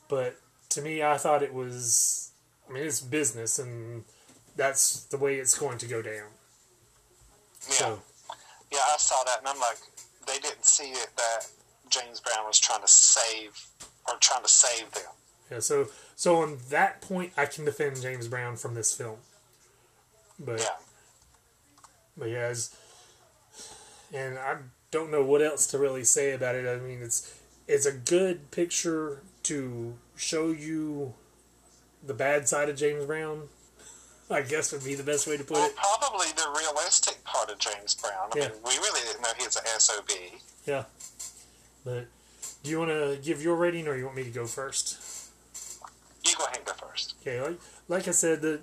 [0.10, 0.40] But
[0.70, 2.32] to me, I thought it was.
[2.68, 4.04] I mean, it's business, and
[4.56, 6.30] that's the way it's going to go down.
[7.68, 8.02] yeah, So,
[8.72, 8.80] yeah.
[8.80, 9.78] I saw that, and I'm like,
[10.28, 11.48] they didn't see it that
[11.90, 13.68] James Brown was trying to save
[14.08, 15.04] or trying to save them.
[15.52, 19.18] yeah, so so on that point, I can defend James Brown from this film.
[20.40, 20.76] But Yeah,
[22.18, 22.76] But yeah, it's,
[24.14, 24.58] and I
[24.91, 26.68] don't know what else to really say about it.
[26.68, 31.14] I mean, it's it's a good picture to show you
[32.06, 33.50] the bad side of James Brown.
[34.30, 35.76] I guess would be the best way to put well, it.
[35.76, 38.30] probably the realistic part of James Brown.
[38.34, 38.48] I Yeah.
[38.50, 40.10] mean, we really didn't know he was an sob.
[40.66, 40.86] Yeah.
[41.84, 42.08] But
[42.64, 44.98] do you want to give your rating, or you want me to go first?
[46.26, 47.16] You go ahead and go first.
[47.22, 48.62] Okay, like, like I said, the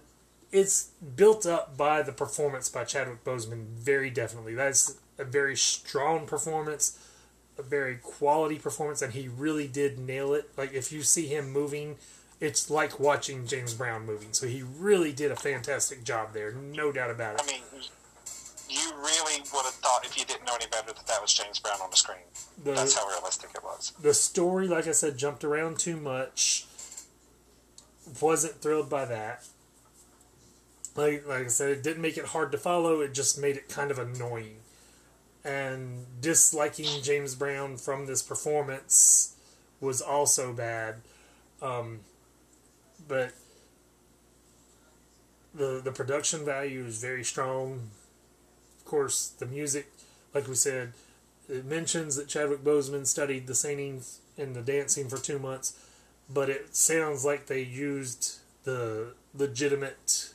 [0.53, 3.67] it's built up by the performance by Chadwick Boseman.
[3.67, 6.99] Very definitely, that's a very strong performance,
[7.59, 10.51] a very quality performance, and he really did nail it.
[10.57, 11.99] Like if you see him moving,
[12.41, 14.33] it's like watching James Brown moving.
[14.33, 17.43] So he really did a fantastic job there, no doubt about it.
[17.45, 17.63] I mean,
[18.69, 21.59] you really would have thought if you didn't know any better that that was James
[21.59, 22.19] Brown on the screen.
[22.65, 23.93] That's how realistic it was.
[24.01, 26.67] the story, like I said, jumped around too much.
[28.21, 29.45] Wasn't thrilled by that.
[30.97, 33.01] like like I said, it didn't make it hard to follow.
[33.01, 34.57] It just made it kind of annoying.
[35.45, 39.37] And disliking James Brown from this performance
[39.81, 40.97] was also bad.
[41.63, 42.01] Um,
[43.11, 43.33] but
[45.53, 47.91] the the production value is very strong.
[48.79, 49.89] Of course, the music,
[50.33, 50.93] like we said,
[51.49, 54.03] it mentions that Chadwick Boseman studied the singing
[54.39, 55.77] and the dancing for two months,
[56.33, 60.33] but it sounds like they used the legitimate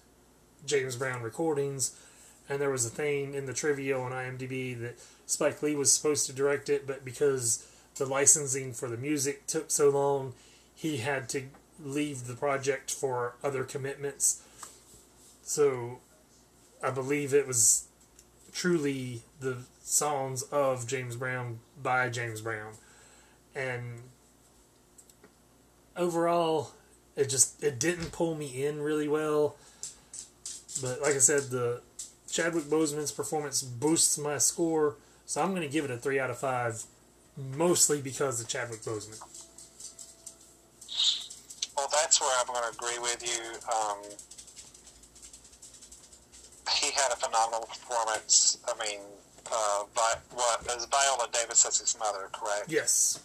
[0.65, 1.95] James Brown recordings.
[2.47, 6.27] And there was a thing in the trivia on IMDb that Spike Lee was supposed
[6.27, 7.65] to direct it, but because
[7.95, 10.33] the licensing for the music took so long,
[10.75, 11.45] he had to
[11.83, 14.41] leave the project for other commitments.
[15.43, 15.99] So
[16.83, 17.87] I believe it was
[18.53, 22.73] truly the songs of James Brown by James Brown.
[23.53, 24.01] And
[25.95, 26.71] overall
[27.15, 29.55] it just it didn't pull me in really well.
[30.81, 31.81] But like I said, the
[32.29, 36.29] Chadwick Boseman's performance boosts my score, so I'm going to give it a three out
[36.29, 36.83] of five,
[37.37, 39.21] mostly because of Chadwick Boseman.
[41.77, 43.59] Well, that's where I'm going to agree with you.
[43.69, 43.97] Um,
[46.79, 48.57] he had a phenomenal performance.
[48.67, 48.99] I mean,
[49.51, 52.65] uh, Vi- what is Viola Davis as his mother, correct?
[52.71, 53.19] Yes.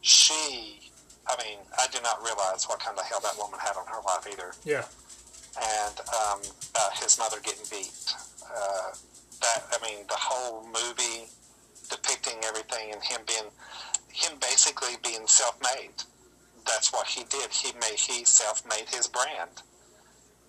[0.00, 0.90] She,
[1.26, 4.00] I mean, I did not realize what kind of hell that woman had on her
[4.06, 4.52] life either.
[4.64, 4.84] Yeah.
[5.60, 6.40] and um,
[6.74, 7.92] uh, his mother getting beat.
[8.44, 8.90] Uh,
[9.40, 11.26] that I mean, the whole movie
[11.90, 13.50] depicting everything and him being
[14.12, 15.90] him basically being self-made.
[16.66, 17.50] That's what he did.
[17.50, 19.62] He made he self-made his brand,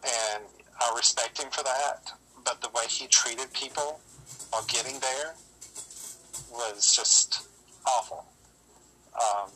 [0.04, 0.44] and
[0.80, 2.12] I respect him for that.
[2.44, 4.00] But the way he treated people
[4.52, 5.36] while getting there
[6.52, 7.48] was just
[7.86, 8.26] awful.
[9.16, 9.50] Um,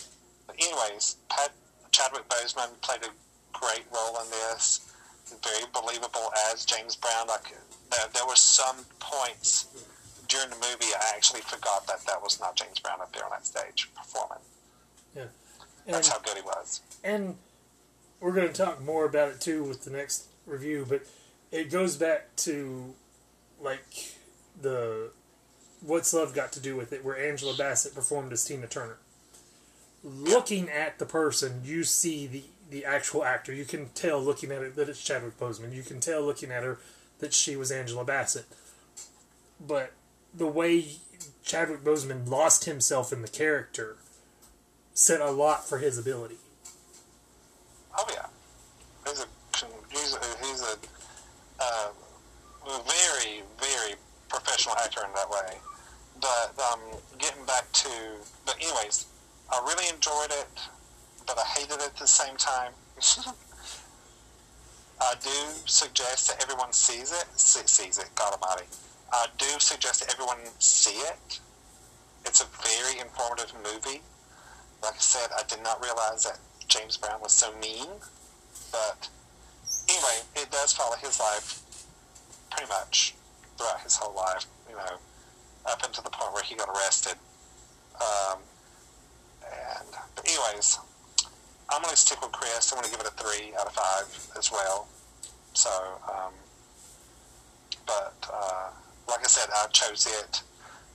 [0.57, 1.52] anyways, Pat,
[1.91, 3.11] Chadwick Boseman played a
[3.53, 4.90] great role in this
[5.44, 7.27] very believable as James Brown.
[7.27, 7.53] Like
[7.91, 9.68] there, there were some points
[10.27, 13.31] during the movie I actually forgot that that was not James Brown up there on
[13.31, 14.44] that stage performing.
[15.15, 15.26] Yeah.
[15.90, 16.82] That's And, how good he was.
[17.03, 17.36] and
[18.20, 21.03] we're going to talk more about it too with the next review, but
[21.52, 22.94] it goes back to
[23.61, 24.16] like
[24.61, 25.11] the
[25.82, 28.98] what's love got to do with it, where Angela Bassett performed as Tina Turner.
[30.03, 33.52] Looking at the person, you see the the actual actor.
[33.53, 35.74] You can tell looking at it that it's Chadwick Boseman.
[35.74, 36.78] You can tell looking at her
[37.20, 38.45] that she was Angela Bassett.
[39.60, 39.94] But
[40.34, 40.86] the way
[41.44, 43.98] Chadwick Boseman lost himself in the character
[44.99, 46.35] said a lot for his ability.
[47.97, 48.26] Oh yeah,
[49.07, 49.26] he's a
[49.89, 50.76] he's a, he's a
[51.61, 51.88] uh,
[52.65, 53.95] very very
[54.27, 55.57] professional actor in that way.
[56.19, 56.80] But um,
[57.17, 57.89] getting back to,
[58.45, 59.05] but anyways,
[59.49, 60.47] I really enjoyed it,
[61.26, 62.73] but I hated it at the same time.
[65.01, 65.30] I do
[65.65, 67.26] suggest that everyone sees it.
[67.39, 68.67] See, sees it, God Almighty.
[69.13, 71.39] I do suggest that everyone see it.
[72.26, 74.01] It's a very informative movie.
[74.81, 77.88] Like I said, I did not realize that James Brown was so mean.
[78.72, 79.10] But
[79.89, 81.61] anyway, it does follow his life
[82.51, 83.15] pretty much
[83.57, 84.97] throughout his whole life, you know,
[85.65, 87.15] up until the point where he got arrested.
[87.99, 88.39] Um,
[89.43, 90.80] and but anyways,
[91.69, 92.72] I'm going to stick with Chris.
[92.72, 94.88] I'm going to give it a three out of five as well.
[95.53, 95.69] So,
[96.07, 96.34] um,
[97.85, 98.69] but uh,
[99.07, 100.41] like I said, I chose it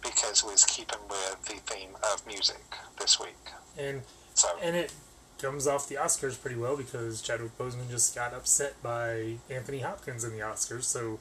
[0.02, 2.62] because it was keeping with the theme of music
[2.98, 3.50] this week.
[3.78, 4.02] And
[4.34, 4.92] So and it
[5.38, 10.24] comes off the Oscars pretty well because Chadwick Boseman just got upset by Anthony Hopkins
[10.24, 10.84] in the Oscars.
[10.84, 11.18] So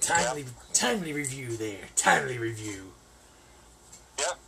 [0.00, 1.88] timely timely review there.
[1.96, 2.92] Timely review.
[4.18, 4.38] Yep.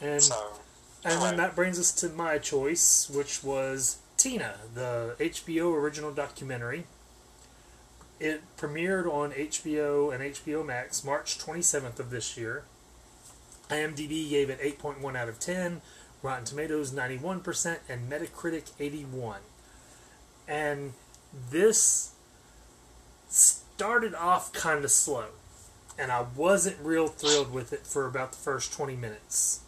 [0.00, 0.60] And So
[1.04, 6.86] and then that brings us to my choice, which was Tina, the HBO original documentary.
[8.18, 12.64] It premiered on HBO and HBO Max March 27th of this year.
[13.68, 15.80] IMDb gave it 8.1 out of 10,
[16.22, 19.40] Rotten Tomatoes 91%, and Metacritic 81.
[20.48, 20.92] And
[21.50, 22.12] this
[23.28, 25.26] started off kind of slow,
[25.98, 29.60] and I wasn't real thrilled with it for about the first 20 minutes.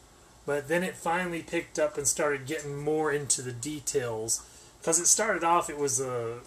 [0.47, 4.45] But then it finally picked up and started getting more into the details.
[4.81, 6.39] Because it started off, it was a,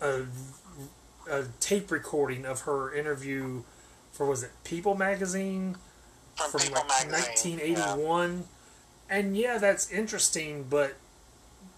[0.00, 0.22] a,
[1.28, 3.62] a tape recording of her interview
[4.12, 5.76] for, was it People magazine?
[6.36, 7.58] from, from People like Magazine.
[7.58, 7.94] yeah.
[7.96, 8.44] 1981.
[9.08, 10.96] And yeah, that's interesting, but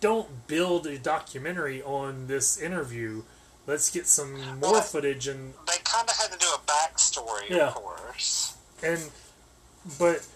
[0.00, 3.22] don't build a documentary on this interview.
[3.66, 7.50] Let's get some more Well, footage and They kind of had to do a backstory,
[7.50, 7.68] Yeah.
[7.68, 8.54] of course.
[8.82, 9.10] and
[9.98, 10.26] but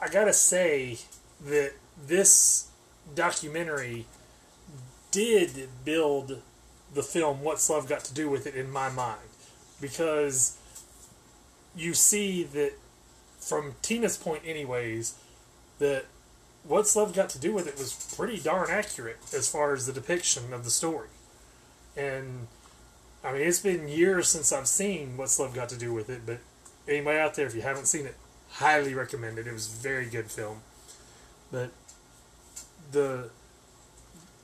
[0.00, 0.98] I gotta say
[1.44, 1.72] that
[2.06, 2.66] this
[3.14, 4.06] documentary
[5.10, 6.42] did build
[6.94, 9.20] the film What's Love Got to Do with It in my mind
[9.80, 10.56] because
[11.74, 12.72] you see that
[13.40, 15.14] from Tina's point anyways
[15.78, 16.06] that
[16.64, 19.92] What's Love Got to Do with It was pretty darn accurate as far as the
[19.92, 21.08] depiction of the story.
[21.96, 22.48] And
[23.22, 26.22] I mean it's been years since I've seen What's Love Got to Do with It,
[26.26, 26.38] but
[26.88, 28.16] anybody out there if you haven't seen it,
[28.52, 29.46] highly recommend it.
[29.46, 30.60] It was a very good film.
[31.50, 31.70] But
[32.92, 33.30] the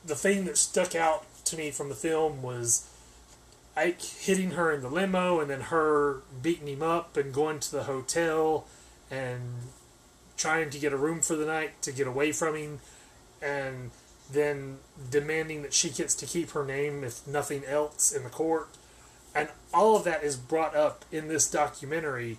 [0.04, 2.88] the thing that stuck out to me from the film was
[3.76, 7.72] Ike hitting her in the limo and then her beating him up and going to
[7.72, 8.66] the hotel
[9.10, 9.40] and
[10.42, 12.80] trying to get a room for the night to get away from him
[13.40, 13.92] and
[14.30, 14.78] then
[15.10, 18.68] demanding that she gets to keep her name if nothing else in the court.
[19.34, 22.38] And all of that is brought up in this documentary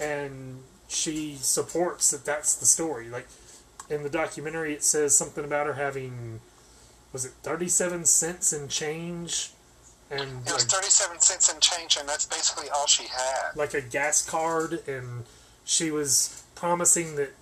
[0.00, 3.08] and she supports that that's the story.
[3.08, 3.26] Like
[3.90, 6.40] in the documentary it says something about her having
[7.12, 9.50] was it 37 cents in change?
[10.10, 13.56] And It was like, 37 cents in change, and that's basically all she had.
[13.56, 15.24] like a gas card and
[15.64, 17.34] she was promising that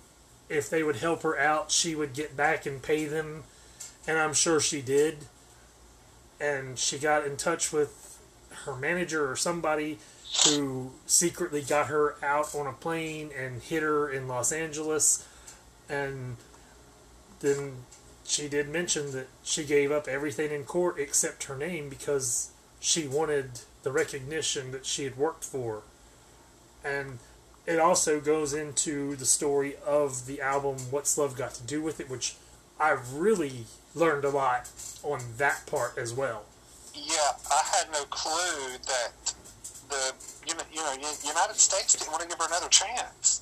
[0.49, 3.43] if they would help her out she would get back and pay them
[4.07, 5.15] and i'm sure she did
[6.39, 8.19] and she got in touch with
[8.65, 9.99] her manager or somebody
[10.43, 15.27] who secretly got her out on a plane and hit her in los angeles
[15.87, 16.35] and
[17.41, 17.73] then
[18.25, 22.49] she did mention that she gave up everything in court except her name because
[22.79, 23.51] she wanted
[23.83, 25.83] the recognition that she had worked for.
[26.83, 27.19] And
[27.71, 31.99] it also goes into the story of the album What's Love Got to Do with
[31.99, 32.35] It, which
[32.79, 33.65] I really
[33.95, 34.69] learned a lot
[35.03, 36.43] on that part as well.
[36.93, 39.11] Yeah, I had no clue that
[39.89, 40.13] the
[40.47, 40.93] you know, you know
[41.25, 43.41] United States didn't want to give her another chance.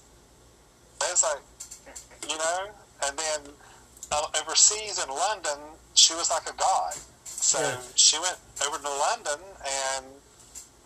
[1.02, 2.70] It was like, you know,
[3.06, 3.54] and then
[4.12, 5.58] uh, overseas in London,
[5.94, 6.94] she was like a god.
[7.24, 7.78] So Yeah.
[7.96, 8.38] she went
[8.68, 9.40] over to London,
[9.96, 10.06] and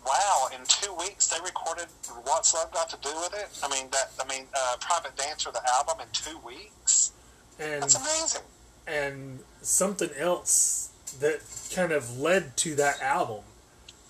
[0.04, 1.86] wow, in two weeks they recorded
[2.24, 5.50] "What's Love Got to Do with It." I mean, that I mean, uh, "Private Dancer"
[5.52, 7.12] the album in two weeks.
[7.58, 8.42] And That's amazing.
[8.86, 10.90] and something else
[11.20, 11.40] that
[11.74, 13.44] kind of led to that album,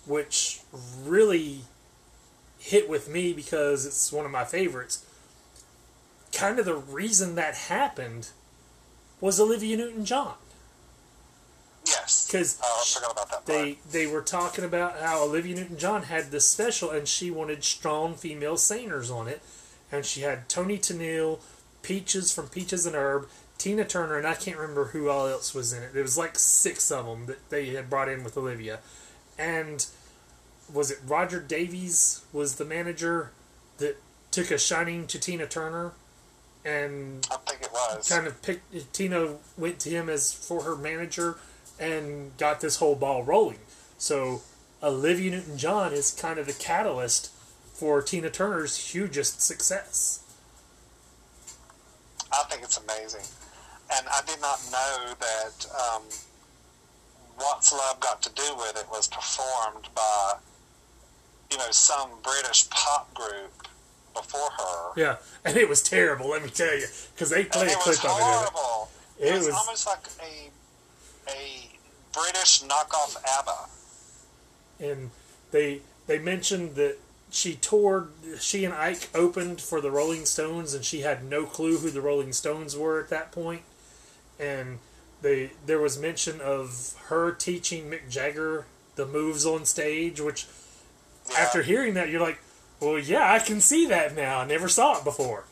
[0.06, 0.60] which
[1.04, 1.60] really
[2.58, 5.04] hit with me because it's one of my favorites.
[6.32, 8.30] Kind of the reason that happened
[9.20, 10.34] was Olivia Newton John.
[11.86, 12.26] Yes.
[12.26, 13.46] Because Oh, I forgot about that.
[13.46, 17.62] they they were talking about how Olivia Newton John had this special and she wanted
[17.64, 19.42] strong female singers on it,
[19.92, 21.40] and she had Toni Tennille,
[21.82, 23.28] Peaches from Peaches and Herb,
[23.58, 25.92] Tina Turner, and I can't remember who all else was in it.
[25.92, 28.80] There was like six of them that they had brought in with Olivia,
[29.38, 29.86] and
[30.72, 33.30] was it Roger Davies was the manager
[33.78, 33.96] that
[34.30, 35.92] took a shining to Tina Turner,
[36.64, 38.08] and I think it was.
[38.08, 41.36] kind of picked Tina went to him as for her manager
[41.78, 43.58] and got this whole ball rolling.
[43.98, 44.42] So
[44.82, 47.30] Olivia Newton John is kind of the catalyst
[47.72, 50.20] for Tina Turner's hugest success.
[52.32, 53.22] I think it's amazing.
[53.96, 56.02] And I did not know that um,
[57.36, 60.34] What's Love Got to Do with It was performed by,
[61.50, 63.68] you know, some British pop group
[64.14, 64.90] before her.
[64.96, 66.30] Yeah, and it was terrible.
[66.30, 68.08] Let me tell you, because they played a clip of it.
[68.08, 68.10] it.
[68.10, 68.88] horrible.
[69.18, 70.50] It It, was, was- almost like a
[71.28, 71.70] a
[72.12, 73.68] British knockoff ABBA.
[74.80, 75.10] and
[75.50, 76.96] they they mentioned that
[77.30, 81.78] she toured she and Ike opened for the Rolling Stones and she had no clue
[81.78, 83.62] who the Rolling Stones were at that point.
[84.38, 84.78] and
[85.22, 90.46] they there was mention of her teaching Mick Jagger the moves on stage which
[91.30, 91.38] Yeah.
[91.38, 92.38] after hearing that you're like
[92.80, 95.44] well yeah I can see that now I never saw it before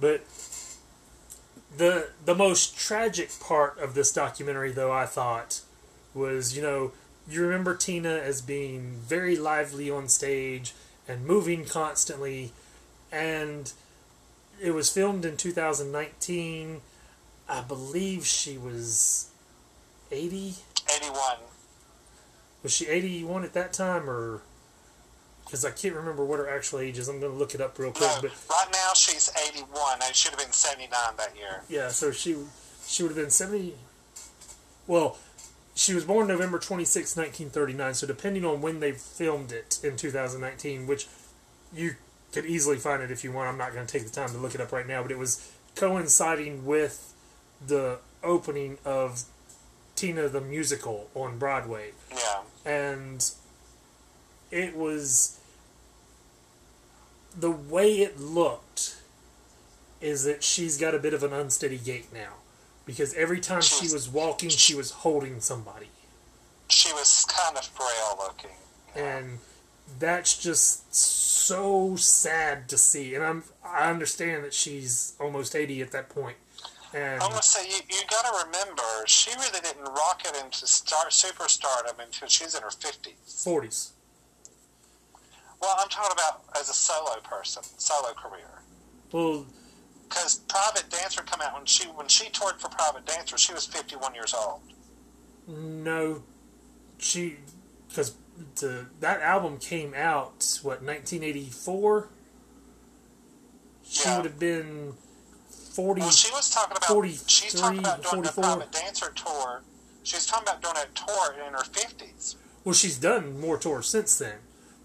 [0.00, 0.22] but
[1.76, 5.60] the the most tragic part of this documentary though I thought
[6.14, 6.92] was you know
[7.28, 10.74] you remember Tina as being very lively on stage
[11.08, 12.52] and moving constantly
[13.12, 13.72] and
[14.60, 16.80] it was filmed in 2019
[17.48, 19.30] I believe she was
[20.10, 20.54] 80
[20.94, 21.36] 81.
[22.62, 24.40] was she 81 at that time or
[25.46, 27.78] because I can't remember what her actual age is I'm going to look it up
[27.78, 29.68] real quick No, but right now she's 81.
[30.02, 31.62] It should have been 79 that year.
[31.68, 32.36] Yeah, so she
[32.86, 33.74] she would have been seventy.
[34.86, 35.18] Well,
[35.74, 39.96] she was born November twenty sixth, 1939, so depending on when they filmed it in
[39.96, 41.08] 2019, which
[41.74, 41.96] you
[42.32, 44.38] could easily find it if you want, I'm not going to take the time to
[44.38, 47.14] look it up right now, but it was coinciding with
[47.64, 49.22] the opening of
[49.94, 51.92] Tina the Musical on Broadway.
[52.12, 52.42] Yeah.
[52.64, 53.30] And
[54.50, 55.38] it was
[57.38, 58.96] the way it looked
[60.00, 62.34] is that she's got a bit of an unsteady gait now
[62.84, 65.88] because every time she was walking she was holding somebody
[66.68, 68.56] she was kind of frail looking.
[68.94, 69.38] and
[69.98, 73.14] that's just so sad to see.
[73.14, 76.36] And I'm I understand that she's almost eighty at that point,
[76.92, 80.66] and I want to say you, you got to remember she really didn't rocket into
[80.66, 83.42] star superstardom until she's in her fifties.
[83.44, 83.92] forties.
[85.60, 88.62] Well, I'm talking about as a solo person, solo career.
[89.12, 89.46] Well,
[90.08, 93.66] Because Private Dancer come out when she when she toured for Private Dancer, she was
[93.66, 94.60] 51 years old.
[95.48, 96.22] no,
[96.98, 97.36] she
[97.88, 98.14] because
[98.56, 102.08] the that album came out what 1984.
[103.88, 104.16] She Yeah.
[104.16, 104.94] would have been
[105.74, 106.00] forty.
[106.02, 109.62] Well, she was talking about 43, she's talking about doing the Private Dancer tour.
[110.02, 112.36] She's talking about doing a tour in her 50s.
[112.64, 114.38] well, she's done more tours since then,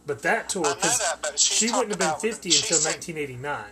[0.06, 2.95] but that tour because that, but she's she wouldn't have been fifty she until said-
[2.95, 3.64] 1989.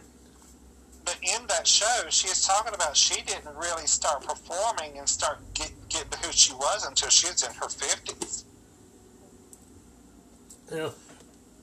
[1.06, 5.40] But in that show, she is talking about she didn't really start performing and start
[5.56, 8.44] get get who she was until she was in her 50s.
[10.72, 10.90] Yeah,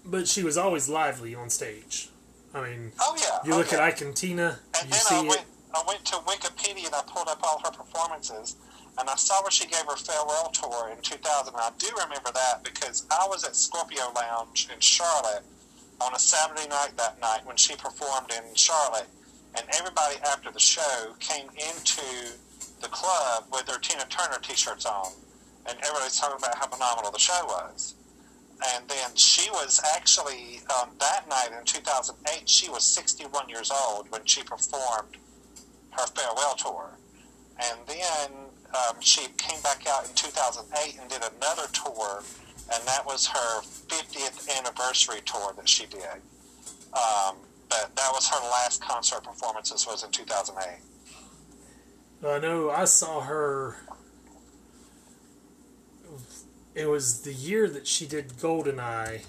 [0.04, 2.08] but she was always lively on stage.
[2.54, 3.38] I mean, Oh yeah.
[3.44, 3.78] you oh, look yeah.
[3.78, 5.44] at Ike and Tina, And you then see I it.
[5.74, 8.56] I went to Wikipedia and I pulled up all her performances,
[8.98, 11.52] and I saw where she gave her farewell tour in 2000.
[11.52, 15.44] And I do remember that because I was at Scorpio Lounge in Charlotte
[16.00, 19.08] on a Saturday night that night when she performed in Charlotte,
[19.54, 22.32] and everybody after the show came into
[22.80, 25.12] the club with their Tina Turner T-shirts on,
[25.66, 27.94] and everybody's talking about how phenomenal the show was.
[28.74, 32.48] And then she was actually um, that night in 2008.
[32.48, 35.16] She was 61 years old when she performed
[35.90, 36.90] her farewell tour,
[37.58, 42.22] and then um, she came back out in 2008 and did another tour,
[42.72, 46.20] and that was her 50th anniversary tour that she did.
[46.92, 47.36] Um,
[47.68, 50.78] but that was her last concert performances was in 2008.
[52.26, 53.76] I know I saw her.
[56.74, 59.24] It was the year that she did Goldeneye.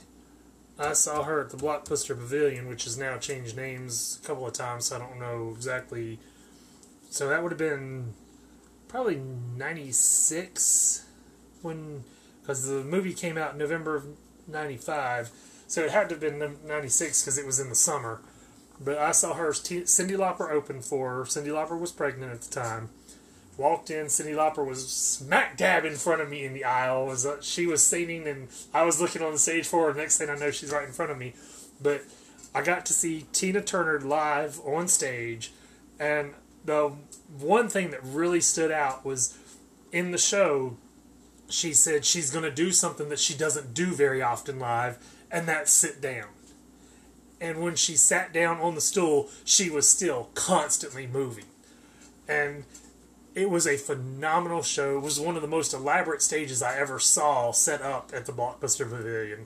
[0.79, 4.53] I saw her at the Blockbuster Pavilion, which has now changed names a couple of
[4.53, 6.19] times, so I don't know exactly.
[7.09, 8.13] So that would have been
[8.97, 9.21] probably
[9.57, 11.05] 96
[11.61, 12.03] when.
[12.41, 14.05] Because the movie came out in November of
[14.47, 15.29] 95.
[15.67, 18.21] So it had to have been 96 because it was in the summer.
[18.79, 19.51] But I saw her.
[19.51, 21.23] Cyndi Lauper opened for her.
[21.25, 22.89] Cyndi Lauper was pregnant at the time.
[23.55, 24.07] Walked in.
[24.07, 27.05] Cyndi Lauper was smack dab in front of me in the aisle.
[27.05, 29.93] Was uh, she was singing and I was looking on the stage for her.
[29.93, 31.33] Next thing I know, she's right in front of me.
[31.79, 32.01] But
[32.55, 35.51] I got to see Tina Turner live on stage,
[35.99, 36.33] and
[36.65, 36.93] the
[37.39, 39.37] one thing that really stood out was
[39.91, 40.77] in the show.
[41.49, 44.97] She said she's going to do something that she doesn't do very often live,
[45.31, 46.27] and that's sit down
[47.39, 51.45] and when she sat down on the stool, she was still constantly moving.
[52.27, 52.63] And
[53.35, 54.97] it was a phenomenal show.
[54.97, 58.31] It was one of the most elaborate stages I ever saw set up at the
[58.31, 59.45] Blockbuster Pavilion.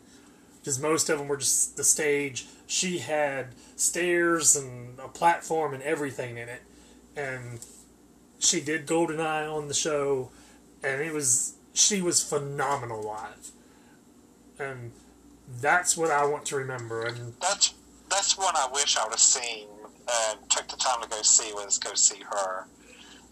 [0.60, 2.46] Because most of them were just the stage.
[2.68, 6.62] She had stairs and a platform and everything in it.
[7.16, 7.60] And
[8.40, 10.32] she did Goldeneye on the show.
[10.84, 13.52] And it was, she was phenomenal live.
[14.60, 14.92] And
[15.60, 17.06] that's what I want to remember.
[17.06, 17.74] And That's
[18.10, 21.54] that's one I wish I would have seen and took the time to go see
[21.54, 22.66] was go see her.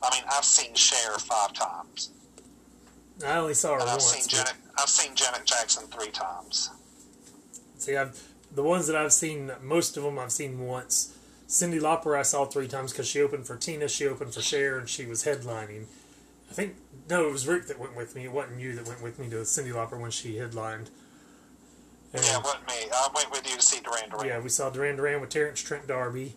[0.02, 2.12] I mean, I've seen Cher five times,
[3.26, 4.06] I only saw her and I've once.
[4.06, 4.54] seen Janet.
[4.78, 6.70] I've seen Janet Jackson three times.
[7.78, 8.22] See, I've
[8.56, 11.16] the ones that I've seen, most of them I've seen once.
[11.50, 14.78] Cyndi Lauper I saw three times because she opened for Tina, she opened for Cher,
[14.78, 15.86] and she was headlining.
[16.50, 16.76] I think
[17.10, 18.26] no, it was Rick that went with me.
[18.26, 20.92] It wasn't you that went with me to Cyndi Lauper when she headlined.
[22.14, 22.74] And, Yeah, it wasn't me.
[22.94, 24.28] I went with you to see Duran Duran.
[24.28, 26.34] yeah, we saw Duran Duran with Terence Trent D'Arby,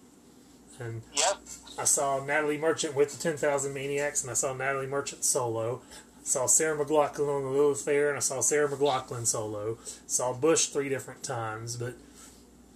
[0.81, 1.37] and Yep.
[1.79, 5.83] I saw Natalie Merchant with the Ten Thousand Maniacs, and I saw Natalie Merchant solo.
[6.21, 9.77] I saw Sarah McLachlan on the Lilith Fair, and I saw Sarah McLachlan solo.
[10.07, 11.95] Saw Bush three different times, but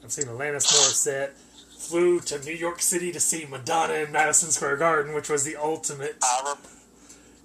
[0.02, 1.30] I've seen Alanis Morissette.
[1.76, 5.56] Flew to New York City to see Madonna in Madison Square Garden, which was the
[5.56, 6.16] ultimate.
[6.22, 6.70] I, re-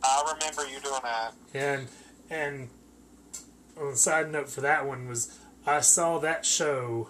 [0.03, 1.33] I remember you doing that.
[1.53, 1.87] And
[2.29, 2.69] and
[3.77, 7.09] on a side note for that one was I saw that show.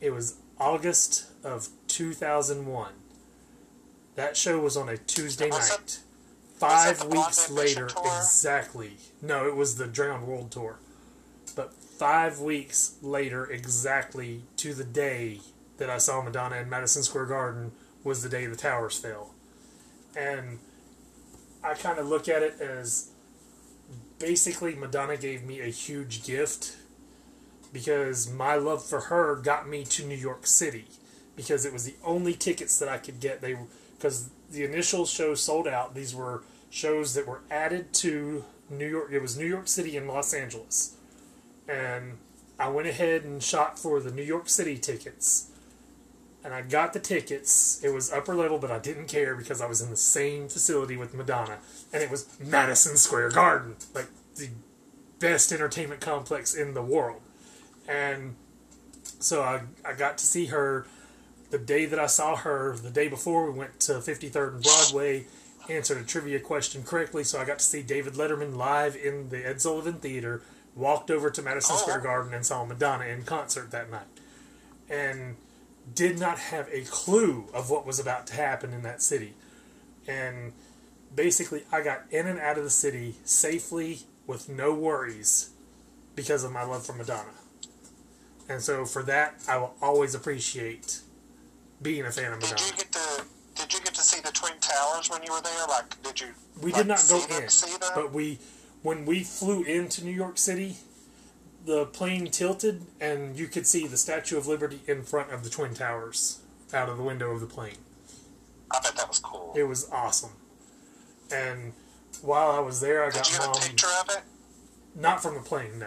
[0.00, 2.92] It was August of two thousand one.
[4.14, 6.00] That show was on a Tuesday it- night.
[6.56, 8.92] Five weeks later, exactly.
[9.20, 10.78] No, it was the Drowned World tour.
[11.56, 15.40] But five weeks later, exactly to the day
[15.78, 17.72] that I saw Madonna in Madison Square Garden,
[18.02, 19.34] was the day the towers fell.
[20.16, 20.58] And
[21.62, 23.10] I kind of look at it as
[24.18, 26.76] basically Madonna gave me a huge gift
[27.72, 30.86] because my love for her got me to New York City
[31.36, 33.40] because it was the only tickets that I could get.
[33.40, 33.56] They
[33.96, 35.94] because the initial show sold out.
[35.94, 39.10] These were shows that were added to New York.
[39.12, 40.96] It was New York City and Los Angeles,
[41.68, 42.18] and
[42.58, 45.50] I went ahead and shot for the New York City tickets.
[46.44, 47.82] And I got the tickets.
[47.82, 50.96] It was upper level, but I didn't care because I was in the same facility
[50.96, 51.58] with Madonna,
[51.92, 54.50] and it was Madison Square Garden, like the
[55.18, 57.22] best entertainment complex in the world.
[57.88, 58.36] And
[59.20, 60.86] so I, I got to see her
[61.50, 65.24] the day that I saw her, the day before we went to 53rd and Broadway,
[65.68, 67.24] answered a trivia question correctly.
[67.24, 70.42] So I got to see David Letterman live in the Ed Sullivan Theater,
[70.74, 74.06] walked over to Madison oh, Square Garden and saw Madonna in concert that night.
[74.90, 75.36] And
[75.92, 79.34] did not have a clue of what was about to happen in that city.
[80.06, 80.52] And
[81.14, 85.50] basically, I got in and out of the city safely with no worries
[86.14, 87.34] because of my love for Madonna.
[88.48, 91.00] And so for that, I will always appreciate
[91.80, 92.56] being a fan of Madonna.
[92.56, 93.24] Did you get to
[93.54, 95.66] Did you get to see the Twin Towers when you were there?
[95.68, 96.28] Like, did you?
[96.60, 97.90] We like, did not go in, them?
[97.94, 98.38] but we
[98.82, 100.76] when we flew into New York City,
[101.64, 105.50] the plane tilted and you could see the Statue of Liberty in front of the
[105.50, 106.40] Twin Towers
[106.72, 107.76] out of the window of the plane.
[108.70, 109.52] I bet that was cool.
[109.56, 110.32] It was awesome.
[111.32, 111.72] And
[112.22, 114.22] while I was there, I Did got you mom a picture of it?
[114.94, 115.78] not from the plane.
[115.78, 115.86] No,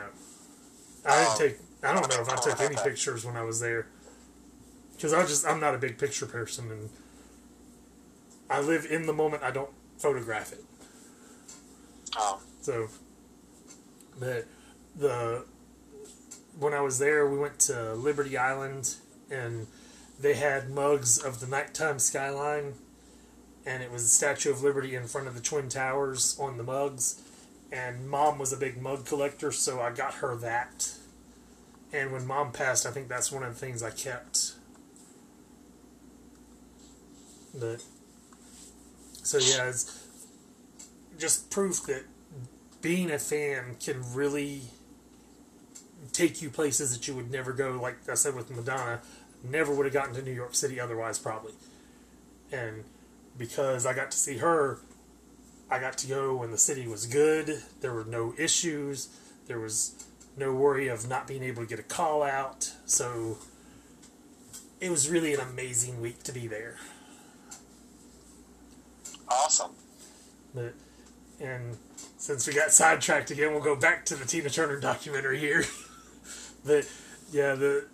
[1.06, 1.38] I Oh.
[1.38, 1.60] didn't take.
[1.84, 3.88] I don't know if I took any pictures when I was there
[4.95, 6.90] because I just I'm not a big picture person and
[8.49, 9.44] I live in the moment.
[9.44, 10.64] I don't photograph it.
[12.18, 12.88] Oh, So,
[14.20, 14.45] but
[14.95, 15.45] the
[16.60, 18.96] when I was there, we went to Liberty Island,
[19.30, 19.68] and
[20.20, 22.74] they had mugs of the nighttime skyline,
[23.66, 26.64] and it was the Statue of Liberty in front of the Twin Towers on the
[26.64, 27.22] mugs.
[27.72, 30.94] And mom was a big mug collector, so I got her that.
[31.92, 34.54] And when mom passed, I think that's one of the things I kept.
[37.54, 37.84] But
[39.24, 40.08] so yeah, it's
[41.20, 42.04] just proof that
[42.82, 44.62] being a fan can really
[46.14, 47.80] take you places that you would never go.
[47.82, 49.02] Like I said with Madonna,
[49.44, 51.54] never would have gotten to New York City otherwise, probably.
[52.52, 52.84] And
[53.38, 54.80] because I got to see her,
[55.70, 57.62] I got to go when the city was good.
[57.82, 59.10] There were no issues.
[59.48, 60.06] There was
[60.38, 62.72] no worry of not being able to get a call out.
[62.86, 63.38] So
[64.80, 66.78] it was really an amazing week to be there.
[69.30, 69.72] awesome.
[70.54, 70.74] But
[71.40, 71.78] and
[72.18, 75.66] since we got sidetracked again, we'll go back to the Tina Turner documentary here.
[76.68, 76.88] but
[77.31, 77.85] yeah, the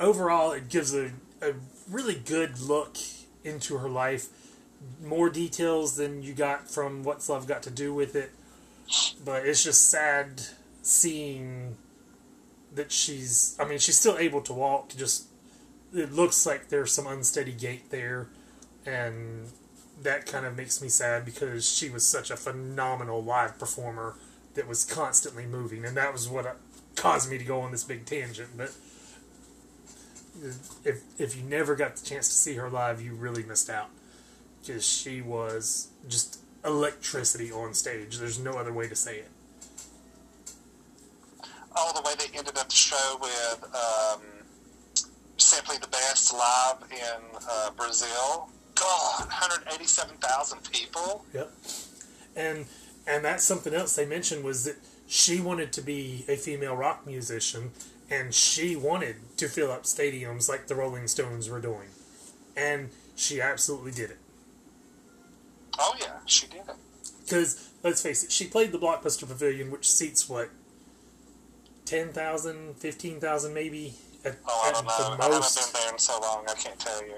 [0.00, 1.10] overall it gives a,
[1.42, 1.54] a
[1.90, 2.96] really good look
[3.44, 4.28] into her life.
[5.02, 8.30] More details than you got from What's Love Got to Do with It.
[9.24, 10.40] But it's just sad
[10.82, 11.76] seeing
[12.74, 15.26] that she's I mean, she's still able to walk, just
[15.92, 18.28] it looks like there's some unsteady gait there
[18.86, 19.48] and
[20.02, 24.14] that kind of makes me sad because she was such a phenomenal live performer
[24.54, 26.56] that was constantly moving, and that was what
[26.98, 28.50] caused me to go on this big tangent.
[28.56, 28.72] But
[30.84, 33.90] if if you never got the chance to see her live, you really missed out
[34.60, 38.18] because she was just electricity on stage.
[38.18, 39.30] There's no other way to say it.
[41.76, 44.22] Oh, the way they ended up the show with um,
[45.36, 48.48] Simply the Best live in uh, Brazil.
[48.74, 51.24] God, 187,000 people.
[51.32, 51.52] Yep.
[52.36, 52.66] And
[53.06, 54.76] and that's something else they mentioned was that
[55.08, 57.72] she wanted to be a female rock musician
[58.10, 61.88] and she wanted to fill up stadiums like the Rolling Stones were doing.
[62.56, 64.18] And she absolutely did it.
[65.78, 66.76] Oh, yeah, she did it.
[67.24, 70.50] Because, let's face it, she played the Blockbuster Pavilion, which seats, what,
[71.84, 73.94] 10,000, 15,000 maybe
[74.24, 74.90] at, Oh, I don't know.
[74.90, 77.14] the I haven't been there in so long, I can't tell you.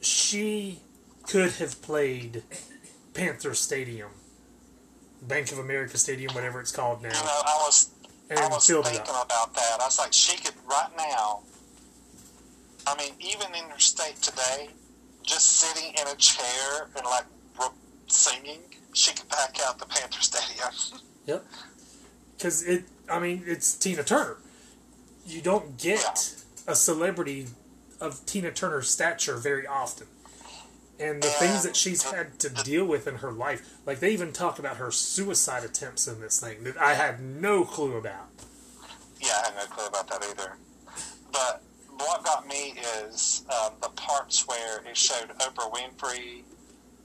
[0.00, 0.80] She
[1.24, 2.42] could have played
[3.14, 4.10] Panther Stadium,
[5.28, 7.08] Bank of America Stadium, whatever it's called now.
[7.08, 7.90] You know, I was
[8.30, 9.26] and I was thinking up.
[9.26, 9.78] about that.
[9.80, 11.40] I was like, she could right now.
[12.86, 14.68] I mean, even in her state today,
[15.22, 17.24] just sitting in a chair and like
[18.08, 18.60] singing,
[18.92, 20.70] she could pack out the Panther Stadium.
[21.26, 21.44] Yep.
[22.36, 24.36] Because it, I mean, it's Tina Turner.
[25.26, 26.36] You don't get
[26.68, 27.48] a celebrity
[28.00, 30.06] of Tina Turner's stature very often.
[30.98, 34.32] And the things that she's had to deal with in her life, like they even
[34.32, 38.28] talk about her suicide attempts in this thing that I had no clue about.
[39.20, 40.56] yeah, I had no clue about that either.
[41.32, 41.62] But
[41.98, 46.44] what got me is um, the parts where it showed Oprah Winfrey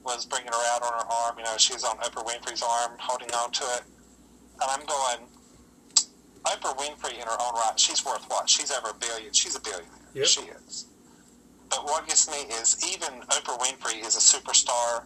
[0.04, 1.38] was bringing her out on her arm.
[1.38, 3.82] You know, she's on Oprah Winfrey's arm, holding on to it.
[4.54, 5.28] And I'm going,
[6.44, 8.48] Oprah Winfrey in her own right, she's worth what?
[8.48, 9.32] She's over a billion.
[9.32, 9.90] She's a billionaire.
[10.14, 10.26] Yep.
[10.26, 10.86] She is.
[11.72, 15.04] But what gets me is even Oprah Winfrey is a superstar,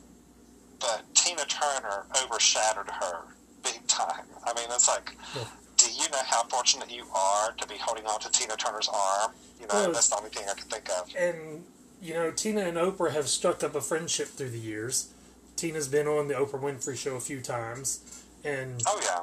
[0.81, 3.21] but Tina Turner overshadowed her
[3.63, 4.27] big time.
[4.45, 5.45] I mean, it's like, Yeah.
[5.77, 9.33] do you know how fortunate you are to be holding on to Tina Turner's arm?
[9.61, 11.15] You know, Well, that's the only thing I can think of.
[11.17, 11.65] And
[12.03, 15.09] you know, Tina and Oprah have struck up a friendship through the years.
[15.55, 18.01] Tina's been on the Oprah Winfrey Show a few times,
[18.45, 19.21] and Oh yeah,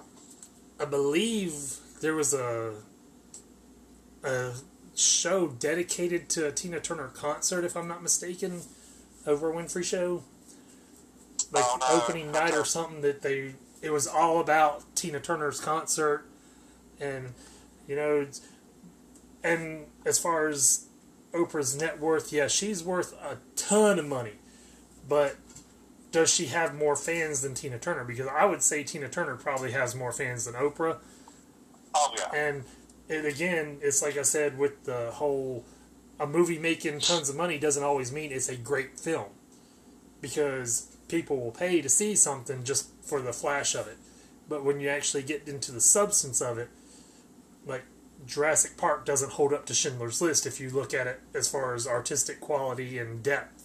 [0.80, 2.74] I believe there was a
[4.24, 4.54] a
[4.96, 8.62] show dedicated to a Tina Turner concert, if I'm not mistaken,
[9.26, 10.24] Oprah Winfrey Show.
[11.52, 12.02] Like Oh, no.
[12.02, 16.26] opening night or something that they it was all about Tina Turner's concert,
[17.00, 17.34] and
[17.88, 18.26] you know,
[19.44, 20.86] and as far as
[21.34, 24.34] Oprah's net worth, yeah, she's worth a ton of money,
[25.08, 25.36] but
[26.12, 28.04] does she have more fans than Tina Turner?
[28.04, 30.98] Because I would say Tina Turner probably has more fans than Oprah.
[31.96, 32.64] oh yeah, And
[33.10, 35.66] it again, it's like I said with the whole
[36.20, 39.28] a movie making tons of money doesn't always mean it's a great film.
[40.22, 43.98] Because people will pay to see something just for the flash of it.
[44.48, 46.70] But when you actually get into the substance of it,
[47.66, 47.84] like
[48.26, 51.74] Jurassic Park doesn't hold up to Schindler's List if you look at it as far
[51.74, 53.64] as artistic quality and depth.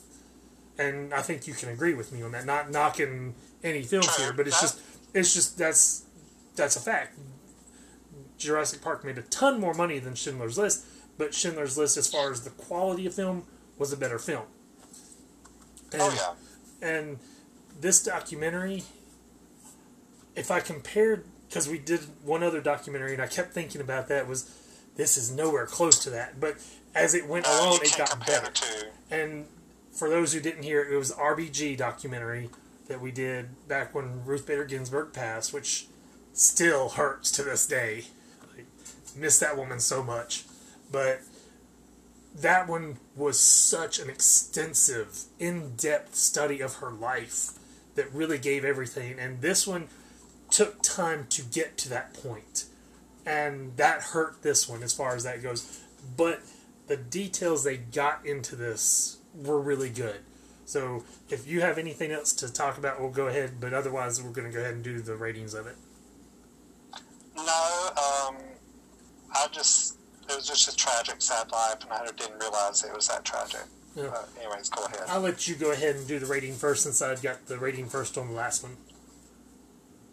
[0.78, 2.44] And I think you can agree with me on that.
[2.44, 4.80] Not knocking any films here, but it's just
[5.14, 6.04] it's just that's
[6.54, 7.18] that's a fact.
[8.38, 10.84] Jurassic Park made a ton more money than Schindler's List,
[11.18, 13.44] but Schindler's List, as far as the quality of film,
[13.76, 14.44] was a better film.
[15.92, 16.36] And, oh
[16.82, 16.88] yeah.
[16.88, 17.18] and
[17.80, 18.84] this documentary,
[20.36, 24.28] if I compared, because we did one other documentary, and I kept thinking about that,
[24.28, 24.54] was
[24.96, 26.40] this is nowhere close to that.
[26.40, 26.56] But
[26.94, 28.52] as it went No, along, it got better.
[29.10, 29.46] And
[29.92, 32.50] for those who didn't hear it, it was RBG documentary
[32.88, 35.86] that we did back when Ruth Bader Ginsburg passed, which
[36.32, 38.04] still hurts to this day.
[39.18, 40.44] Miss that woman so much.
[40.90, 41.20] But
[42.34, 47.58] that one was such an extensive, in depth study of her life
[47.94, 49.18] that really gave everything.
[49.18, 49.88] And this one
[50.50, 52.64] took time to get to that point.
[53.26, 55.80] And that hurt this one as far as that goes.
[56.16, 56.40] But
[56.86, 60.20] the details they got into this were really good.
[60.64, 63.54] So if you have anything else to talk about, we'll go ahead.
[63.60, 65.76] But otherwise, we're going to go ahead and do the ratings of it.
[67.36, 68.36] No, um,
[69.34, 69.96] I just
[70.28, 73.62] it was just a tragic, sad life, and I didn't realize it was that tragic.
[73.96, 74.10] Yeah.
[74.10, 75.00] But anyways, go ahead.
[75.08, 77.88] I'll let you go ahead and do the rating first since I got the rating
[77.88, 78.76] first on the last one.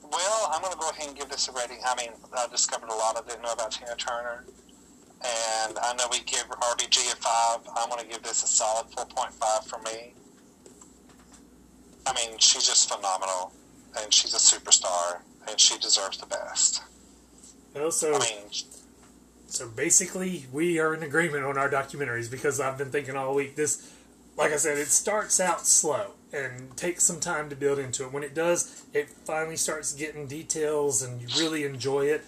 [0.02, 1.80] Well, I'm going to go ahead and give this a rating.
[1.86, 4.46] I mean, I discovered a lot I didn't know about Tina Turner.
[5.22, 7.60] And I know we give RBG a 5.
[7.76, 10.14] I'm going to give this a solid 4.5 for me.
[12.06, 13.52] I mean, she's just phenomenal.
[14.00, 15.22] And she's a superstar.
[15.50, 16.82] And she deserves the best.
[17.74, 18.44] Well, so I mean,
[19.56, 23.56] So basically, we are in agreement on our documentaries because I've been thinking all week.
[23.56, 23.90] This,
[24.36, 28.12] like I said, it starts out slow and takes some time to build into it.
[28.12, 32.26] When it does, it finally starts getting details and you really enjoy it.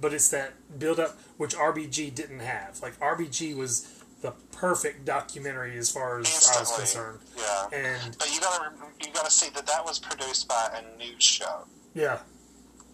[0.00, 2.80] But it's that build up which RBG didn't have.
[2.80, 6.80] Like RBG was the perfect documentary as far as I was instantly.
[6.84, 7.18] concerned.
[7.36, 7.78] Yeah.
[8.02, 8.70] And But you gotta
[9.04, 12.20] you gotta see that that was produced by a news show, yeah,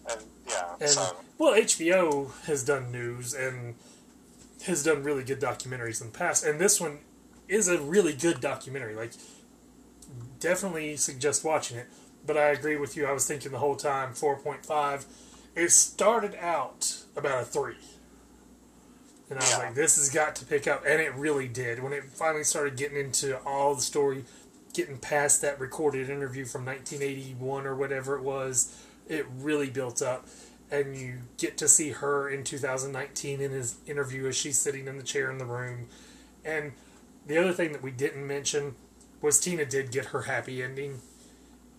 [0.09, 3.75] and yeah, And so well, HBO has done news and
[4.65, 6.99] has done really good documentaries in the past, and this one
[7.47, 8.95] is a really good documentary.
[8.95, 9.13] Like,
[10.39, 11.87] definitely suggest watching it.
[12.25, 13.05] But I agree with you.
[13.05, 15.05] I was thinking the whole time four point five.
[15.55, 17.77] It started out about a three,
[19.29, 19.57] and I was Yeah.
[19.57, 21.81] like, "This has got to pick up," and it really did.
[21.81, 24.25] When it finally started getting into all the story,
[24.73, 28.71] getting past that recorded interview from 1981 or whatever it was,
[29.09, 30.27] it really built up.
[30.71, 34.97] And you get to see her in 2019 in his interview as she's sitting in
[34.97, 35.87] the chair in the room.
[36.45, 36.73] And
[37.25, 38.75] the other thing that we didn't mention
[39.19, 40.99] was Tina did get her happy ending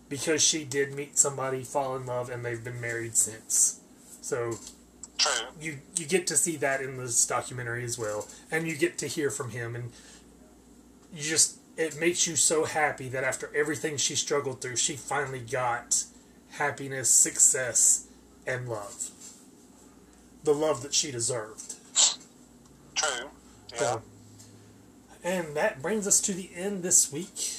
[0.08, 3.80] because she did meet somebody, fall in love, and they've been married since.
[4.20, 4.54] So
[5.16, 5.46] true.
[5.60, 9.06] you you get to see that in this documentary as well, and you get to
[9.06, 9.92] hear from him, and
[11.14, 15.40] you just it makes you so happy that after everything she struggled through, she finally
[15.40, 16.04] got
[16.52, 18.06] happiness, success,
[18.46, 19.10] and love.
[20.44, 21.74] The love that she deserved.
[22.94, 23.28] True.
[23.72, 23.78] Yeah.
[23.78, 24.02] So,
[25.22, 27.52] and that brings us to the end this week.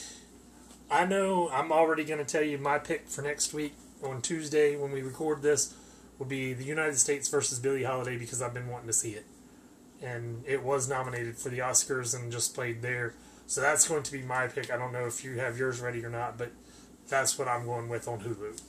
[0.89, 3.73] I know I'm already going to tell you my pick for next week
[4.03, 5.73] on Tuesday when we record this
[6.19, 9.26] will be the United States versus Billie Holiday because I've been wanting to see it.
[10.03, 13.13] And it was nominated for the Oscars and just played there.
[13.47, 14.72] So that's going to be my pick.
[14.72, 16.51] I don't know if you have yours ready or not, but
[17.07, 18.59] that's what I'm going with on Hulu.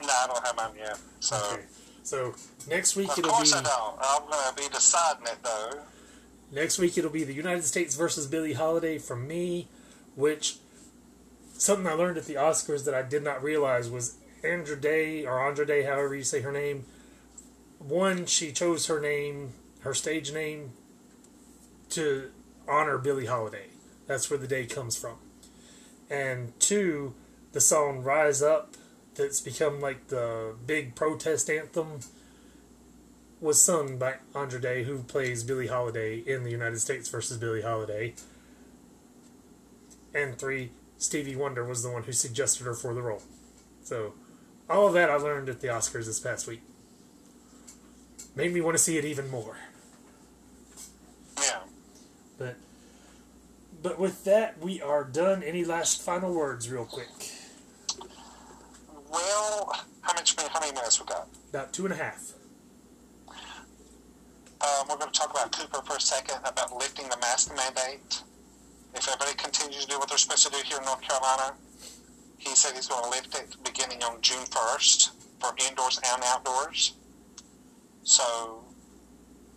[0.00, 0.98] No, I don't have mine yet.
[1.20, 1.62] So Okay.
[2.02, 2.34] So
[2.68, 3.98] next week of it'll course be I don't.
[4.00, 5.80] I'm gonna be deciding it though.
[6.52, 9.68] Next week it'll be the United States versus Billie Holiday from me,
[10.14, 10.58] which
[11.54, 15.40] something I learned at the Oscars that I did not realize was Andra Day or
[15.40, 16.84] Andra Day, however you say her name.
[17.78, 20.72] One, she chose her name, her stage name,
[21.90, 22.30] to
[22.68, 23.66] honor Billie Holiday.
[24.06, 25.16] That's where the day comes from.
[26.08, 27.14] And two,
[27.52, 28.74] the song "Rise Up,"
[29.16, 32.00] that's become like the big protest anthem,
[33.40, 37.62] was sung by Andre Day, who plays Billie Holiday in the United States versus Billie
[37.62, 38.14] Holiday.
[40.14, 43.22] And three, Stevie Wonder was the one who suggested her for the role.
[43.82, 44.14] So,
[44.68, 46.62] all of that I learned at the Oscars this past week.
[48.34, 49.56] Made me want to see it even more.
[51.38, 51.60] Yeah.
[52.38, 52.56] But
[53.82, 55.42] but with that, we are done.
[55.42, 57.08] Any last final words, real quick?
[59.10, 60.34] Well, how much?
[60.36, 61.28] How many minutes we got?
[61.50, 62.32] About two and a half.
[63.28, 68.22] Um, we're going to talk about Cooper for a second about lifting the mask mandate.
[68.94, 71.54] If everybody continues to do what they're supposed to do here in North Carolina,
[72.38, 75.10] he said he's going to lift it beginning on June 1st
[75.40, 76.94] for indoors and outdoors.
[78.02, 78.64] So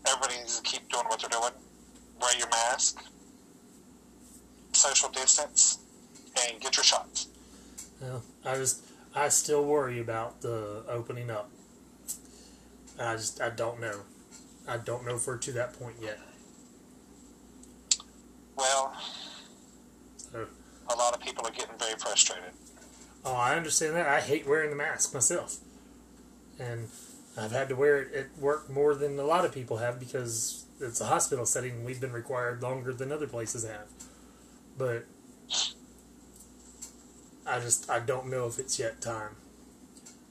[0.05, 1.53] everybody needs to keep doing what they're doing.
[2.21, 3.01] Wear your mask,
[4.73, 5.79] social distance,
[6.45, 7.27] and get your shots.
[8.01, 8.83] Well, I just
[9.19, 11.51] I still worry about the opening up.
[12.97, 14.01] I just I don't know.
[14.65, 16.19] I don't know if we're to that point yet.
[18.55, 18.95] Well,
[20.17, 20.47] So,
[20.89, 22.51] a lot of people are getting very frustrated.
[23.25, 24.07] oh, I understand that.
[24.07, 25.57] I hate wearing the mask myself,
[26.57, 26.87] and
[27.37, 30.65] I've had to wear it at work more than a lot of people have because
[30.79, 31.83] it's a hospital setting.
[31.83, 33.87] We've been required longer than other places have,
[34.77, 35.05] but
[37.49, 39.35] I just I don't know if it's yet time.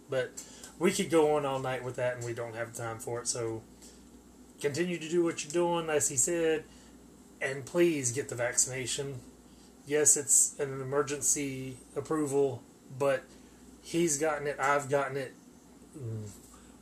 [0.08, 0.42] But
[0.78, 3.28] we could go on all night with that, and we don't have time for it.
[3.28, 3.62] So
[4.60, 6.64] continue to do what you're doing, as he said,
[7.40, 9.20] and please get the vaccination.
[9.86, 12.62] Yes, it's an emergency approval,
[12.98, 13.24] but
[13.82, 14.56] he's gotten it.
[14.60, 15.34] I've gotten it.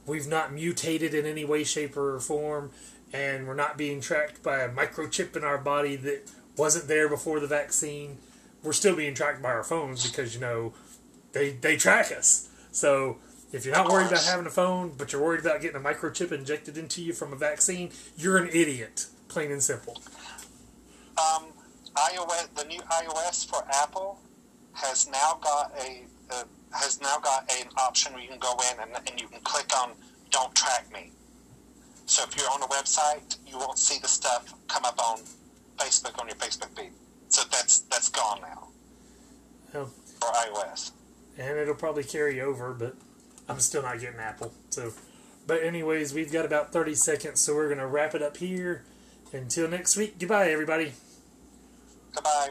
[0.07, 2.71] We've not mutated in any way, shape, or form,
[3.13, 7.41] and we're not being tracked by a microchip in our body that wasn't there before
[7.41, 8.19] the vaccine.
[8.67, 10.75] We're still being tracked by our phones because you know
[11.33, 12.49] they they track us.
[12.73, 13.19] So
[13.53, 16.33] if you're not worried about having a phone, but you're worried about getting a microchip
[16.33, 20.03] injected into you from a vaccine, you're an idiot, plain and simple.
[21.17, 21.45] Um,
[21.95, 24.21] iOS, the new iOS for Apple
[24.73, 28.81] has now got a, uh has now got an option where you can go in
[28.81, 29.93] and, and you can click on
[30.31, 31.13] "Don't track me."
[32.07, 35.21] So if you're on a website, you won't see the stuff come up on
[35.79, 36.91] Facebook on your Facebook feed.
[37.29, 38.69] So that's that's gone now
[39.73, 40.93] for iOS.
[41.39, 42.95] and it'll probably carry over, but
[43.49, 44.53] I'm still not getting Apple.
[44.71, 44.93] So,
[45.47, 48.85] but anyways, we've got about 30 seconds, so we're gonna wrap it up here.
[49.33, 50.95] Until next week, goodbye, everybody.
[52.15, 52.51] Goodbye.